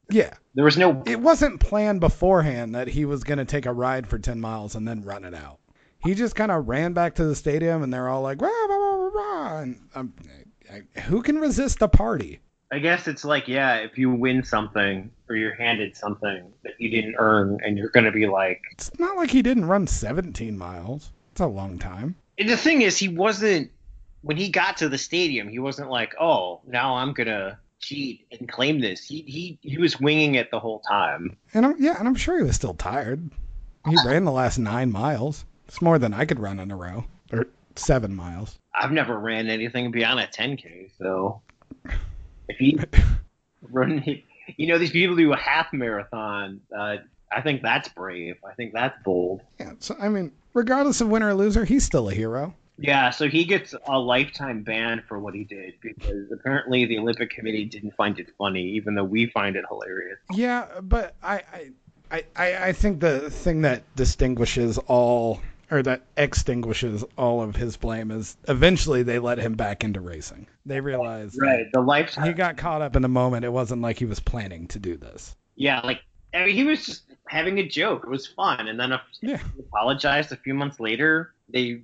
Yeah. 0.09 0.33
There 0.53 0.65
was 0.65 0.77
no. 0.77 1.01
It 1.05 1.19
wasn't 1.19 1.59
planned 1.59 1.99
beforehand 1.99 2.75
that 2.75 2.87
he 2.87 3.05
was 3.05 3.23
gonna 3.23 3.45
take 3.45 3.65
a 3.65 3.73
ride 3.73 4.07
for 4.07 4.19
ten 4.19 4.39
miles 4.39 4.75
and 4.75 4.87
then 4.87 5.03
run 5.03 5.23
it 5.23 5.33
out. 5.33 5.57
He 6.03 6.13
just 6.13 6.35
kind 6.35 6.51
of 6.51 6.67
ran 6.67 6.93
back 6.93 7.15
to 7.15 7.25
the 7.25 7.35
stadium, 7.35 7.81
and 7.83 7.93
they're 7.93 8.09
all 8.09 8.21
like, 8.21 8.41
rah, 8.41 8.49
rah, 8.49 8.95
rah, 9.07 9.59
and 9.61 9.79
um, 9.95 10.13
I- 10.71 10.99
who 11.01 11.21
can 11.21 11.37
resist 11.39 11.81
a 11.81 11.87
party? 11.87 12.39
I 12.71 12.79
guess 12.79 13.07
it's 13.07 13.25
like 13.25 13.47
yeah, 13.47 13.77
if 13.77 13.97
you 13.97 14.09
win 14.11 14.43
something 14.43 15.11
or 15.27 15.35
you're 15.35 15.55
handed 15.55 15.95
something 15.97 16.51
that 16.63 16.73
you 16.79 16.89
didn't 16.89 17.15
earn, 17.17 17.59
and 17.65 17.77
you're 17.77 17.89
gonna 17.89 18.11
be 18.11 18.27
like. 18.27 18.61
It's 18.73 18.91
not 18.99 19.15
like 19.17 19.31
he 19.31 19.41
didn't 19.41 19.65
run 19.65 19.87
17 19.87 20.57
miles. 20.57 21.11
It's 21.31 21.41
a 21.41 21.47
long 21.47 21.79
time. 21.79 22.15
And 22.37 22.49
the 22.49 22.57
thing 22.57 22.81
is, 22.81 22.97
he 22.97 23.07
wasn't 23.07 23.71
when 24.21 24.37
he 24.37 24.49
got 24.49 24.77
to 24.77 24.89
the 24.89 24.97
stadium. 24.97 25.49
He 25.49 25.59
wasn't 25.59 25.89
like, 25.89 26.13
oh, 26.19 26.61
now 26.67 26.95
I'm 26.95 27.13
gonna 27.13 27.59
cheat 27.79 28.25
and 28.31 28.47
claim 28.47 28.79
this. 28.79 29.05
He 29.05 29.21
he 29.21 29.59
he 29.61 29.77
was 29.77 29.99
winging 29.99 30.35
it 30.35 30.51
the 30.51 30.59
whole 30.59 30.79
time. 30.79 31.37
And 31.53 31.65
I'm, 31.65 31.75
yeah, 31.81 31.97
and 31.97 32.07
I'm 32.07 32.15
sure 32.15 32.37
he 32.37 32.43
was 32.43 32.55
still 32.55 32.73
tired. 32.73 33.29
He 33.87 33.95
ran 34.05 34.25
the 34.25 34.31
last 34.31 34.59
nine 34.59 34.91
miles. 34.91 35.43
It's 35.67 35.81
more 35.81 35.97
than 35.97 36.13
I 36.13 36.25
could 36.25 36.39
run 36.39 36.59
in 36.59 36.69
a 36.69 36.75
row, 36.75 37.05
or 37.31 37.47
seven 37.75 38.15
miles. 38.15 38.59
I've 38.75 38.91
never 38.91 39.17
ran 39.17 39.49
anything 39.49 39.91
beyond 39.91 40.19
a 40.19 40.27
10k, 40.27 40.91
so 40.97 41.41
if 42.47 42.57
he 42.57 42.79
run, 43.63 44.03
you 44.57 44.67
know, 44.67 44.77
these 44.77 44.91
people 44.91 45.15
do 45.15 45.33
a 45.33 45.37
half 45.37 45.73
marathon. 45.73 46.61
Uh, 46.75 46.97
I 47.31 47.41
think 47.41 47.61
that's 47.61 47.87
brave. 47.89 48.35
I 48.47 48.53
think 48.53 48.73
that's 48.73 49.01
bold. 49.03 49.41
Yeah, 49.59 49.73
so 49.79 49.95
I 49.99 50.09
mean, 50.09 50.31
regardless 50.53 51.01
of 51.01 51.07
winner 51.07 51.29
or 51.29 51.33
loser, 51.33 51.65
he's 51.65 51.85
still 51.85 52.09
a 52.09 52.13
hero. 52.13 52.53
Yeah, 52.81 53.11
so 53.11 53.27
he 53.29 53.45
gets 53.45 53.75
a 53.87 53.99
lifetime 53.99 54.63
ban 54.63 55.03
for 55.07 55.19
what 55.19 55.35
he 55.35 55.43
did 55.43 55.75
because 55.81 56.31
apparently 56.31 56.85
the 56.85 56.97
Olympic 56.97 57.29
Committee 57.29 57.65
didn't 57.65 57.95
find 57.95 58.17
it 58.19 58.29
funny, 58.37 58.63
even 58.71 58.95
though 58.95 59.03
we 59.03 59.27
find 59.27 59.55
it 59.55 59.63
hilarious. 59.69 60.17
Yeah, 60.33 60.65
but 60.81 61.15
I, 61.21 61.43
I, 62.09 62.23
I, 62.35 62.55
I 62.67 62.71
think 62.73 62.99
the 62.99 63.29
thing 63.29 63.61
that 63.61 63.83
distinguishes 63.95 64.79
all, 64.79 65.39
or 65.69 65.83
that 65.83 66.01
extinguishes 66.17 67.03
all 67.17 67.41
of 67.43 67.55
his 67.55 67.77
blame 67.77 68.09
is 68.09 68.35
eventually 68.47 69.03
they 69.03 69.19
let 69.19 69.37
him 69.37 69.53
back 69.53 69.83
into 69.83 70.01
racing. 70.01 70.47
They 70.65 70.81
realized 70.81 71.37
Right, 71.39 71.67
the 71.71 71.81
lifetime. 71.81 72.25
he 72.25 72.33
got 72.33 72.57
caught 72.57 72.81
up 72.81 72.95
in 72.95 73.03
the 73.03 73.07
moment. 73.07 73.45
It 73.45 73.53
wasn't 73.53 73.83
like 73.83 73.99
he 73.99 74.05
was 74.05 74.19
planning 74.19 74.67
to 74.69 74.79
do 74.79 74.97
this. 74.97 75.35
Yeah, 75.55 75.81
like 75.81 76.01
I 76.33 76.45
mean, 76.45 76.55
he 76.55 76.63
was 76.63 76.85
just 76.85 77.03
having 77.27 77.59
a 77.59 77.67
joke. 77.67 78.03
It 78.05 78.09
was 78.09 78.25
fun, 78.25 78.67
and 78.67 78.79
then 78.79 78.91
a, 78.91 79.01
yeah. 79.21 79.37
he 79.37 79.59
apologized 79.59 80.31
a 80.31 80.37
few 80.37 80.53
months 80.53 80.79
later. 80.79 81.33
They 81.53 81.83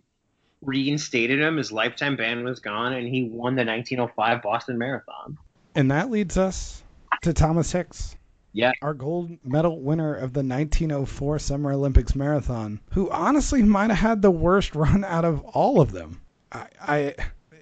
reinstated 0.62 1.40
him. 1.40 1.58
His 1.58 1.72
lifetime 1.72 2.16
ban 2.16 2.44
was 2.44 2.60
gone, 2.60 2.94
and 2.94 3.08
he 3.08 3.24
won 3.24 3.56
the 3.56 3.66
1905 3.66 4.42
Boston 4.42 4.78
Marathon. 4.78 5.38
And 5.76 5.92
that 5.92 6.10
leads 6.10 6.38
us 6.38 6.84
to 7.22 7.34
Thomas 7.34 7.72
Hicks. 7.72 8.16
Yeah. 8.54 8.72
Our 8.82 8.96
gold 8.96 9.38
medal 9.44 9.80
winner 9.80 10.16
of 10.16 10.34
the 10.34 10.42
1904 10.42 11.40
Summer 11.40 11.74
Olympics 11.74 12.16
marathon, 12.16 12.80
who 12.92 13.10
honestly 13.12 13.62
might 13.62 13.92
have 13.92 14.00
had 14.00 14.22
the 14.22 14.32
worst 14.32 14.74
run 14.76 15.04
out 15.04 15.26
of 15.26 15.42
all 15.42 15.80
of 15.80 15.92
them. 15.92 16.22
I, 16.52 16.68
I 16.82 17.16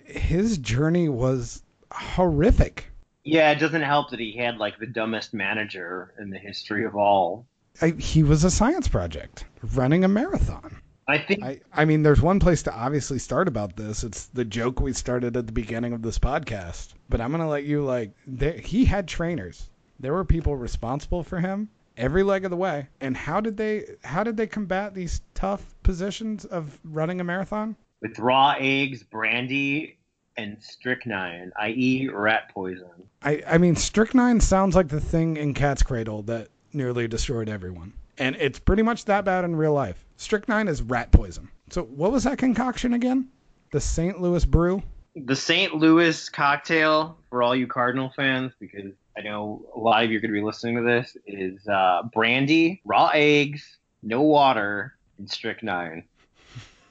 his 0.05 0.57
journey 0.57 1.09
was 1.09 1.63
horrific. 1.91 2.85
Yeah, 3.23 3.51
it 3.51 3.59
doesn't 3.59 3.81
help 3.81 4.11
that 4.11 4.19
he 4.19 4.37
had 4.37 4.57
like 4.57 4.77
the 4.77 4.85
dumbest 4.85 5.33
manager 5.33 6.13
in 6.19 6.29
the 6.29 6.37
history 6.37 6.85
of 6.85 6.95
all. 6.95 7.45
I, 7.81 7.89
he 7.89 8.23
was 8.23 8.43
a 8.43 8.51
science 8.51 8.87
project 8.87 9.45
running 9.73 10.05
a 10.05 10.07
marathon. 10.07 10.79
I 11.07 11.19
think 11.19 11.43
I, 11.43 11.59
I 11.73 11.85
mean, 11.85 12.01
there's 12.03 12.21
one 12.21 12.39
place 12.39 12.63
to 12.63 12.73
obviously 12.73 13.19
start 13.19 13.47
about 13.47 13.75
this. 13.75 14.03
It's 14.03 14.25
the 14.27 14.45
joke 14.45 14.79
we 14.79 14.93
started 14.93 15.37
at 15.37 15.45
the 15.45 15.53
beginning 15.53 15.93
of 15.93 16.01
this 16.01 16.17
podcast. 16.17 16.93
But 17.09 17.21
I'm 17.21 17.31
gonna 17.31 17.49
let 17.49 17.63
you 17.63 17.83
like. 17.83 18.11
There, 18.25 18.57
he 18.57 18.85
had 18.85 19.07
trainers. 19.07 19.69
There 19.99 20.13
were 20.13 20.25
people 20.25 20.55
responsible 20.55 21.23
for 21.23 21.39
him 21.39 21.69
every 21.97 22.23
leg 22.23 22.43
of 22.43 22.51
the 22.51 22.57
way. 22.57 22.87
And 23.01 23.15
how 23.15 23.39
did 23.39 23.55
they 23.55 23.85
how 24.03 24.23
did 24.23 24.35
they 24.35 24.47
combat 24.47 24.93
these 24.93 25.21
tough 25.33 25.75
positions 25.83 26.45
of 26.45 26.79
running 26.83 27.21
a 27.21 27.23
marathon? 27.23 27.75
with 28.05 28.19
raw 28.19 28.55
eggs, 28.59 29.03
brandy, 29.03 29.97
and 30.37 30.61
strychnine, 30.61 31.51
i.e., 31.59 32.09
rat 32.11 32.51
poison. 32.53 32.89
I, 33.23 33.41
I 33.47 33.57
mean, 33.57 33.75
strychnine 33.75 34.39
sounds 34.39 34.75
like 34.75 34.89
the 34.89 35.01
thing 35.01 35.37
in 35.37 35.53
Cat's 35.53 35.81
Cradle 35.81 36.21
that 36.23 36.49
nearly 36.73 37.07
destroyed 37.07 37.49
everyone. 37.49 37.93
And 38.17 38.35
it's 38.39 38.59
pretty 38.59 38.83
much 38.83 39.05
that 39.05 39.25
bad 39.25 39.43
in 39.43 39.55
real 39.55 39.73
life. 39.73 40.04
Strychnine 40.17 40.67
is 40.67 40.81
rat 40.81 41.11
poison. 41.11 41.49
So 41.69 41.83
what 41.83 42.11
was 42.11 42.23
that 42.23 42.37
concoction 42.37 42.93
again? 42.93 43.29
The 43.71 43.81
St. 43.81 44.21
Louis 44.21 44.45
brew? 44.45 44.81
The 45.15 45.35
St. 45.35 45.73
Louis 45.75 46.29
cocktail 46.29 47.17
for 47.29 47.41
all 47.43 47.55
you 47.55 47.67
Cardinal 47.67 48.11
fans, 48.15 48.53
because 48.59 48.93
I 49.17 49.21
know 49.21 49.65
a 49.75 49.79
lot 49.79 50.03
of 50.03 50.11
you 50.11 50.17
are 50.17 50.21
going 50.21 50.31
to 50.33 50.39
be 50.39 50.45
listening 50.45 50.75
to 50.77 50.83
this, 50.83 51.17
is 51.25 51.67
uh, 51.67 52.03
brandy, 52.13 52.81
raw 52.85 53.11
eggs, 53.13 53.77
no 54.03 54.21
water, 54.21 54.95
and 55.17 55.29
strychnine. 55.29 56.03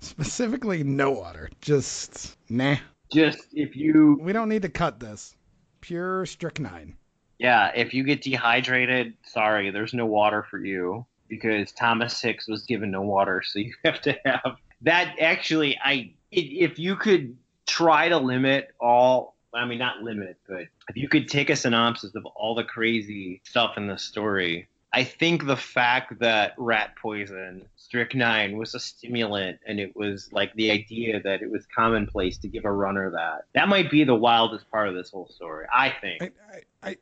Specifically, 0.00 0.82
no 0.82 1.10
water. 1.10 1.50
Just 1.60 2.36
nah. 2.48 2.76
Just 3.12 3.48
if 3.52 3.76
you, 3.76 4.18
We 4.22 4.32
don't 4.32 4.48
need 4.48 4.62
to 4.62 4.68
cut 4.68 5.00
this. 5.00 5.34
Pure 5.80 6.26
strychnine. 6.26 6.94
yeah, 7.38 7.72
if 7.74 7.92
you 7.92 8.04
get 8.04 8.22
dehydrated, 8.22 9.14
sorry, 9.26 9.70
there's 9.70 9.92
no 9.94 10.06
water 10.06 10.46
for 10.50 10.58
you 10.58 11.06
because 11.30 11.72
Thomas 11.72 12.20
Hicks 12.20 12.46
was 12.46 12.64
given 12.64 12.90
no 12.90 13.00
water, 13.00 13.42
so 13.42 13.60
you 13.60 13.72
have 13.84 14.02
to 14.02 14.18
have 14.24 14.56
that. 14.82 15.16
Actually, 15.18 15.78
I 15.82 16.12
if 16.30 16.78
you 16.78 16.96
could 16.96 17.36
try 17.66 18.08
to 18.08 18.18
limit 18.18 18.68
all. 18.80 19.36
I 19.52 19.64
mean, 19.64 19.78
not 19.78 20.02
limit, 20.02 20.36
but 20.48 20.66
if 20.88 20.96
you 20.96 21.08
could 21.08 21.28
take 21.28 21.50
a 21.50 21.56
synopsis 21.56 22.14
of 22.14 22.24
all 22.24 22.54
the 22.54 22.62
crazy 22.62 23.40
stuff 23.44 23.76
in 23.76 23.88
the 23.88 23.98
story, 23.98 24.68
I 24.92 25.04
think 25.04 25.46
the 25.46 25.56
fact 25.56 26.18
that 26.18 26.54
rat 26.58 26.94
poison, 27.00 27.64
strychnine, 27.76 28.56
was 28.56 28.74
a 28.74 28.80
stimulant 28.80 29.60
and 29.66 29.78
it 29.78 29.94
was 29.94 30.28
like 30.32 30.52
the 30.54 30.72
idea 30.72 31.20
that 31.22 31.42
it 31.42 31.50
was 31.50 31.64
commonplace 31.74 32.38
to 32.38 32.48
give 32.48 32.64
a 32.64 32.72
runner 32.72 33.10
that, 33.10 33.44
that 33.54 33.68
might 33.68 33.90
be 33.90 34.02
the 34.02 34.14
wildest 34.14 34.68
part 34.70 34.88
of 34.88 34.94
this 34.94 35.10
whole 35.10 35.28
story, 35.28 35.66
I 35.72 35.90
think. 36.00 36.22
I, 36.22 36.88
I, 36.88 36.90
I, 36.90 36.96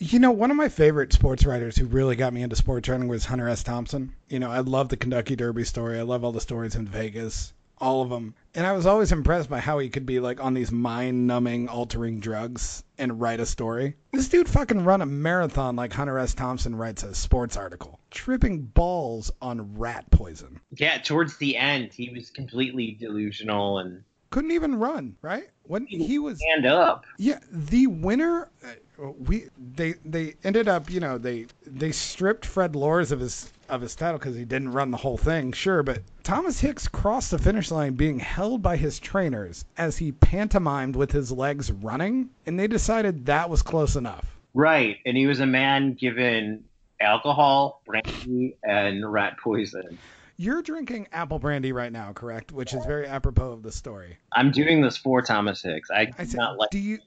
you 0.00 0.18
know, 0.18 0.32
one 0.32 0.50
of 0.50 0.56
my 0.56 0.68
favorite 0.68 1.12
sports 1.12 1.46
writers 1.46 1.76
who 1.76 1.86
really 1.86 2.16
got 2.16 2.32
me 2.32 2.42
into 2.42 2.56
sports 2.56 2.88
writing 2.88 3.08
was 3.08 3.24
Hunter 3.24 3.48
S. 3.48 3.62
Thompson. 3.62 4.14
You 4.28 4.40
know, 4.40 4.50
I 4.50 4.60
love 4.60 4.88
the 4.88 4.96
Kentucky 4.96 5.36
Derby 5.36 5.64
story. 5.64 5.98
I 5.98 6.02
love 6.02 6.24
all 6.24 6.32
the 6.32 6.40
stories 6.40 6.74
in 6.74 6.86
Vegas, 6.86 7.52
all 7.80 8.02
of 8.02 8.10
them. 8.10 8.34
And 8.54 8.66
I 8.66 8.72
was 8.72 8.86
always 8.86 9.12
impressed 9.12 9.48
by 9.48 9.60
how 9.60 9.78
he 9.78 9.88
could 9.88 10.04
be 10.06 10.20
like 10.20 10.42
on 10.42 10.54
these 10.54 10.72
mind-numbing, 10.72 11.68
altering 11.68 12.20
drugs 12.20 12.82
and 12.98 13.20
write 13.20 13.40
a 13.40 13.46
story. 13.46 13.94
This 14.12 14.28
dude 14.28 14.48
fucking 14.48 14.84
run 14.84 15.00
a 15.02 15.06
marathon 15.06 15.76
like 15.76 15.92
Hunter 15.92 16.18
S. 16.18 16.34
Thompson 16.34 16.74
writes 16.74 17.02
a 17.04 17.14
sports 17.14 17.56
article, 17.56 18.00
tripping 18.10 18.62
balls 18.62 19.30
on 19.40 19.76
rat 19.78 20.10
poison. 20.10 20.60
Yeah, 20.76 20.98
towards 20.98 21.36
the 21.36 21.56
end, 21.56 21.92
he 21.92 22.10
was 22.10 22.30
completely 22.30 22.96
delusional 22.98 23.78
and 23.78 24.02
Couldn't 24.30 24.50
even 24.52 24.78
run, 24.78 25.16
right? 25.22 25.48
When 25.62 25.86
he 25.86 26.18
was 26.18 26.38
stand 26.40 26.66
up. 26.66 27.04
Yeah, 27.18 27.38
the 27.52 27.86
winner. 27.86 28.48
uh, 28.64 29.10
We 29.18 29.44
they 29.56 29.94
they 30.04 30.34
ended 30.42 30.66
up 30.68 30.90
you 30.90 30.98
know 30.98 31.18
they 31.18 31.46
they 31.66 31.92
stripped 31.92 32.44
Fred 32.44 32.74
Lorz 32.74 33.12
of 33.12 33.20
his 33.20 33.52
of 33.68 33.80
his 33.80 33.94
title 33.94 34.18
because 34.18 34.36
he 34.36 34.44
didn't 34.44 34.72
run 34.72 34.90
the 34.90 34.96
whole 34.96 35.16
thing, 35.16 35.52
sure. 35.52 35.82
But 35.82 36.02
Thomas 36.22 36.60
Hicks 36.60 36.88
crossed 36.88 37.30
the 37.30 37.38
finish 37.38 37.70
line 37.70 37.94
being 37.94 38.18
held 38.18 38.62
by 38.62 38.76
his 38.76 38.98
trainers 38.98 39.64
as 39.76 39.96
he 39.96 40.12
pantomimed 40.12 40.96
with 40.96 41.12
his 41.12 41.32
legs 41.32 41.70
running, 41.70 42.30
and 42.46 42.58
they 42.58 42.66
decided 42.66 43.26
that 43.26 43.50
was 43.50 43.62
close 43.62 43.96
enough. 43.96 44.24
Right, 44.54 44.98
and 45.06 45.16
he 45.16 45.26
was 45.26 45.40
a 45.40 45.46
man 45.46 45.94
given 45.94 46.64
alcohol, 47.00 47.82
brandy, 47.86 48.56
and 48.62 49.10
rat 49.10 49.36
poison. 49.42 49.98
You're 50.36 50.62
drinking 50.62 51.08
apple 51.12 51.40
brandy 51.40 51.72
right 51.72 51.90
now, 51.90 52.12
correct? 52.12 52.52
Which 52.52 52.72
is 52.72 52.84
very 52.84 53.06
apropos 53.06 53.50
of 53.50 53.62
the 53.64 53.72
story. 53.72 54.18
I'm 54.32 54.52
doing 54.52 54.80
this 54.80 54.96
for 54.96 55.20
Thomas 55.20 55.62
Hicks. 55.62 55.90
I, 55.90 56.12
I 56.16 56.22
do 56.22 56.30
said, 56.30 56.36
not 56.36 56.58
like. 56.58 56.70
do 56.70 56.78
you? 56.78 56.98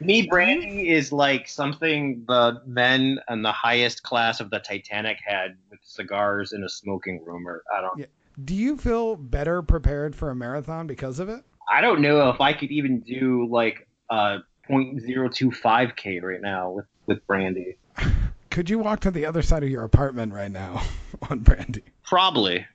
Me, 0.00 0.26
brandy 0.26 0.90
is 0.90 1.10
like 1.10 1.48
something 1.48 2.24
the 2.26 2.60
men 2.66 3.18
and 3.28 3.44
the 3.44 3.52
highest 3.52 4.02
class 4.02 4.40
of 4.40 4.50
the 4.50 4.58
Titanic 4.58 5.18
had 5.24 5.56
with 5.70 5.80
cigars 5.82 6.52
in 6.52 6.64
a 6.64 6.68
smoking 6.68 7.24
room, 7.24 7.48
or 7.48 7.62
I 7.74 7.80
don't. 7.80 7.98
Yeah. 7.98 8.06
Do 8.44 8.54
you 8.54 8.76
feel 8.76 9.16
better 9.16 9.62
prepared 9.62 10.14
for 10.14 10.30
a 10.30 10.34
marathon 10.34 10.86
because 10.86 11.18
of 11.18 11.30
it? 11.30 11.42
I 11.70 11.80
don't 11.80 12.02
know 12.02 12.28
if 12.28 12.40
I 12.40 12.52
could 12.52 12.70
even 12.70 13.00
do 13.00 13.48
like 13.50 13.88
a 14.10 14.38
.025k 14.68 16.22
right 16.22 16.42
now 16.42 16.70
with 16.70 16.86
with 17.06 17.26
brandy. 17.26 17.76
Could 18.50 18.70
you 18.70 18.78
walk 18.78 19.00
to 19.00 19.10
the 19.10 19.26
other 19.26 19.42
side 19.42 19.62
of 19.62 19.68
your 19.68 19.84
apartment 19.84 20.32
right 20.32 20.50
now 20.50 20.82
on 21.30 21.40
brandy? 21.40 21.82
Probably. 22.04 22.66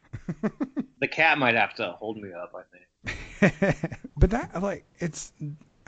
the 0.99 1.07
cat 1.07 1.38
might 1.38 1.55
have 1.55 1.74
to 1.76 1.91
hold 1.93 2.17
me 2.17 2.30
up. 2.34 2.53
I 2.55 2.61
think. 2.72 3.76
but 4.17 4.30
that 4.32 4.61
like 4.61 4.86
it's 4.99 5.34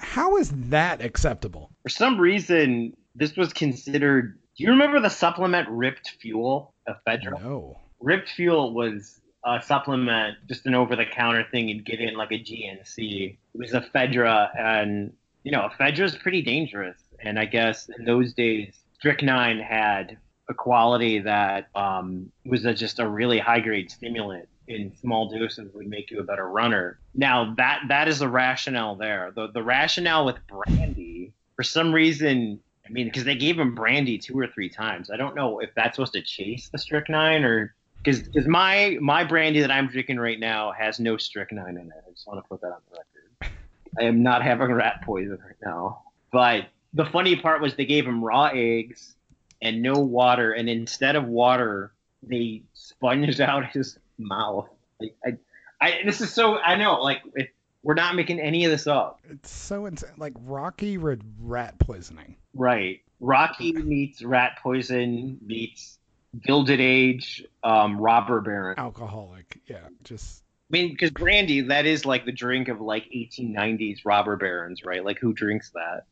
how 0.03 0.37
is 0.37 0.51
that 0.69 1.01
acceptable? 1.01 1.71
For 1.83 1.89
some 1.89 2.19
reason, 2.19 2.95
this 3.15 3.35
was 3.35 3.53
considered. 3.53 4.37
Do 4.57 4.63
you 4.63 4.69
remember 4.71 4.99
the 4.99 5.09
supplement 5.09 5.67
Ripped 5.69 6.11
Fuel, 6.21 6.73
ephedra? 6.87 7.41
No. 7.41 7.79
Ripped 7.99 8.29
Fuel 8.29 8.73
was 8.73 9.21
a 9.45 9.61
supplement, 9.61 10.37
just 10.47 10.65
an 10.65 10.75
over-the-counter 10.75 11.47
thing 11.51 11.67
you'd 11.69 11.85
get 11.85 11.99
in 11.99 12.15
like 12.15 12.31
a 12.31 12.39
GNC. 12.39 13.31
It 13.31 13.37
was 13.53 13.71
ephedra, 13.71 14.49
and 14.57 15.13
you 15.43 15.51
know, 15.51 15.69
ephedra 15.69 16.03
is 16.03 16.15
pretty 16.15 16.41
dangerous. 16.41 16.97
And 17.19 17.39
I 17.39 17.45
guess 17.45 17.89
in 17.97 18.05
those 18.05 18.33
days, 18.33 18.75
strychnine 18.95 19.59
had 19.59 20.17
a 20.49 20.53
quality 20.53 21.19
that 21.19 21.69
um, 21.75 22.31
was 22.45 22.65
a, 22.65 22.73
just 22.73 22.99
a 22.99 23.07
really 23.07 23.39
high-grade 23.39 23.89
stimulant. 23.89 24.47
In 24.67 24.95
small 24.95 25.29
doses 25.29 25.73
would 25.73 25.87
make 25.87 26.09
you 26.09 26.19
a 26.19 26.23
better 26.23 26.47
runner. 26.47 26.99
Now 27.13 27.53
that 27.57 27.81
that 27.89 28.07
is 28.07 28.19
the 28.19 28.29
rationale 28.29 28.95
there. 28.95 29.31
The 29.35 29.47
the 29.47 29.61
rationale 29.61 30.25
with 30.25 30.37
brandy, 30.47 31.33
for 31.55 31.63
some 31.63 31.93
reason, 31.93 32.59
I 32.85 32.89
mean, 32.89 33.07
because 33.07 33.25
they 33.25 33.35
gave 33.35 33.59
him 33.59 33.75
brandy 33.75 34.17
two 34.17 34.39
or 34.39 34.47
three 34.47 34.69
times. 34.69 35.11
I 35.11 35.17
don't 35.17 35.35
know 35.35 35.59
if 35.59 35.73
that's 35.75 35.95
supposed 35.95 36.13
to 36.13 36.21
chase 36.21 36.69
the 36.69 36.77
strychnine 36.77 37.43
or 37.43 37.75
because 38.03 38.47
my 38.47 38.97
my 39.01 39.23
brandy 39.23 39.61
that 39.61 39.71
I'm 39.71 39.87
drinking 39.87 40.19
right 40.19 40.39
now 40.39 40.71
has 40.71 40.99
no 40.99 41.17
strychnine 41.17 41.77
in 41.77 41.87
it. 41.87 42.03
I 42.07 42.11
just 42.11 42.27
want 42.27 42.43
to 42.43 42.47
put 42.47 42.61
that 42.61 42.67
on 42.67 42.81
the 42.89 42.97
record. 42.97 43.57
I 43.99 44.03
am 44.03 44.23
not 44.23 44.43
having 44.43 44.71
rat 44.71 45.01
poison 45.03 45.37
right 45.45 45.55
now. 45.63 46.03
But 46.31 46.67
the 46.93 47.05
funny 47.05 47.35
part 47.35 47.61
was 47.61 47.75
they 47.75 47.85
gave 47.85 48.05
him 48.05 48.23
raw 48.23 48.49
eggs 48.53 49.15
and 49.61 49.81
no 49.81 49.93
water, 49.93 50.51
and 50.51 50.67
instead 50.67 51.15
of 51.15 51.25
water, 51.25 51.93
they 52.21 52.63
sponged 52.73 53.39
out 53.41 53.65
his 53.67 53.97
mouth. 54.17 54.69
I, 55.01 55.11
I, 55.25 55.37
I 55.81 56.01
this 56.05 56.21
is 56.21 56.33
so 56.33 56.57
I 56.57 56.75
know 56.75 57.01
like 57.01 57.21
it, 57.35 57.49
we're 57.83 57.93
not 57.93 58.15
making 58.15 58.39
any 58.39 58.65
of 58.65 58.71
this 58.71 58.87
up. 58.87 59.19
It's 59.29 59.51
so 59.51 59.85
insane. 59.85 60.11
Like 60.17 60.33
Rocky 60.45 60.97
rat 60.97 61.77
poisoning. 61.79 62.37
Right. 62.53 63.01
Rocky 63.19 63.73
meets 63.73 64.21
rat 64.23 64.57
poison 64.61 65.37
meets 65.45 65.99
Gilded 66.41 66.79
Age 66.79 67.45
um, 67.63 67.99
robber 67.99 68.41
baron. 68.41 68.79
Alcoholic. 68.79 69.59
Yeah. 69.67 69.87
Just. 70.03 70.43
I 70.71 70.77
mean, 70.77 70.91
because 70.91 71.11
brandy, 71.11 71.61
that 71.61 71.85
is 71.85 72.05
like 72.05 72.25
the 72.25 72.31
drink 72.31 72.69
of 72.69 72.81
like 72.81 73.05
1890s 73.11 73.99
robber 74.05 74.37
barons, 74.37 74.83
right? 74.83 75.03
Like 75.03 75.19
who 75.19 75.33
drinks 75.33 75.69
that? 75.71 76.05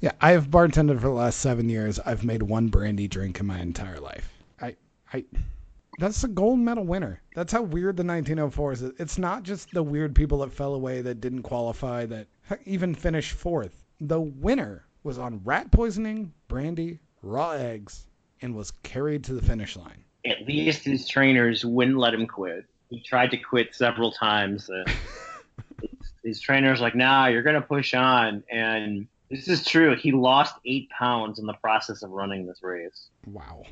Yeah. 0.00 0.12
I 0.20 0.32
have 0.32 0.48
bartended 0.48 0.96
for 0.96 1.08
the 1.08 1.10
last 1.10 1.38
seven 1.38 1.68
years. 1.68 2.00
I've 2.00 2.24
made 2.24 2.42
one 2.42 2.68
brandy 2.68 3.08
drink 3.08 3.38
in 3.38 3.46
my 3.46 3.60
entire 3.60 4.00
life. 4.00 4.32
I. 4.60 4.76
I. 5.12 5.24
That's 5.98 6.22
a 6.22 6.28
gold 6.28 6.60
medal 6.60 6.84
winner. 6.84 7.20
That's 7.34 7.52
how 7.52 7.62
weird 7.62 7.96
the 7.96 8.04
1904 8.04 8.72
is. 8.72 8.82
It's 8.82 9.18
not 9.18 9.42
just 9.42 9.72
the 9.72 9.82
weird 9.82 10.14
people 10.14 10.38
that 10.38 10.52
fell 10.52 10.74
away 10.74 11.02
that 11.02 11.20
didn't 11.20 11.42
qualify 11.42 12.06
that 12.06 12.28
even 12.64 12.94
finished 12.94 13.32
fourth. 13.32 13.84
The 14.00 14.20
winner 14.20 14.86
was 15.02 15.18
on 15.18 15.40
rat 15.44 15.72
poisoning, 15.72 16.32
brandy, 16.46 17.00
raw 17.22 17.50
eggs, 17.50 18.06
and 18.40 18.54
was 18.54 18.70
carried 18.82 19.24
to 19.24 19.34
the 19.34 19.42
finish 19.42 19.76
line. 19.76 20.04
At 20.24 20.46
least 20.46 20.84
his 20.84 21.08
trainers 21.08 21.64
wouldn't 21.64 21.98
let 21.98 22.14
him 22.14 22.26
quit. 22.26 22.64
He 22.90 23.00
tried 23.00 23.32
to 23.32 23.36
quit 23.36 23.74
several 23.74 24.12
times. 24.12 24.70
Uh, 24.70 24.84
his, 25.82 26.12
his 26.22 26.40
trainers 26.40 26.80
like, 26.80 26.94
nah, 26.94 27.26
you're 27.26 27.42
gonna 27.42 27.60
push 27.60 27.92
on. 27.94 28.44
And 28.50 29.08
This 29.30 29.48
is 29.48 29.64
true. 29.64 29.96
He 29.96 30.12
lost 30.12 30.54
eight 30.64 30.88
pounds 30.90 31.40
in 31.40 31.46
the 31.46 31.54
process 31.54 32.02
of 32.02 32.10
running 32.10 32.46
this 32.46 32.62
race. 32.62 33.08
Wow. 33.26 33.64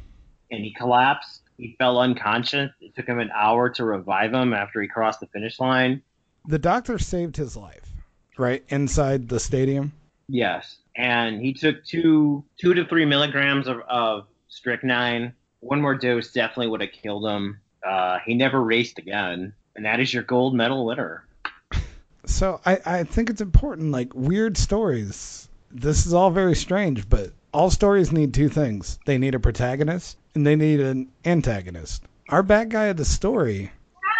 And 0.51 0.64
he 0.64 0.72
collapsed. 0.72 1.43
He 1.59 1.75
fell 1.79 1.99
unconscious. 1.99 2.71
It 2.81 2.95
took 2.95 3.07
him 3.07 3.19
an 3.19 3.31
hour 3.35 3.71
to 3.71 3.85
revive 3.85 4.33
him 4.33 4.53
after 4.53 4.81
he 4.83 4.89
crossed 4.89 5.21
the 5.21 5.27
finish 5.27 5.59
line. 5.59 6.03
The 6.47 6.59
doctor 6.59 6.99
saved 6.99 7.37
his 7.37 7.57
life, 7.57 7.91
right? 8.37 8.63
Inside 8.69 9.29
the 9.29 9.41
stadium. 9.41 9.93
Yes. 10.29 10.77
And 10.97 11.41
he 11.41 11.53
took 11.53 11.85
two 11.85 12.45
two 12.59 12.75
to 12.75 12.85
three 12.87 13.05
milligrams 13.05 13.67
of, 13.67 13.81
of 13.89 14.27
strychnine. 14.49 15.35
One 15.61 15.81
more 15.81 15.95
dose 15.95 16.33
definitely 16.33 16.69
would 16.69 16.81
have 16.81 16.93
killed 16.93 17.27
him. 17.27 17.61
Uh, 17.85 18.19
he 18.25 18.35
never 18.35 18.63
raced 18.63 18.99
again. 18.99 19.55
And 19.75 19.85
that 19.85 20.01
is 20.01 20.13
your 20.13 20.23
gold 20.23 20.55
medal 20.55 20.85
winner. 20.85 21.25
So 22.29 22.61
I, 22.67 22.81
I 22.85 23.05
think 23.05 23.31
it's 23.31 23.41
important, 23.41 23.93
like 23.93 24.13
weird 24.13 24.57
stories. 24.57 25.49
This 25.71 26.07
is 26.07 26.13
all 26.13 26.33
very 26.33 26.57
strange, 26.57 27.09
but 27.09 27.31
all 27.55 27.71
stories 27.71 28.11
need 28.11 28.35
two 28.35 28.49
things. 28.49 28.99
They 29.07 29.17
need 29.17 29.37
a 29.37 29.39
protagonist 29.39 30.17
and 30.37 30.47
they 30.47 30.55
need 30.55 30.80
an 30.80 31.11
antagonist. 31.24 32.05
Our 32.28 32.43
bad 32.43 32.70
guy 32.70 32.84
of 32.87 32.99
the 32.99 33.05
story 33.05 33.72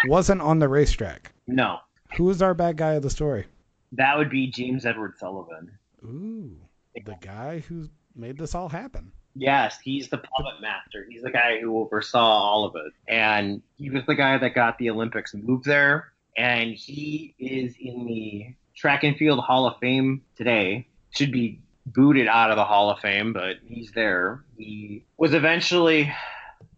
wasn't 0.07 0.41
on 0.41 0.59
the 0.59 0.67
racetrack. 0.67 1.31
No. 1.45 1.77
Who 2.17 2.25
was 2.25 2.41
our 2.41 2.53
bad 2.53 2.75
guy 2.75 2.93
of 2.93 3.03
the 3.03 3.09
story? 3.09 3.45
That 3.93 4.17
would 4.17 4.29
be 4.29 4.47
James 4.47 4.85
Edward 4.85 5.13
Sullivan. 5.17 5.71
Ooh. 6.03 6.57
The 6.95 7.15
guy 7.21 7.59
who 7.59 7.87
made 8.15 8.37
this 8.37 8.55
all 8.55 8.67
happen. 8.67 9.11
Yes, 9.35 9.77
he's 9.79 10.09
the 10.09 10.17
puppet 10.17 10.59
master. 10.59 11.05
He's 11.07 11.21
the 11.21 11.29
guy 11.29 11.59
who 11.61 11.77
oversaw 11.77 12.19
all 12.19 12.65
of 12.65 12.75
it. 12.75 12.91
And 13.07 13.61
he 13.77 13.91
was 13.91 14.03
the 14.07 14.15
guy 14.15 14.39
that 14.39 14.55
got 14.55 14.79
the 14.79 14.89
Olympics 14.89 15.35
moved 15.35 15.65
there. 15.65 16.11
And 16.35 16.73
he 16.73 17.35
is 17.37 17.75
in 17.79 18.07
the 18.07 18.55
track 18.75 19.03
and 19.03 19.15
field 19.15 19.39
Hall 19.39 19.67
of 19.67 19.77
Fame 19.79 20.23
today. 20.35 20.87
Should 21.11 21.31
be 21.31 21.61
booted 21.93 22.27
out 22.27 22.51
of 22.51 22.57
the 22.57 22.65
Hall 22.65 22.89
of 22.89 22.99
Fame, 22.99 23.33
but 23.33 23.57
he's 23.65 23.91
there. 23.91 24.43
He 24.57 25.05
was 25.17 25.33
eventually, 25.33 26.13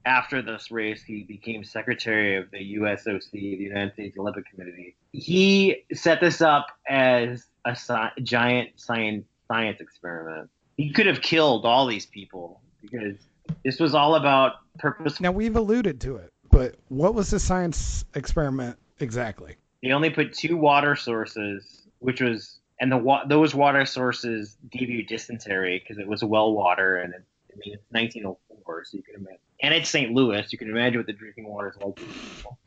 after 0.06 0.42
this 0.42 0.72
race, 0.72 1.04
he 1.04 1.24
became 1.24 1.64
secretary 1.64 2.38
of 2.38 2.52
the 2.52 2.76
USOC, 2.76 3.32
the 3.32 3.40
United 3.40 3.94
States 3.94 4.18
Olympic 4.18 4.50
Committee. 4.50 4.96
He 5.12 5.84
set 5.94 6.22
this 6.22 6.42
up 6.42 6.68
as 6.88 7.46
a 7.66 7.72
sci- 7.72 8.12
giant 8.24 8.70
science 8.76 9.26
science 9.48 9.82
experiment. 9.82 10.50
He 10.78 10.92
could 10.92 11.08
have 11.08 11.22
killed 11.22 11.66
all 11.66 11.88
these 11.88 12.06
people 12.06 12.62
because 12.82 13.18
this 13.66 13.80
was 13.80 13.96
all 13.96 14.16
about 14.16 14.54
purpose. 14.78 15.20
Now 15.20 15.32
we've 15.32 15.56
alluded 15.56 16.00
to 16.02 16.18
it, 16.18 16.32
but 16.52 16.76
what 16.90 17.16
was 17.16 17.32
the 17.32 17.40
science 17.40 18.06
experiment 18.14 18.78
exactly? 19.00 19.56
They 19.82 19.92
only 19.92 20.10
put 20.10 20.34
two 20.34 20.56
water 20.58 20.96
sources, 20.96 21.88
which 22.00 22.22
was 22.22 22.60
and 22.80 22.92
the 22.92 22.98
wa- 22.98 23.26
those 23.26 23.54
water 23.54 23.86
sources 23.86 24.58
gave 24.72 24.90
you 24.90 25.04
dysentery 25.06 25.80
because 25.80 26.00
it 26.00 26.08
was 26.08 26.24
well 26.24 26.54
water 26.54 26.98
and 26.98 27.14
it, 27.14 27.24
I 27.52 27.56
mean 27.58 27.74
it's 27.74 27.84
1904, 27.90 28.86
so 28.86 28.98
you 28.98 29.04
can 29.04 29.16
imagine. 29.16 29.40
And 29.62 29.74
it's 29.74 29.90
St. 29.90 30.14
Louis, 30.14 30.46
you 30.52 30.58
can 30.58 30.70
imagine 30.70 31.00
what 31.00 31.08
the 31.08 31.14
drinking 31.14 31.48
water 31.48 31.70
is 31.70 31.78
like. 31.84 32.00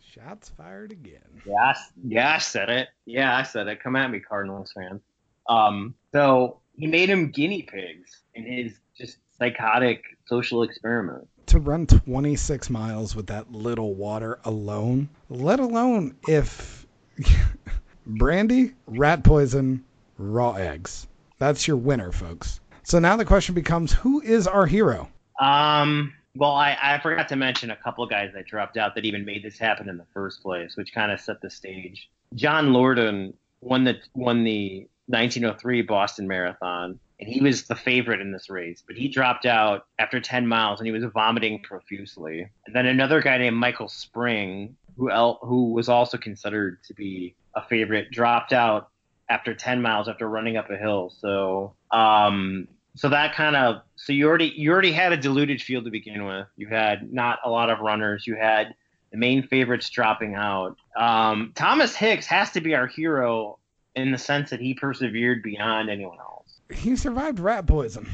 Shots 0.01 0.51
fired 0.51 0.93
again. 0.93 1.23
Yeah, 1.47 1.75
yeah, 2.05 2.35
I 2.35 2.39
said 2.39 2.69
it. 2.69 2.89
Yeah, 3.07 3.35
I 3.35 3.45
said 3.45 3.67
it. 3.69 3.83
Come 3.83 3.97
at 3.97 4.11
me, 4.11 4.21
Cardinals 4.21 4.71
fans. 4.75 5.01
Um, 5.49 5.95
so 6.13 6.61
he 6.75 6.87
made 6.87 7.09
him 7.09 7.31
guinea 7.31 7.63
pigs 7.63 8.21
in 8.35 8.45
his 8.45 8.79
just 8.97 9.19
psychotic 9.39 10.05
social 10.27 10.63
experiment. 10.63 11.27
To 11.47 11.59
run 11.59 11.87
26 11.87 12.71
miles 12.71 13.17
with 13.17 13.27
that 13.29 13.51
little 13.53 13.95
water 13.95 14.39
alone, 14.45 15.09
let 15.29 15.61
alone 15.61 16.17
if 16.29 16.87
brandy, 18.07 18.75
rat 18.87 19.25
poison, 19.25 19.85
raw 20.23 20.55
eggs. 20.55 21.07
That's 21.39 21.67
your 21.67 21.77
winner, 21.77 22.13
folks. 22.13 22.61
So 22.85 22.99
now 22.99 23.17
the 23.17 23.25
question 23.25 23.55
becomes 23.55 23.93
who 23.93 24.21
is 24.21 24.47
our 24.47 24.67
hero? 24.67 25.11
Um, 25.41 26.13
well, 26.35 26.53
I, 26.53 26.77
I 26.81 26.99
forgot 27.01 27.29
to 27.29 27.37
mention 27.37 27.71
a 27.71 27.77
couple 27.77 28.07
guys 28.07 28.31
that 28.35 28.47
dropped 28.47 28.77
out 28.77 28.95
that 28.95 29.05
even 29.05 29.25
made 29.25 29.43
this 29.43 29.59
happen 29.59 29.89
in 29.89 29.97
the 29.99 30.07
first 30.15 30.43
place, 30.43 30.77
which 30.77 30.95
kind 30.95 31.13
of 31.13 31.21
set 31.21 31.41
the 31.41 31.51
stage. 31.51 32.09
John 32.35 32.73
Lordon 32.73 33.35
won 33.61 33.85
the 33.85 34.01
won 34.15 34.45
the 34.45 34.89
1903 35.07 35.83
Boston 35.83 36.27
Marathon, 36.27 36.99
and 37.21 37.29
he 37.29 37.41
was 37.41 37.65
the 37.65 37.77
favorite 37.77 38.21
in 38.21 38.33
this 38.33 38.49
race, 38.49 38.83
but 38.87 38.97
he 38.97 39.09
dropped 39.09 39.47
out 39.47 39.87
after 39.99 40.21
10 40.21 40.47
miles 40.47 40.81
and 40.81 40.87
he 40.87 40.93
was 40.93 41.05
vomiting 41.13 41.61
profusely. 41.63 42.49
And 42.67 42.75
then 42.75 42.87
another 42.87 43.21
guy 43.21 43.39
named 43.39 43.57
Michael 43.57 43.89
Spring, 43.89 44.77
who 44.97 45.11
el- 45.11 45.39
who 45.43 45.73
was 45.73 45.89
also 45.89 46.17
considered 46.17 46.83
to 46.85 46.95
be 46.95 47.35
a 47.55 47.63
favorite, 47.63 48.11
dropped 48.11 48.53
out 48.53 48.89
after 49.33 49.55
10 49.55 49.81
miles 49.81 50.09
after 50.09 50.29
running 50.29 50.59
up 50.59 50.69
a 50.71 50.77
hill. 50.77 51.11
So, 51.21 51.73
um, 51.91 52.69
so 52.95 53.09
that 53.09 53.35
kind 53.35 53.57
of 53.57 53.81
so 53.97 54.13
you 54.13 54.29
already 54.29 54.53
you 54.55 54.71
already 54.71 54.93
had 54.93 55.13
a 55.13 55.17
diluted 55.17 55.63
field 55.63 55.87
to 55.87 55.91
begin 55.91 56.27
with. 56.27 56.47
You 56.57 56.69
had 56.69 57.11
not 57.11 57.39
a 57.43 57.49
lot 57.49 57.71
of 57.71 57.81
runners. 57.81 58.27
You 58.27 58.37
had 58.37 58.75
the 59.11 59.17
main 59.17 59.49
favorites 59.49 59.89
dropping 59.89 60.35
out. 60.35 60.77
Um, 60.95 61.53
Thomas 61.55 61.97
Hicks 61.97 62.27
has 62.27 62.51
to 62.51 62.61
be 62.61 62.75
our 62.75 62.87
hero 62.87 63.59
in 63.97 64.13
the 64.13 64.19
sense 64.19 64.51
that 64.51 64.61
he 64.61 64.75
persevered 64.75 65.43
beyond 65.43 65.89
anyone 65.89 66.19
else. 66.19 66.61
He 66.71 66.97
survived 66.97 67.41
rat 67.41 67.67
poison. 67.67 68.07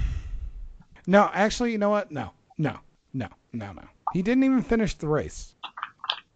No, 1.08 1.28
actually, 1.32 1.72
you 1.72 1.78
know 1.78 1.90
what? 1.90 2.12
No, 2.12 2.30
no, 2.56 2.78
no, 3.12 3.28
no, 3.52 3.72
no. 3.72 3.82
He 4.12 4.22
didn't 4.22 4.44
even 4.44 4.62
finish 4.62 4.94
the 4.94 5.08
race. 5.08 5.54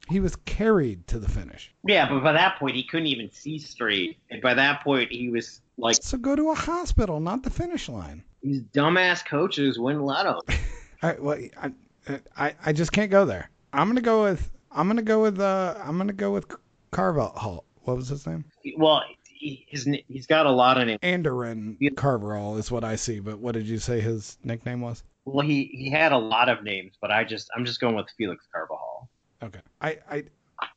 He 0.09 0.21
was 0.21 0.35
carried 0.37 1.07
to 1.09 1.19
the 1.19 1.29
finish. 1.29 1.73
Yeah, 1.87 2.09
but 2.09 2.23
by 2.23 2.33
that 2.33 2.59
point 2.59 2.77
he 2.77 2.83
couldn't 2.85 3.07
even 3.07 3.31
see 3.31 3.59
straight, 3.59 4.19
and 4.31 4.43
by 4.43 4.55
that 4.55 4.83
point 4.83 5.11
he 5.13 5.29
was 5.31 5.61
like, 5.79 5.97
So 6.03 6.19
go 6.19 6.35
to 6.37 6.51
a 6.51 6.55
hospital, 6.55 7.21
not 7.21 7.43
the 7.43 7.51
finish 7.51 7.89
line. 7.89 8.23
these 8.43 8.61
dumbass 8.75 9.25
coaches 9.25 9.79
wouldn't 9.79 10.05
let 10.05 10.27
him. 10.27 10.35
All 10.35 10.55
right, 11.03 11.23
well, 11.23 11.39
I, 11.61 12.21
I, 12.37 12.55
I 12.67 12.73
just 12.73 12.93
can't 12.93 13.11
go 13.11 13.25
there. 13.25 13.49
I'm 13.73 13.89
gonna 13.89 14.01
go 14.01 14.25
with, 14.25 14.51
I'm 14.71 14.89
gonna 14.89 15.03
go 15.03 15.23
with, 15.23 15.41
uh, 15.41 15.75
I'm 15.83 15.97
gonna 15.99 16.13
go 16.13 16.33
with 16.33 16.47
Carvajal. 16.91 17.65
What 17.85 17.97
was 17.97 18.09
his 18.09 18.27
name? 18.27 18.45
well, 18.77 19.03
he, 19.25 19.65
his 19.69 19.89
he's 20.09 20.27
got 20.27 20.47
a 20.47 20.51
lot 20.51 20.79
of 20.79 20.87
names. 20.87 21.01
Andarín 21.03 21.77
Carvajal 21.97 22.59
is 22.59 22.71
what 22.71 22.85
I 22.85 22.95
see. 22.97 23.19
But 23.19 23.39
what 23.39 23.55
did 23.55 23.67
you 23.67 23.79
say 23.79 24.01
his 24.01 24.39
nickname 24.45 24.81
was? 24.81 25.03
Well, 25.25 25.45
he 25.47 25.65
he 25.73 25.91
had 25.91 26.13
a 26.13 26.19
lot 26.19 26.49
of 26.49 26.63
names, 26.63 26.95
but 27.01 27.11
I 27.11 27.25
just 27.25 27.51
I'm 27.57 27.65
just 27.65 27.81
going 27.81 27.97
with 27.97 28.07
Felix 28.17 28.45
Carvajal. 28.53 29.09
Okay. 29.43 29.61
I, 29.81 29.99
I, 30.09 30.25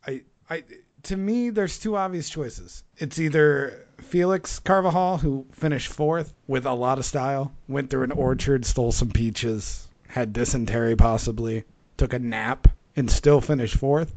I, 0.07 0.21
I, 0.49 0.63
to 1.03 1.15
me, 1.15 1.51
there's 1.51 1.77
two 1.77 1.95
obvious 1.95 2.27
choices. 2.29 2.83
It's 2.97 3.19
either 3.19 3.85
Felix 3.99 4.57
Carvajal, 4.57 5.19
who 5.19 5.45
finished 5.51 5.89
fourth 5.89 6.33
with 6.47 6.65
a 6.65 6.73
lot 6.73 6.97
of 6.97 7.05
style, 7.05 7.53
went 7.67 7.91
through 7.91 8.03
an 8.03 8.11
orchard, 8.11 8.65
stole 8.65 8.91
some 8.91 9.11
peaches, 9.11 9.87
had 10.07 10.33
dysentery 10.33 10.95
possibly, 10.95 11.63
took 11.97 12.13
a 12.13 12.19
nap, 12.19 12.67
and 12.95 13.09
still 13.09 13.39
finished 13.39 13.77
fourth, 13.77 14.15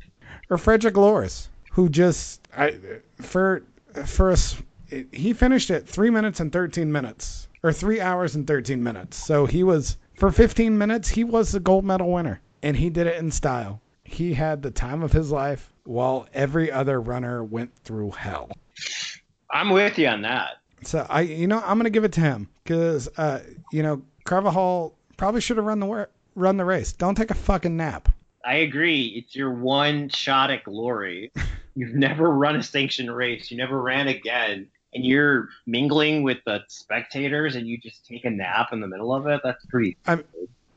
or 0.49 0.57
Frederick 0.57 0.97
Loris, 0.97 1.51
who 1.73 1.91
just, 1.91 2.49
I, 2.57 2.79
for, 3.21 3.65
for 4.07 4.31
us, 4.31 4.57
he 5.13 5.35
finished 5.35 5.71
at 5.71 5.87
three 5.87 6.09
minutes 6.09 6.41
and 6.41 6.51
13 6.51 6.91
minutes, 6.91 7.49
or 7.63 7.71
three 7.71 8.01
hours 8.01 8.35
and 8.35 8.47
13 8.47 8.83
minutes. 8.83 9.19
So 9.19 9.45
he 9.45 9.63
was, 9.63 9.99
for 10.15 10.31
15 10.31 10.79
minutes, 10.79 11.11
he 11.11 11.23
was 11.23 11.53
the 11.53 11.61
gold 11.61 11.85
medal 11.85 12.11
winner, 12.11 12.41
and 12.63 12.75
he 12.75 12.89
did 12.89 13.07
it 13.07 13.19
in 13.19 13.31
style 13.31 13.83
he 14.09 14.35
had 14.35 14.63
the 14.63 14.71
time 14.71 15.03
of 15.03 15.13
his 15.13 15.31
life 15.31 15.73
while 15.85 16.27
every 16.35 16.73
other 16.73 17.01
runner 17.01 17.45
went 17.45 17.75
through 17.85 18.11
hell. 18.13 18.51
I'm 19.51 19.71
with 19.71 19.99
you 19.99 20.09
on 20.09 20.23
that. 20.23 20.59
So 20.83 21.07
I, 21.09 21.23
you 21.23 21.47
know, 21.47 21.63
I'm 21.65 21.79
gonna 21.79 21.91
give 21.91 22.05
it 22.05 22.13
to 22.13 22.21
him 22.21 22.49
because, 22.65 23.09
uh, 23.17 23.41
you 23.73 23.83
know, 23.83 24.03
Carvajal 24.25 24.95
probably 25.17 25.41
should 25.41 25.57
have 25.57 25.67
run 25.67 25.81
the 25.81 26.09
run 26.35 26.57
the 26.57 26.65
race. 26.65 26.93
Don't 26.93 27.15
take 27.15 27.31
a 27.31 27.35
fucking 27.35 27.77
nap. 27.77 28.09
I 28.45 28.57
agree. 28.57 29.07
It's 29.17 29.35
your 29.35 29.53
one 29.53 30.09
shot 30.09 30.51
at 30.51 30.65
glory. 30.65 31.33
You've 31.75 31.95
never 31.95 32.31
run 32.31 32.57
a 32.57 32.63
sanctioned 32.63 33.15
race. 33.15 33.51
You 33.51 33.57
never 33.57 33.81
ran 33.81 34.09
again. 34.09 34.69
And 34.95 35.05
you're 35.05 35.49
mingling 35.67 36.23
with 36.23 36.39
the 36.47 36.63
spectators 36.69 37.57
and 37.57 37.67
you 37.67 37.79
just 37.79 38.07
take 38.07 38.25
a 38.25 38.31
nap 38.31 38.73
in 38.73 38.81
the 38.81 38.87
middle 38.87 39.15
of 39.15 39.27
it. 39.27 39.41
That's 39.45 39.65
pretty. 39.67 39.97
I'm, 40.07 40.25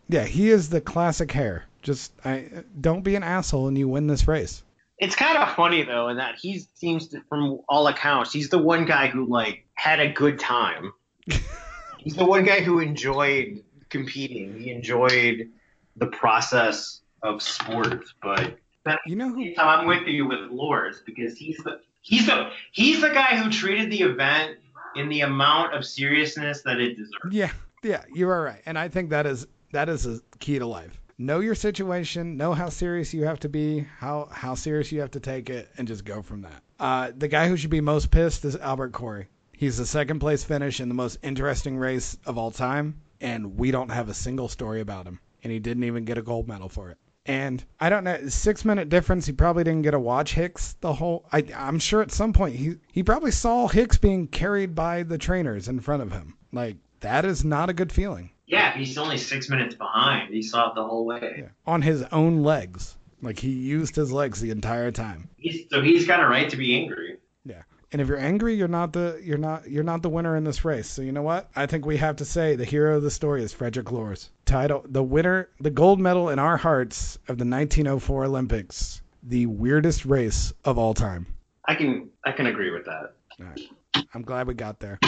yeah, 0.09 0.25
he 0.25 0.49
is 0.49 0.69
the 0.69 0.81
classic 0.81 1.31
hare. 1.31 1.65
Just 1.81 2.11
I, 2.23 2.63
don't 2.79 3.03
be 3.03 3.15
an 3.15 3.23
asshole 3.23 3.67
and 3.67 3.77
you 3.77 3.87
win 3.87 4.07
this 4.07 4.27
race. 4.27 4.63
It's 4.97 5.15
kind 5.15 5.37
of 5.37 5.55
funny 5.55 5.83
though, 5.83 6.09
in 6.09 6.17
that 6.17 6.35
he 6.39 6.59
seems 6.75 7.07
to, 7.09 7.21
from 7.27 7.61
all 7.67 7.87
accounts, 7.87 8.31
he's 8.31 8.49
the 8.49 8.59
one 8.59 8.85
guy 8.85 9.07
who 9.07 9.25
like 9.25 9.65
had 9.73 9.99
a 9.99 10.11
good 10.11 10.39
time. 10.39 10.93
he's 11.97 12.15
the 12.15 12.25
one 12.25 12.43
guy 12.43 12.61
who 12.61 12.79
enjoyed 12.79 13.63
competing. 13.89 14.59
He 14.59 14.69
enjoyed 14.71 15.49
the 15.95 16.07
process 16.07 17.01
of 17.23 17.41
sports, 17.41 18.13
but 18.21 18.57
you 19.05 19.15
know 19.15 19.29
who 19.29 19.53
I'm 19.57 19.87
with 19.87 20.07
you 20.07 20.27
with 20.27 20.51
Loris 20.51 21.01
because 21.05 21.37
he's 21.37 21.57
the 21.57 21.79
he's 22.01 22.27
the 22.27 22.51
he's 22.71 23.01
the 23.01 23.09
guy 23.09 23.37
who 23.37 23.49
treated 23.49 23.91
the 23.91 24.01
event 24.01 24.57
in 24.95 25.09
the 25.09 25.21
amount 25.21 25.73
of 25.73 25.85
seriousness 25.85 26.61
that 26.63 26.79
it 26.79 26.95
deserves. 26.95 27.31
Yeah, 27.31 27.51
yeah, 27.83 28.03
you 28.13 28.29
are 28.29 28.41
right, 28.41 28.61
and 28.65 28.77
I 28.77 28.87
think 28.87 29.09
that 29.11 29.25
is 29.25 29.47
that 29.71 29.89
is 29.89 30.05
a 30.05 30.19
key 30.39 30.59
to 30.59 30.65
life. 30.65 31.00
Know 31.21 31.39
your 31.39 31.53
situation, 31.53 32.35
know 32.35 32.55
how 32.55 32.69
serious 32.69 33.13
you 33.13 33.25
have 33.25 33.41
to 33.41 33.47
be, 33.47 33.85
how 33.99 34.27
how 34.31 34.55
serious 34.55 34.91
you 34.91 35.01
have 35.01 35.11
to 35.11 35.19
take 35.19 35.51
it, 35.51 35.69
and 35.77 35.87
just 35.87 36.03
go 36.03 36.23
from 36.23 36.41
that. 36.41 36.63
Uh, 36.79 37.11
the 37.15 37.27
guy 37.27 37.47
who 37.47 37.57
should 37.57 37.69
be 37.69 37.79
most 37.79 38.09
pissed 38.09 38.43
is 38.43 38.55
Albert 38.55 38.91
Corey. 38.91 39.27
He's 39.51 39.77
the 39.77 39.85
second 39.85 40.17
place 40.17 40.43
finish 40.43 40.79
in 40.79 40.87
the 40.87 40.95
most 40.95 41.19
interesting 41.21 41.77
race 41.77 42.17
of 42.25 42.39
all 42.39 42.49
time, 42.49 43.01
and 43.19 43.55
we 43.55 43.69
don't 43.69 43.91
have 43.91 44.09
a 44.09 44.15
single 44.15 44.47
story 44.47 44.81
about 44.81 45.05
him. 45.05 45.19
And 45.43 45.53
he 45.53 45.59
didn't 45.59 45.83
even 45.83 46.05
get 46.05 46.17
a 46.17 46.23
gold 46.23 46.47
medal 46.47 46.69
for 46.69 46.89
it. 46.89 46.97
And 47.27 47.63
I 47.79 47.91
don't 47.91 48.03
know, 48.03 48.27
six 48.29 48.65
minute 48.65 48.89
difference. 48.89 49.27
He 49.27 49.33
probably 49.33 49.63
didn't 49.63 49.83
get 49.83 49.91
to 49.91 49.99
watch 49.99 50.33
Hicks 50.33 50.73
the 50.81 50.91
whole. 50.91 51.27
I, 51.31 51.45
I'm 51.55 51.77
sure 51.77 52.01
at 52.01 52.11
some 52.11 52.33
point 52.33 52.55
he 52.55 52.77
he 52.91 53.03
probably 53.03 53.29
saw 53.29 53.67
Hicks 53.67 53.99
being 53.99 54.25
carried 54.25 54.73
by 54.73 55.03
the 55.03 55.19
trainers 55.19 55.67
in 55.67 55.81
front 55.81 56.01
of 56.01 56.11
him. 56.11 56.35
Like 56.51 56.77
that 57.01 57.25
is 57.25 57.45
not 57.45 57.69
a 57.69 57.73
good 57.73 57.91
feeling. 57.91 58.31
Yeah, 58.51 58.77
he's 58.77 58.97
only 58.97 59.17
six 59.17 59.49
minutes 59.49 59.75
behind. 59.75 60.33
He 60.33 60.41
saw 60.41 60.69
it 60.69 60.75
the 60.75 60.83
whole 60.83 61.05
way. 61.05 61.47
On 61.65 61.81
his 61.81 62.03
own 62.11 62.43
legs, 62.43 62.97
like 63.21 63.39
he 63.39 63.49
used 63.49 63.95
his 63.95 64.11
legs 64.11 64.41
the 64.41 64.51
entire 64.51 64.91
time. 64.91 65.29
He's, 65.37 65.69
so 65.69 65.81
he's 65.81 66.05
got 66.05 66.21
a 66.21 66.27
right 66.27 66.49
to 66.49 66.57
be 66.57 66.75
angry. 66.75 67.15
Yeah. 67.45 67.61
And 67.93 68.01
if 68.01 68.09
you're 68.09 68.19
angry, 68.19 68.55
you're 68.55 68.67
not 68.67 68.91
the 68.91 69.21
you're 69.23 69.37
not 69.37 69.69
you're 69.69 69.85
not 69.85 70.01
the 70.01 70.09
winner 70.09 70.35
in 70.35 70.43
this 70.43 70.65
race. 70.65 70.89
So 70.89 71.01
you 71.01 71.13
know 71.13 71.21
what? 71.21 71.49
I 71.55 71.65
think 71.65 71.85
we 71.85 71.95
have 71.97 72.17
to 72.17 72.25
say 72.25 72.57
the 72.57 72.65
hero 72.65 72.97
of 72.97 73.03
the 73.03 73.11
story 73.11 73.41
is 73.41 73.53
Frederick 73.53 73.89
Lorz. 73.89 74.29
Title 74.45 74.83
the 74.85 75.03
winner, 75.03 75.47
the 75.61 75.69
gold 75.69 76.01
medal 76.01 76.27
in 76.27 76.37
our 76.37 76.57
hearts 76.57 77.15
of 77.29 77.37
the 77.37 77.45
1904 77.45 78.25
Olympics, 78.25 79.01
the 79.23 79.45
weirdest 79.45 80.03
race 80.03 80.51
of 80.65 80.77
all 80.77 80.93
time. 80.93 81.25
I 81.65 81.75
can 81.75 82.09
I 82.25 82.33
can 82.33 82.47
agree 82.47 82.71
with 82.71 82.83
that. 82.85 83.13
Right. 83.39 84.05
I'm 84.13 84.23
glad 84.23 84.47
we 84.47 84.55
got 84.55 84.79
there. 84.79 84.99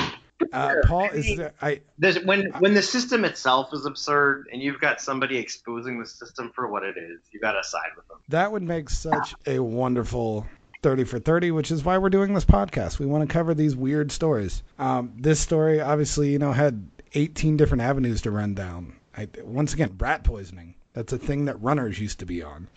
Uh, 0.54 0.76
Paul, 0.86 1.10
is 1.10 1.38
there, 1.38 1.54
I 1.62 1.82
There's, 1.97 2.20
when 2.24 2.51
when 2.60 2.74
the 2.74 2.82
system 2.82 3.26
itself 3.26 3.74
is 3.74 3.86
absurd 3.86 4.47
and 4.51 4.62
you've 4.62 4.80
got 4.80 5.01
somebody 5.01 5.38
exposing 5.38 5.99
the 5.99 6.06
system 6.06 6.51
for 6.54 6.68
what 6.68 6.84
it 6.84 6.95
is, 6.97 7.20
you 7.32 7.39
got 7.39 7.54
to 7.54 7.64
side 7.64 7.91
with 7.95 8.08
them. 8.08 8.18
that 8.30 8.51
would 8.51 8.64
make 8.64 8.89
such 8.89 9.36
a 9.47 9.60
wonderful 9.60 10.45
30 10.84 11.06
for 11.06 11.18
30, 11.20 11.51
which 11.51 11.72
is 11.72 11.84
why 11.84 11.97
we're 11.97 12.10
doing 12.10 12.34
this 12.34 12.45
podcast. 12.45 12.99
We 12.99 13.06
want 13.06 13.28
to 13.28 13.32
cover 13.34 13.54
these 13.54 13.76
weird 13.76 14.12
stories. 14.12 14.62
Um, 14.78 15.14
this 15.18 15.39
story, 15.39 15.80
obviously, 15.82 16.32
you 16.32 16.39
know, 16.39 16.51
had 16.51 16.86
18 17.14 17.58
different 17.58 17.82
avenues 17.84 18.22
to 18.24 18.32
run 18.32 18.54
down. 18.54 18.93
I, 19.18 19.30
once 19.43 19.74
again, 19.74 19.95
rat 19.97 20.24
poisoning. 20.24 20.76
That's 20.93 21.14
a 21.14 21.18
thing 21.18 21.45
that 21.45 21.62
runners 21.62 21.99
used 21.99 22.20
to 22.20 22.26
be 22.26 22.43
on. 22.43 22.68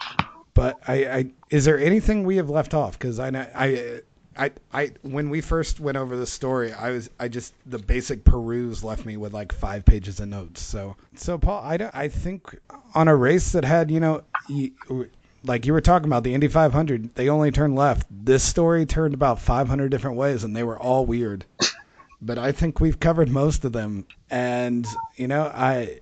But 0.55 0.79
I, 0.89 0.95
I 1.07 1.31
is 1.51 1.64
there 1.66 1.79
anything 1.79 2.24
we 2.24 2.37
have 2.37 2.49
left 2.49 2.72
off? 2.74 2.99
Because 2.99 3.18
I, 3.18 3.31
know- 3.31 3.47
I, 3.55 4.01
I, 4.39 4.51
I, 4.72 4.91
when 5.03 5.30
we 5.30 5.41
first 5.41 5.80
went 5.80 5.97
over 5.97 6.16
the 6.16 6.26
story, 6.26 6.72
I 6.72 6.91
was, 6.91 7.11
I 7.18 7.28
just 7.28 7.55
the 7.66 7.78
basic 7.78 8.24
peruse 8.24 8.84
left 8.84 9.05
me 9.07 9.16
with 9.16 9.32
like 9.32 9.53
five 9.53 9.84
pages 9.84 10.20
of 10.20 10.28
notes. 10.28 10.62
So, 10.62 10.97
so 11.14 11.39
Paul, 11.39 11.62
I, 11.64 11.76
don't- 11.76 11.95
I 11.95 12.09
think 12.09 12.57
on 12.95 13.09
a 13.09 13.16
race 13.16 13.53
that 13.53 13.64
had, 13.64 13.91
you 13.91 14.01
know, 14.01 14.22
like 15.45 15.66
you 15.66 15.72
were 15.72 15.80
talking 15.80 16.07
about 16.07 16.24
the 16.24 16.34
Indy 16.34 16.49
500, 16.49 17.14
they 17.14 17.28
only 17.28 17.51
turned 17.51 17.74
left. 17.76 18.07
This 18.11 18.43
story 18.43 18.84
turned 18.87 19.14
about 19.14 19.41
500 19.41 19.91
different 19.91 20.16
ways, 20.16 20.45
and 20.45 20.55
they 20.55 20.62
were 20.62 20.78
all 20.78 21.07
weird. 21.07 21.45
But 22.20 22.39
I 22.39 22.53
think 22.53 22.80
we've 22.80 22.99
covered 22.99 23.28
most 23.28 23.64
of 23.64 23.72
them, 23.72 24.07
and 24.30 24.87
you 25.16 25.28
know, 25.28 25.43
I 25.43 26.01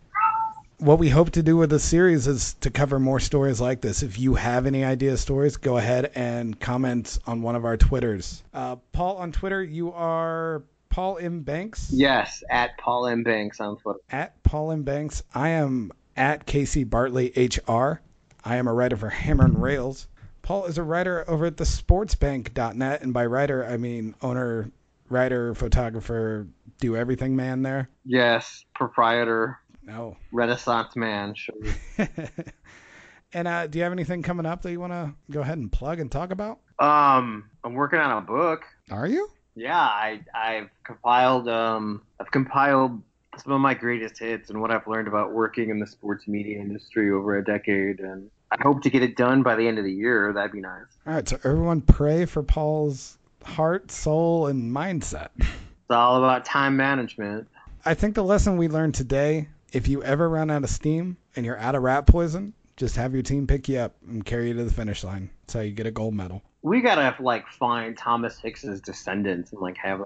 what 0.85 0.99
we 0.99 1.09
hope 1.09 1.31
to 1.31 1.43
do 1.43 1.57
with 1.57 1.71
the 1.71 1.79
series 1.79 2.27
is 2.27 2.55
to 2.61 2.71
cover 2.71 3.01
more 3.01 3.19
stories 3.19 3.59
like 3.59 3.81
this. 3.81 4.03
If 4.03 4.19
you 4.19 4.35
have 4.35 4.67
any 4.67 4.85
idea 4.85 5.17
stories, 5.17 5.57
go 5.57 5.79
ahead 5.79 6.13
and 6.15 6.61
comment 6.61 7.19
on 7.27 7.41
one 7.41 7.57
of 7.57 7.65
our 7.65 7.79
Twitters. 7.79 8.43
Uh, 8.53 8.77
Paul 8.93 9.17
on 9.17 9.33
Twitter, 9.33 9.63
you 9.63 9.93
are 9.93 10.63
Paul 10.91 11.17
M 11.19 11.41
Banks. 11.41 11.89
Yes, 11.91 12.45
at 12.51 12.77
Paul 12.77 13.07
M 13.07 13.23
Banks 13.23 13.61
on 13.61 13.79
Twitter. 13.79 14.01
At 14.11 14.43
Paul 14.43 14.73
M 14.73 14.83
Banks, 14.83 15.23
I 15.35 15.51
am 15.51 15.91
at 16.19 16.45
Casey 16.45 16.85
Bartley 16.85 17.33
HR. 17.35 18.03
I 18.45 18.57
am 18.57 18.69
a 18.69 18.75
writer 18.75 18.99
for 18.99 19.09
Hammer 19.09 19.47
and 19.47 19.63
Rails. 19.63 20.07
Paul 20.43 20.67
is 20.67 20.77
a 20.77 20.83
writer 20.83 21.25
over 21.27 21.47
at 21.47 21.57
the 21.57 21.65
sportsbank.net, 21.65 23.01
and 23.01 23.15
by 23.15 23.25
writer 23.25 23.65
I 23.65 23.79
mean 23.79 24.15
owner, 24.21 24.71
writer, 25.09 25.55
photographer, 25.55 26.47
do 26.79 26.95
everything 26.95 27.35
man 27.35 27.63
there. 27.63 27.89
Yes, 28.05 28.67
proprietor, 28.75 29.59
No. 29.87 30.17
Renaissance 30.33 30.97
man. 30.97 31.35
Sure. 31.35 31.55
and 33.33 33.49
uh, 33.49 33.67
do 33.67 33.79
you 33.79 33.85
have 33.85 33.93
anything 33.93 34.23
coming 34.23 34.47
up 34.47 34.63
that 34.63 34.73
you 34.73 34.81
want 34.81 34.93
to 34.93 35.15
go 35.31 35.41
ahead 35.41 35.59
and 35.59 35.71
plug 35.71 36.01
and 36.01 36.11
talk 36.11 36.31
about? 36.31 36.61
Um, 36.79 37.51
I'm 37.63 37.75
working 37.75 37.99
on 37.99 38.19
a 38.19 38.21
book. 38.21 38.63
Are 38.91 39.07
you? 39.07 39.31
Yeah, 39.57 39.79
I 39.79 40.21
I've 40.35 40.71
compiled 40.83 41.49
um 41.49 42.03
I've 42.21 42.31
compiled 42.31 43.01
some 43.39 43.53
of 43.53 43.61
my 43.61 43.75
greatest 43.75 44.19
hits 44.19 44.51
and 44.51 44.61
what 44.61 44.71
I've 44.71 44.87
learned 44.87 45.09
about 45.09 45.33
working 45.33 45.71
in 45.71 45.79
the 45.79 45.87
sports 45.87 46.27
media 46.27 46.59
industry 46.59 47.11
over 47.11 47.37
a 47.37 47.45
decade, 47.45 48.01
and 48.01 48.31
I 48.51 48.63
hope 48.63 48.83
to 48.83 48.91
get 48.91 49.03
it 49.03 49.17
done 49.17 49.43
by 49.43 49.55
the 49.57 49.67
end 49.67 49.79
of 49.79 49.85
the 49.85 49.93
year. 49.93 50.33
That'd 50.33 50.53
be 50.53 50.61
nice. 50.61 50.87
All 51.07 51.15
right, 51.15 51.29
so 51.29 51.37
everyone 51.45 51.81
pray 51.83 52.27
for 52.27 52.43
Paul's 52.43 53.19
heart, 53.45 53.91
soul, 53.91 54.47
and 54.47 54.75
mindset. 54.75 55.29
It's 55.39 55.91
all 55.91 56.17
about 56.17 56.45
time 56.45 56.77
management. 56.77 57.49
I 57.85 57.95
think 57.95 58.15
the 58.15 58.25
lesson 58.25 58.57
we 58.57 58.69
learned 58.69 58.95
today 58.95 59.49
if 59.75 59.89
you 59.89 60.03
ever 60.03 60.29
run 60.29 60.51
out 60.51 60.63
of 60.63 60.71
steam 60.71 61.17
and 61.35 61.45
you're 61.45 61.59
out 61.59 61.75
of 61.75 61.83
rat 61.83 62.07
poison, 62.07 62.55
just 62.77 62.97
have 62.97 63.13
your 63.13 63.23
team 63.23 63.47
pick 63.47 63.69
you 63.69 63.79
up 63.79 63.95
and 64.09 64.25
carry 64.25 64.49
you 64.49 64.55
to 64.55 64.65
the 64.65 64.73
finish 64.73 65.05
line. 65.05 65.29
That's 65.43 65.55
how 65.55 65.61
you 65.61 65.73
get 65.73 65.87
a 65.87 65.91
gold 65.91 66.15
medal. 66.15 66.43
We 66.63 66.81
gotta 66.81 67.15
like 67.23 67.47
find 67.49 67.97
Thomas 67.97 68.39
Hicks's 68.39 68.81
descendants 68.81 69.53
and 69.53 69.61
like 69.61 69.77
have. 69.77 70.05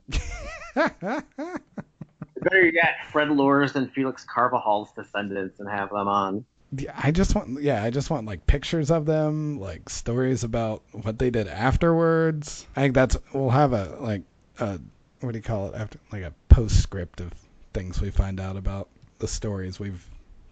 Better 0.75 2.67
yet, 2.73 2.97
Fred 3.13 3.31
Lorz 3.31 3.75
and 3.77 3.93
Felix 3.93 4.25
Carvajal's 4.25 4.91
descendants 4.93 5.61
and 5.61 5.69
have 5.69 5.91
them 5.91 6.09
on. 6.09 6.45
Yeah, 6.73 6.93
I 6.97 7.11
just 7.11 7.35
want 7.35 7.63
yeah, 7.63 7.83
I 7.83 7.91
just 7.91 8.11
want 8.11 8.27
like 8.27 8.47
pictures 8.47 8.91
of 8.91 9.07
them, 9.07 9.61
like 9.61 9.89
stories 9.89 10.45
about 10.45 10.83
what 10.93 11.19
they 11.19 11.31
did 11.31 11.47
afterwards. 11.47 12.67
I 12.75 12.83
think 12.83 12.95
that's 12.95 13.17
we'll 13.33 13.51
have 13.51 13.73
a 13.73 13.97
like 14.01 14.23
a 14.59 14.81
what 15.21 15.33
do 15.33 15.39
you 15.39 15.43
call 15.43 15.69
it 15.69 15.75
after 15.75 15.99
like 16.11 16.23
a 16.23 16.33
postscript 16.49 17.21
of 17.21 17.33
things 17.73 18.01
we 18.01 18.11
find 18.11 18.41
out 18.41 18.57
about 18.57 18.89
the 19.19 19.29
stories 19.29 19.79
we've 19.81 20.05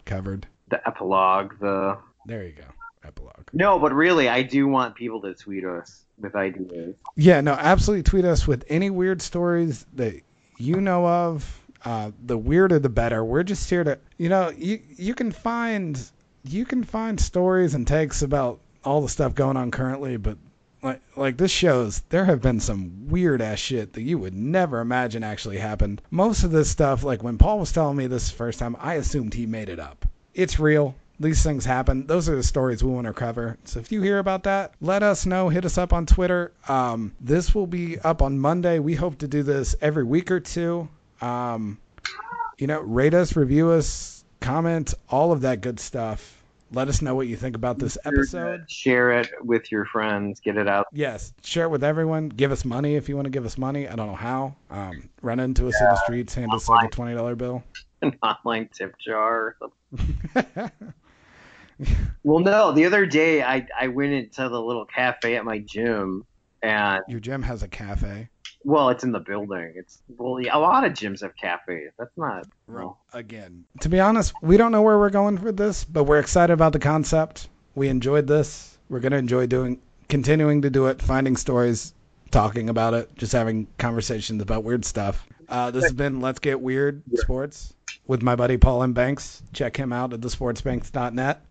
covered. 0.05 0.47
The 0.69 0.87
epilogue, 0.87 1.59
the 1.61 1.99
There 2.27 2.45
you 2.45 2.53
go. 2.53 2.65
Epilogue. 3.05 3.49
no, 3.53 3.79
but 3.79 3.93
really, 3.93 4.29
I 4.29 4.43
do 4.43 4.67
want 4.67 4.97
people 4.97 5.21
to 5.23 5.33
tweet 5.35 5.65
us 5.65 6.05
with 6.19 6.35
ideas. 6.35 6.97
Yeah, 7.15 7.41
no, 7.41 7.53
absolutely 7.53 8.03
tweet 8.03 8.25
us 8.25 8.49
with 8.49 8.65
any 8.69 8.91
weird 8.91 9.23
stories 9.23 9.87
that 9.95 10.21
you 10.59 10.81
know 10.81 11.07
of. 11.07 11.61
Uh, 11.85 12.11
the 12.25 12.37
weirder 12.37 12.81
the 12.81 12.89
better. 12.89 13.25
We're 13.25 13.45
just 13.45 13.71
here 13.71 13.85
to, 13.85 13.97
you 14.19 14.29
know, 14.29 14.51
you 14.51 14.81
you 14.97 15.15
can 15.15 15.31
find 15.31 16.01
you 16.43 16.65
can 16.65 16.83
find 16.83 17.21
stories 17.21 17.75
and 17.75 17.87
takes 17.87 18.23
about 18.23 18.59
all 18.85 19.03
the 19.03 19.09
stuff 19.09 19.37
going 19.37 19.57
on 19.57 19.71
currently, 19.71 20.17
but 20.17 20.37
like 20.83 21.01
like 21.17 21.37
this 21.37 21.51
shows 21.51 22.03
there 22.09 22.25
have 22.25 22.41
been 22.41 22.61
some 22.61 23.09
weird 23.09 23.41
ass 23.43 23.59
shit 23.59 23.95
that 23.95 24.03
you 24.03 24.19
would 24.19 24.35
never 24.35 24.81
imagine 24.81 25.25
actually 25.25 25.59
happened. 25.59 26.03
Most 26.11 26.45
of 26.45 26.51
this 26.51 26.71
stuff, 26.71 27.03
like 27.03 27.23
when 27.23 27.39
Paul 27.39 27.59
was 27.59 27.73
telling 27.73 27.97
me 27.97 28.07
this 28.07 28.31
first 28.31 28.59
time, 28.59 28.77
I 28.79 28.95
assumed 28.95 29.35
he 29.35 29.47
made 29.47 29.69
it 29.69 29.81
up. 29.81 30.07
It's 30.35 30.59
real. 30.59 30.95
These 31.19 31.43
things 31.43 31.65
happen. 31.65 32.07
Those 32.07 32.29
are 32.29 32.37
the 32.37 32.43
stories 32.43 32.85
we 32.85 32.93
want 32.93 33.07
to 33.07 33.15
cover. 33.15 33.57
So 33.65 33.81
if 33.81 33.91
you 33.91 34.03
hear 34.03 34.19
about 34.19 34.43
that, 34.43 34.75
let 34.83 35.03
us 35.03 35.25
know. 35.25 35.49
Hit 35.49 35.65
us 35.65 35.79
up 35.79 35.95
on 35.95 36.05
Twitter. 36.05 36.53
Um, 36.69 37.13
this 37.23 37.55
will 37.55 37.67
be 37.67 37.99
up 38.01 38.21
on 38.21 38.39
Monday. 38.39 38.79
We 38.79 38.95
hope 38.95 39.19
to 39.19 39.29
do 39.29 39.43
this 39.43 39.75
every 39.81 40.05
week 40.05 40.31
or 40.31 40.41
two. 40.41 40.89
Um, 41.23 41.79
you 42.59 42.67
know, 42.67 42.81
rate 42.81 43.15
us, 43.15 43.35
review 43.35 43.71
us, 43.71 44.25
comment, 44.41 44.93
all 45.09 45.33
of 45.33 45.41
that 45.41 45.63
good 45.63 45.81
stuff. 45.81 46.36
Let 46.73 46.89
us 46.89 47.01
know 47.01 47.15
what 47.15 47.29
you 47.29 47.37
think 47.37 47.55
about 47.55 47.79
this 47.79 47.97
episode. 48.05 48.69
Share 48.69 49.13
it 49.13 49.31
with 49.41 49.71
your 49.71 49.85
friends. 49.85 50.41
Get 50.41 50.57
it 50.57 50.69
out. 50.69 50.87
Yes, 50.93 51.33
share 51.43 51.65
it 51.67 51.69
with 51.71 51.85
everyone. 51.85 52.29
Give 52.29 52.51
us 52.51 52.65
money 52.65 52.97
if 52.97 53.09
you 53.09 53.15
want 53.15 53.27
to 53.27 53.31
give 53.31 53.47
us 53.47 53.57
money. 53.57 53.89
I 53.89 53.95
don't 53.95 54.09
know 54.09 54.17
how. 54.17 54.57
Um, 54.71 55.09
run 55.23 55.39
into 55.39 55.69
us 55.69 55.81
in 55.81 55.87
the 55.87 55.97
streets, 56.05 56.35
hand 56.35 56.53
us 56.53 56.69
like 56.69 56.89
a 56.89 56.91
twenty 56.91 57.15
dollar 57.15 57.37
bill. 57.37 57.63
An 58.03 58.19
online 58.23 58.69
tip 58.73 58.95
jar. 58.99 59.57
Well, 62.25 62.41
no. 62.41 62.73
The 62.73 62.87
other 62.87 63.05
day, 63.07 63.43
I 63.43 63.67
I 63.79 63.89
went 63.89 64.13
into 64.13 64.49
the 64.49 64.61
little 64.61 64.87
cafe 64.87 65.37
at 65.37 65.45
my 65.45 65.59
gym, 65.59 66.25
and 66.63 67.03
Your 67.07 67.21
gym 67.21 67.43
has 67.43 67.63
a 67.63 67.69
cafe. 67.69 68.29
Well, 68.67 68.89
it's 68.89 69.05
in 69.05 69.13
the 69.13 69.21
building. 69.21 69.75
It's 69.77 70.03
well, 70.19 70.41
yeah, 70.41 70.57
a 70.57 70.59
lot 70.59 70.85
of 70.85 70.93
gyms 70.93 71.23
have 71.23 71.37
cafes. 71.37 71.93
That's 71.99 72.17
not. 72.17 72.49
No. 72.67 72.97
Again, 73.13 73.65
to 73.81 73.89
be 73.89 74.01
honest, 74.01 74.35
we 74.43 74.57
don't 74.57 74.73
know 74.73 74.83
where 74.83 74.99
we're 74.99 75.11
going 75.11 75.41
with 75.41 75.57
this, 75.57 75.85
but 75.85 76.05
we're 76.05 76.19
excited 76.19 76.53
about 76.53 76.73
the 76.73 76.81
concept. 76.81 77.49
We 77.77 77.89
enjoyed 77.89 78.27
this. 78.27 78.77
We're 78.89 78.99
gonna 78.99 79.19
enjoy 79.19 79.47
doing, 79.47 79.81
continuing 80.09 80.63
to 80.63 80.71
do 80.71 80.87
it, 80.87 81.01
finding 81.01 81.37
stories, 81.37 81.95
talking 82.33 82.69
about 82.69 82.93
it, 82.95 83.15
just 83.17 83.33
having 83.33 83.69
conversations 83.79 84.43
about 84.43 84.65
weird 84.65 84.85
stuff. 84.85 85.25
Uh, 85.49 85.71
this 85.71 85.85
has 85.85 85.93
been 85.93 86.21
Let's 86.21 86.41
Get 86.41 86.61
Weird 86.61 87.03
Sports 87.15 87.73
with 88.09 88.21
my 88.21 88.35
buddy 88.35 88.57
Paul 88.57 88.83
M. 88.83 88.93
Banks. 88.93 89.45
Check 89.53 89.77
him 89.77 89.93
out 89.93 90.13
at 90.13 90.21
thesportsbanks.net. 90.21 91.47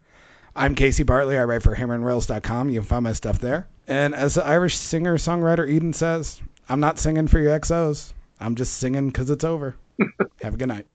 I'm 0.53 0.75
Casey 0.75 1.03
Bartley. 1.03 1.37
I 1.37 1.45
write 1.45 1.63
for 1.63 1.73
hammerandrails.com. 1.73 2.69
You 2.69 2.81
can 2.81 2.87
find 2.87 3.03
my 3.05 3.13
stuff 3.13 3.39
there. 3.39 3.69
And 3.87 4.13
as 4.13 4.33
the 4.33 4.45
Irish 4.45 4.75
singer 4.77 5.17
songwriter 5.17 5.69
Eden 5.69 5.93
says, 5.93 6.41
I'm 6.67 6.79
not 6.79 6.97
singing 6.97 7.27
for 7.27 7.39
your 7.39 7.57
XOs. 7.59 8.11
I'm 8.39 8.55
just 8.55 8.77
singing 8.77 9.07
because 9.07 9.29
it's 9.29 9.43
over. 9.43 9.75
Have 10.41 10.55
a 10.55 10.57
good 10.57 10.67
night. 10.67 10.87